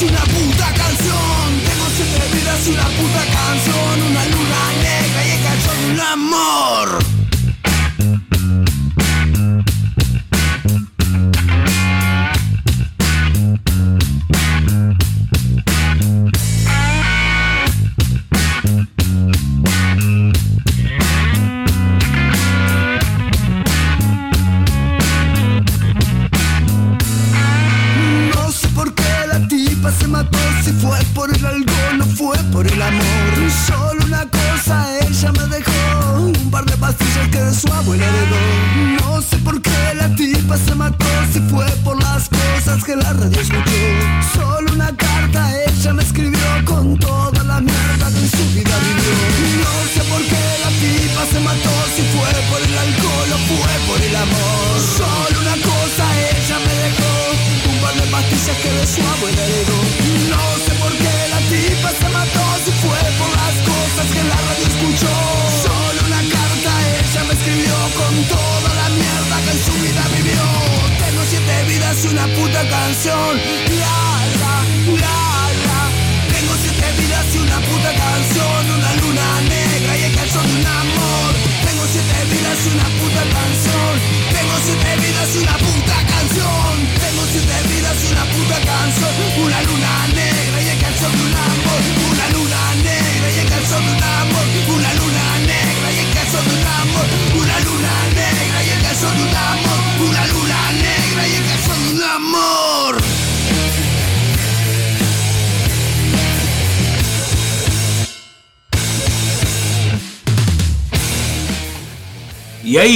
Y 0.00 0.04
una 0.06 0.24
puta 0.24 0.72
canción. 0.74 1.60
Tengo 1.64 1.86
siete 1.94 2.34
vidas 2.34 2.66
y 2.66 2.70
una 2.70 2.84
puta 2.84 3.24
canción. 3.32 4.02
Una 4.10 4.24
luna 4.24 4.72
negra 4.82 5.26
y 5.26 5.30
el 5.30 5.42
calzón 5.42 5.78
de 5.86 5.92
un 5.92 6.00
amor. 6.00 7.13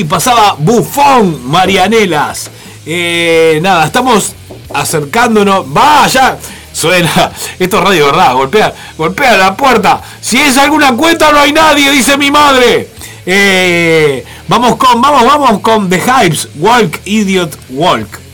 pasaba 0.05 0.57
Bufón 0.59 1.49
Marianelas. 1.51 2.51
Eh, 2.87 3.59
nada, 3.63 3.87
estamos 3.87 4.35
acercándonos. 4.73 5.73
¡Vaya! 5.73 6.39
Suena. 6.73 7.33
Esto 7.59 7.79
es 7.79 7.85
radio, 7.85 8.07
¿verdad? 8.07 8.35
Golpea, 8.35 8.75
golpea 8.97 9.37
la 9.37 9.57
puerta. 9.57 10.01
Si 10.21 10.39
es 10.39 10.57
alguna 10.59 10.95
cuenta, 10.97 11.33
no 11.33 11.41
hay 11.41 11.53
nadie, 11.53 11.91
dice 11.91 12.17
mi 12.17 12.31
madre. 12.31 12.89
Eh, 13.27 14.25
vamos 14.47 14.77
con, 14.77 15.01
vamos, 15.03 15.25
vamos 15.25 15.61
con 15.61 15.89
The 15.91 16.01
Hypes. 16.01 16.49
Walk, 16.57 17.01
Idiot, 17.05 17.59
Walk. 17.71 18.28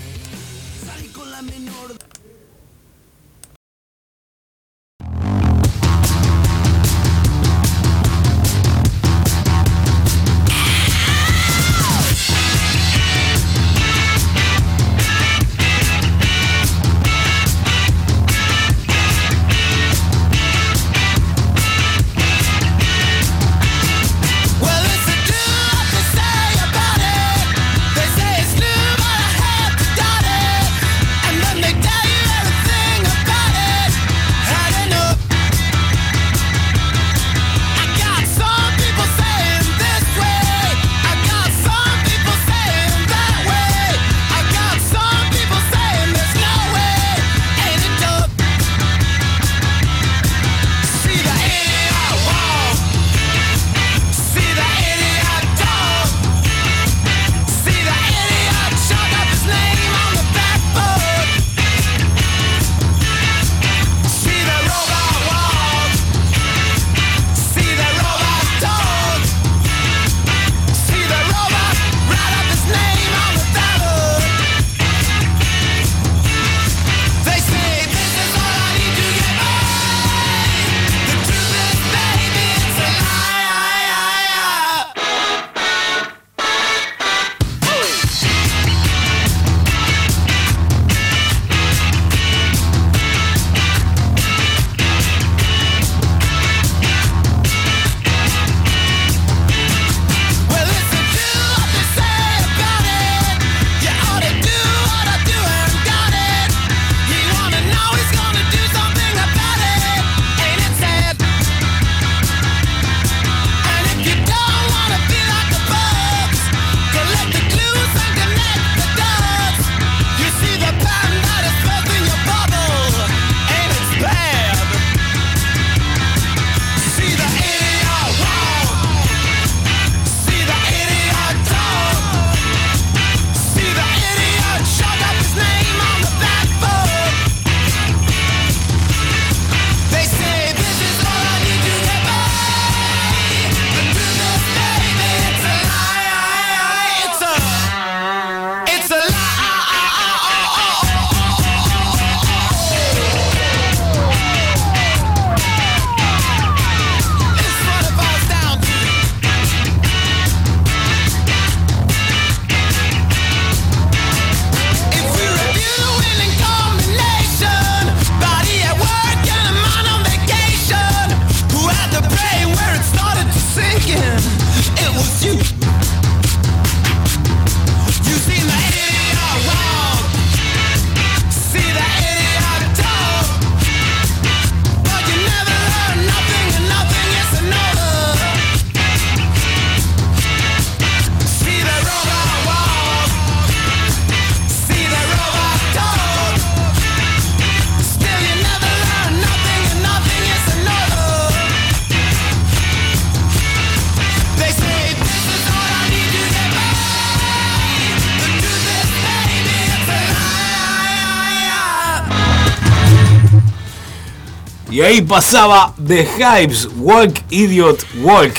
Pasaba 215.02 215.74
The 215.86 216.06
Hypes, 216.06 216.68
Walk 216.76 217.22
Idiot 217.30 217.84
Walk. 218.02 218.34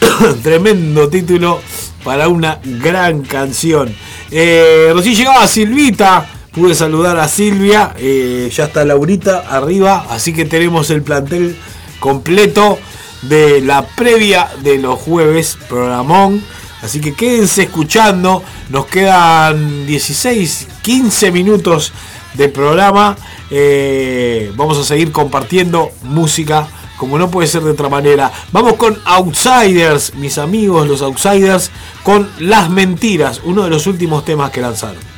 Tremendo 0.42 1.08
título 1.08 1.60
para 2.02 2.28
una 2.28 2.58
gran 2.64 3.22
canción. 3.22 3.94
Eh, 4.30 4.92
recién 4.94 5.14
llegaba 5.14 5.46
Silvita, 5.46 6.26
pude 6.52 6.74
saludar 6.74 7.18
a 7.18 7.28
Silvia, 7.28 7.94
eh, 7.98 8.50
ya 8.50 8.64
está 8.64 8.84
Laurita 8.84 9.44
arriba, 9.50 10.06
así 10.08 10.32
que 10.32 10.46
tenemos 10.46 10.88
el 10.90 11.02
plantel 11.02 11.56
completo 12.00 12.78
de 13.22 13.60
la 13.60 13.86
previa 13.86 14.48
de 14.62 14.78
los 14.78 14.98
jueves, 14.98 15.58
programón. 15.68 16.42
Así 16.82 17.00
que 17.00 17.14
quédense 17.14 17.64
escuchando, 17.64 18.42
nos 18.70 18.86
quedan 18.86 19.86
16, 19.86 20.68
15 20.82 21.32
minutos 21.32 21.92
del 22.36 22.50
programa. 22.50 23.16
Eh, 23.50 24.52
vamos 24.56 24.78
a 24.78 24.84
seguir 24.84 25.12
compartiendo 25.12 25.90
música 26.02 26.68
como 26.96 27.18
no 27.18 27.30
puede 27.30 27.46
ser 27.46 27.62
de 27.62 27.72
otra 27.72 27.88
manera. 27.88 28.32
Vamos 28.52 28.74
con 28.74 28.98
Outsiders, 29.04 30.14
mis 30.14 30.38
amigos 30.38 30.88
los 30.88 31.02
Outsiders, 31.02 31.70
con 32.02 32.28
Las 32.38 32.70
Mentiras, 32.70 33.42
uno 33.44 33.64
de 33.64 33.70
los 33.70 33.86
últimos 33.86 34.24
temas 34.24 34.50
que 34.50 34.60
lanzaron. 34.60 35.15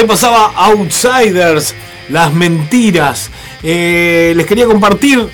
Ahí 0.00 0.06
pasaba 0.06 0.52
Outsiders, 0.56 1.74
las 2.08 2.32
mentiras. 2.32 3.28
Eh, 3.62 4.32
les 4.34 4.46
quería 4.46 4.64
compartir 4.64 5.28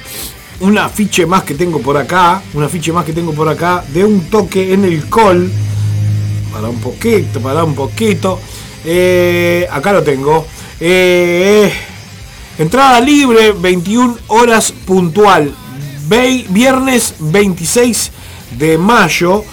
un 0.59 0.77
afiche 0.77 1.25
más 1.25 1.45
que 1.45 1.55
tengo 1.55 1.79
por 1.81 1.97
acá, 1.97 2.43
un 2.53 2.65
afiche 2.65 2.93
más 2.93 3.05
que 3.05 3.13
tengo 3.13 3.33
por 3.33 3.49
acá 3.49 3.85
de 3.87 4.05
un 4.05 4.23
toque 4.29 4.73
en 4.75 4.85
el 4.85 5.09
col. 5.09 5.53
Para 6.53 6.69
un 6.69 6.81
poquito, 6.81 7.41
para 7.41 7.63
un 7.63 7.77
poquito. 7.77 8.41
Eh, 8.85 9.69
acá 9.71 9.93
lo 9.93 10.03
tengo. 10.03 10.45
Eh, 10.81 11.73
entrada 12.59 13.01
libre, 13.01 13.53
21 13.53 14.19
horas 14.27 14.73
puntual. 14.85 15.55
Ve- 16.09 16.45
viernes 16.49 17.15
26 17.21 18.11
de 18.59 18.77
mayo. 18.79 19.45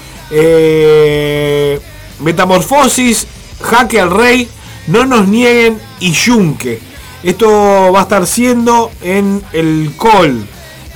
Metamorfosis, 2.19 3.27
Jaque 3.61 3.99
al 3.99 4.09
Rey, 4.09 4.49
No 4.87 5.05
nos 5.05 5.27
nieguen 5.27 5.79
y 5.99 6.11
Yunque. 6.11 6.79
Esto 7.23 7.91
va 7.93 7.99
a 7.99 8.03
estar 8.03 8.27
siendo 8.27 8.91
en 9.01 9.41
el 9.53 9.93
Col. 9.95 10.45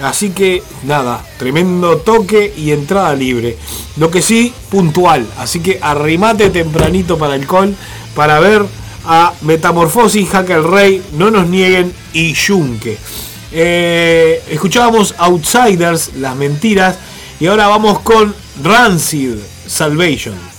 Así 0.04 0.30
que 0.30 0.62
nada, 0.84 1.26
tremendo 1.40 1.98
toque 1.98 2.54
y 2.56 2.72
entrada 2.72 3.16
libre. 3.16 3.58
Lo 3.96 4.12
que 4.12 4.22
sí, 4.22 4.54
puntual. 4.70 5.26
Así 5.38 5.60
que 5.62 5.80
arrimate 5.82 6.50
tempranito 6.50 7.18
para 7.18 7.36
el 7.36 7.48
Col 7.48 7.76
para 8.14 8.40
ver 8.40 8.66
a 9.06 9.34
Metamorfosis, 9.42 10.30
Jaque 10.30 10.54
al 10.54 10.66
Rey, 10.66 11.02
No 11.14 11.32
nos 11.32 11.48
nieguen 11.48 11.94
y 12.14 12.34
Yunque. 12.34 12.98
Eh, 13.52 14.44
escuchábamos 14.50 15.16
Outsiders, 15.18 16.12
las 16.16 16.36
mentiras. 16.36 16.98
Y 17.40 17.48
ahora 17.48 17.68
vamos 17.68 18.00
con 18.00 18.36
Rancid, 18.62 19.36
Salvation. 19.66 20.57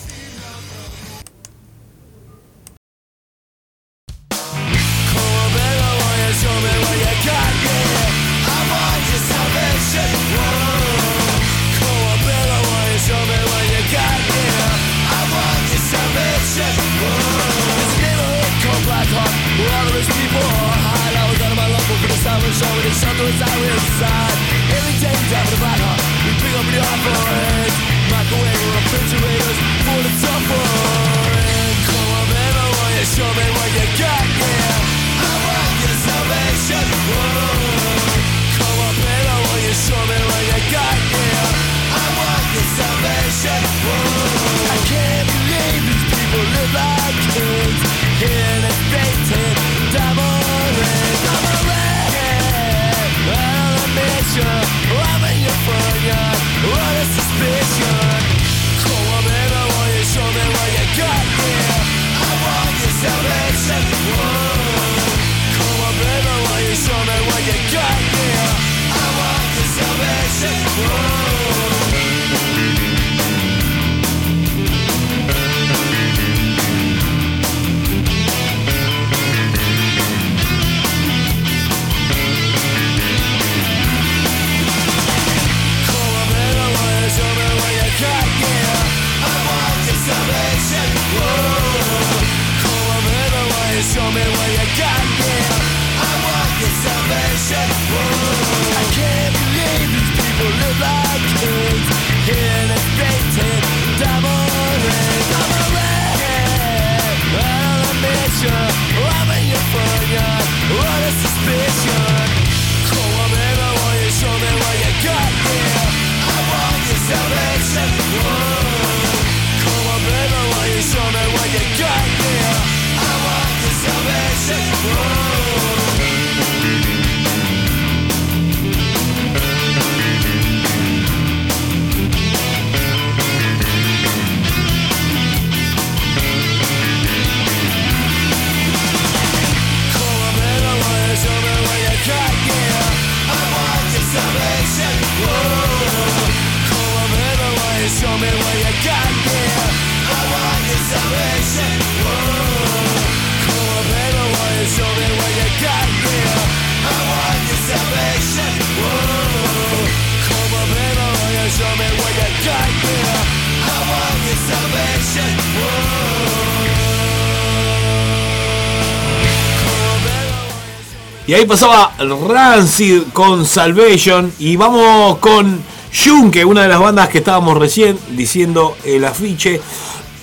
Ahí 171.39 171.47
pasaba 171.47 171.93
Rancid 171.99 173.03
con 173.13 173.47
Salvation. 173.47 174.33
Y 174.41 174.57
vamos 174.57 175.19
con 175.19 175.63
Yunque, 175.93 176.45
una 176.45 176.63
de 176.63 176.69
las 176.69 176.81
bandas 176.81 177.09
que 177.09 177.19
estábamos 177.19 177.57
recién 177.57 177.97
diciendo 178.11 178.77
el 178.85 179.05
afiche 179.05 179.61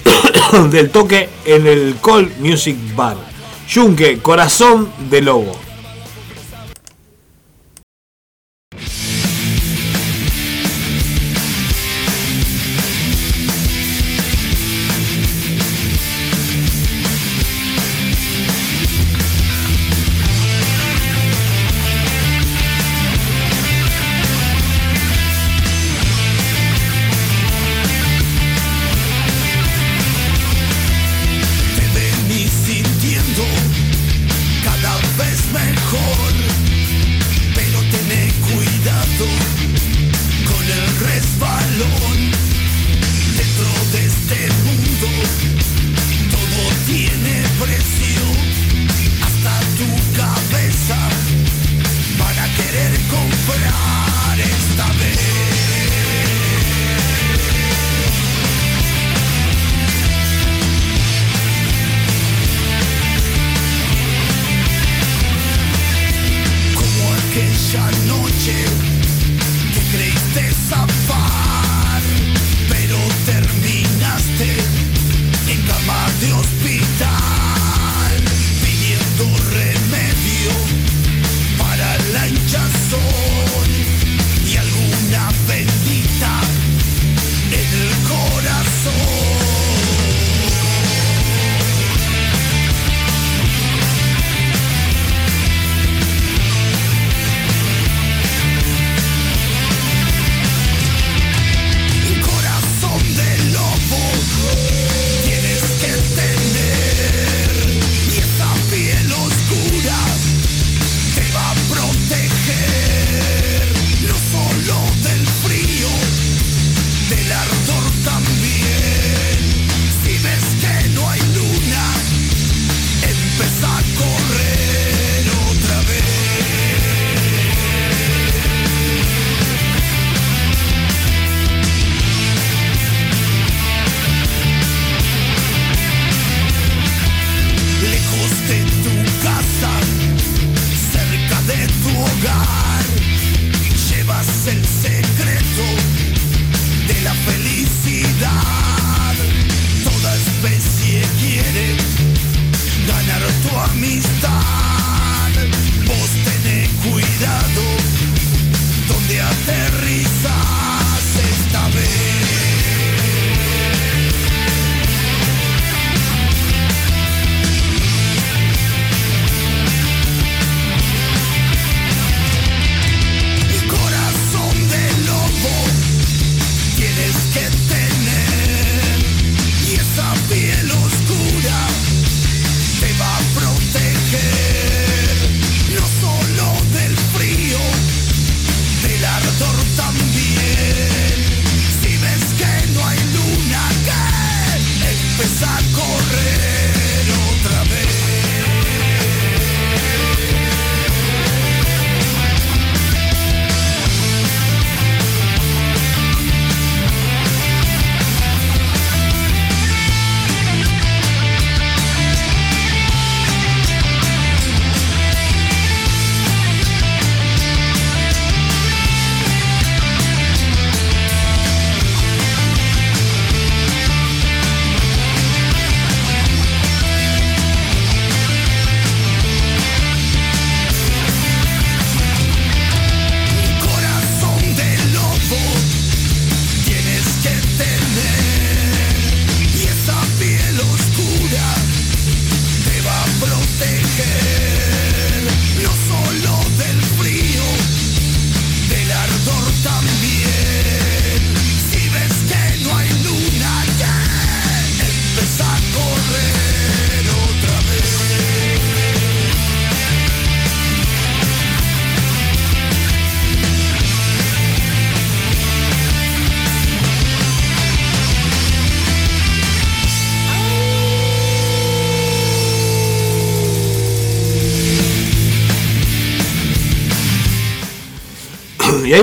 del 0.72 0.90
toque 0.90 1.30
en 1.46 1.68
el 1.68 1.96
Call 2.04 2.34
Music 2.40 2.76
Bar. 2.96 3.16
Yunque, 3.70 4.20
corazón 4.20 4.92
de 5.10 5.22
lobo. 5.22 5.65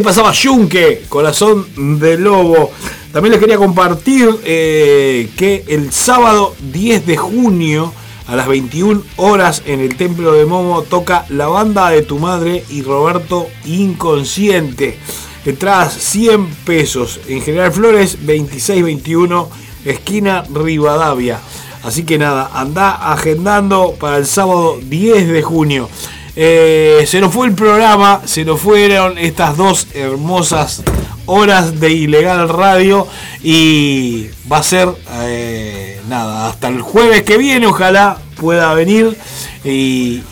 Pasaba 0.02 0.32
Yunque, 0.32 1.04
Corazón 1.08 1.66
de 1.98 2.18
Lobo. 2.18 2.70
También 3.12 3.32
les 3.32 3.40
quería 3.40 3.56
compartir 3.56 4.28
eh, 4.44 5.28
que 5.36 5.64
el 5.68 5.92
sábado 5.92 6.54
10 6.72 7.06
de 7.06 7.16
junio 7.16 7.92
a 8.26 8.36
las 8.36 8.48
21 8.48 9.02
horas 9.16 9.62
en 9.66 9.80
el 9.80 9.96
Templo 9.96 10.32
de 10.32 10.46
Momo 10.46 10.82
toca 10.82 11.26
la 11.28 11.48
banda 11.48 11.90
de 11.90 12.02
tu 12.02 12.18
madre 12.18 12.64
y 12.70 12.82
Roberto 12.82 13.48
Inconsciente. 13.64 14.98
Entradas 15.44 15.92
100 15.94 16.46
pesos. 16.64 17.20
En 17.28 17.42
General 17.42 17.72
Flores 17.72 18.18
2621, 18.20 19.50
esquina 19.84 20.44
Rivadavia. 20.52 21.40
Así 21.82 22.04
que 22.04 22.16
nada, 22.16 22.50
anda 22.54 23.12
agendando 23.12 23.94
para 23.98 24.16
el 24.16 24.26
sábado 24.26 24.78
10 24.82 25.28
de 25.28 25.42
junio. 25.42 25.88
Eh, 26.34 27.04
se 27.06 27.20
nos 27.20 27.32
fue 27.32 27.46
el 27.46 27.54
programa, 27.54 28.22
se 28.24 28.44
nos 28.44 28.60
fueron 28.60 29.18
estas 29.18 29.56
dos 29.56 29.86
hermosas 29.94 30.82
horas 31.26 31.78
de 31.78 31.92
ilegal 31.92 32.48
radio 32.48 33.06
y 33.42 34.28
va 34.50 34.58
a 34.58 34.62
ser 34.62 34.88
eh, 35.22 36.00
nada 36.08 36.48
hasta 36.48 36.68
el 36.68 36.80
jueves 36.80 37.22
que 37.22 37.36
viene 37.36 37.66
ojalá 37.66 38.18
pueda 38.36 38.74
venir 38.74 39.16
y, 39.64 40.22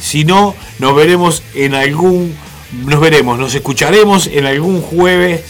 si 0.00 0.24
no 0.24 0.54
nos 0.78 0.96
veremos 0.96 1.42
en 1.54 1.74
algún 1.74 2.34
nos 2.84 3.00
veremos 3.00 3.38
nos 3.38 3.54
escucharemos 3.54 4.26
en 4.26 4.46
algún 4.46 4.80
jueves 4.80 5.42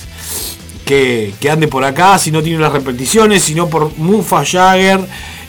que, 0.84 1.34
que 1.40 1.50
ande 1.50 1.68
por 1.68 1.84
acá 1.84 2.18
si 2.18 2.30
no 2.30 2.42
tiene 2.42 2.59
las 2.59 2.72
repeticiones 2.72 3.44
si 3.44 3.55
no 3.55 3.68
por 3.68 3.96
Mufa 3.96 4.44
Jagger 4.44 5.00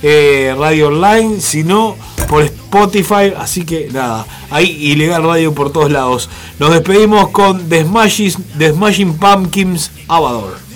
eh, 0.01 0.55
Radio 0.57 0.87
Online 0.87 1.41
si 1.41 1.63
no 1.63 1.95
por 2.29 2.43
Spotify 2.43 3.33
así 3.35 3.65
que 3.65 3.89
nada 3.91 4.25
hay 4.51 4.65
ilegal 4.65 5.23
radio 5.23 5.53
por 5.53 5.71
todos 5.71 5.91
lados. 5.91 6.29
Nos 6.59 6.71
despedimos 6.71 7.29
con 7.29 7.67
The 7.67 7.83
Smashing, 7.83 8.33
The 8.57 8.71
Smashing 8.71 9.17
Pumpkins 9.17 9.91
Avador 10.07 10.68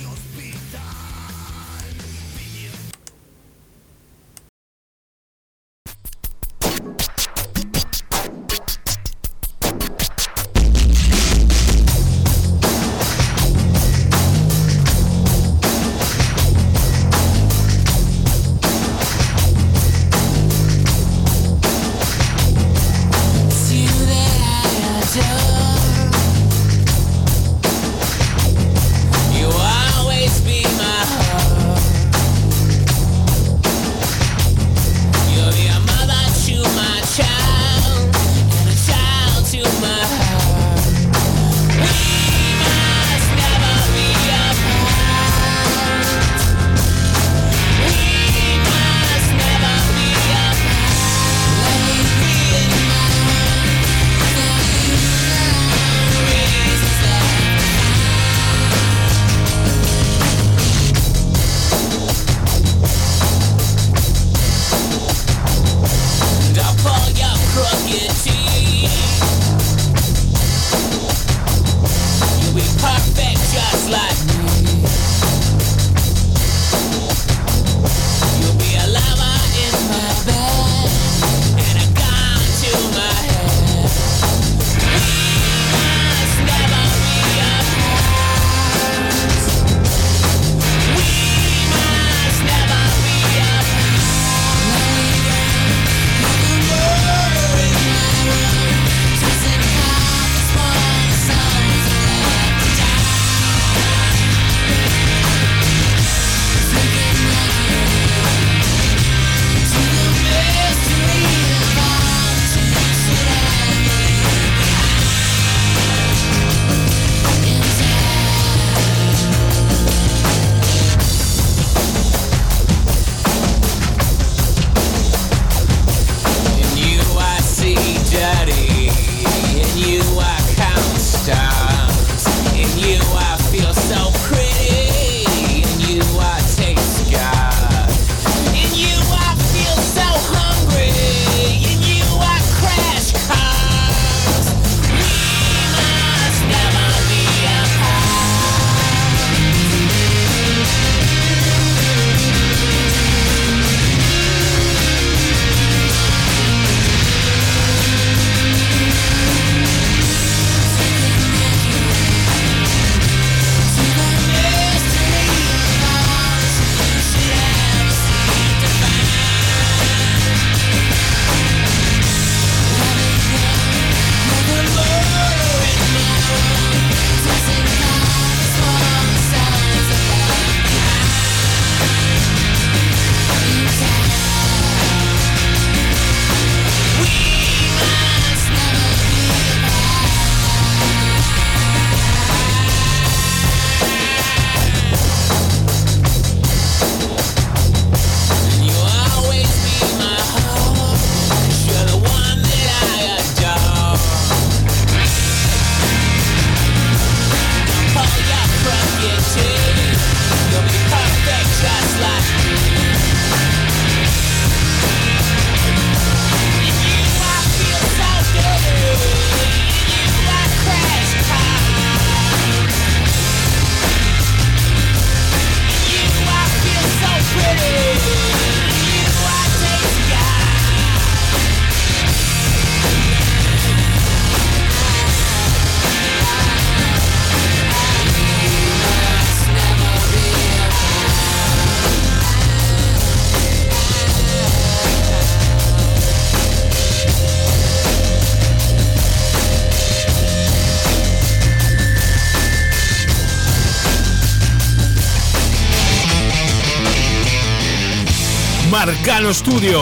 Marcano 259.13 259.31
Studio. 259.31 259.79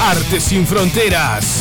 Arte 0.00 0.40
sin 0.40 0.66
fronteras. 0.66 1.55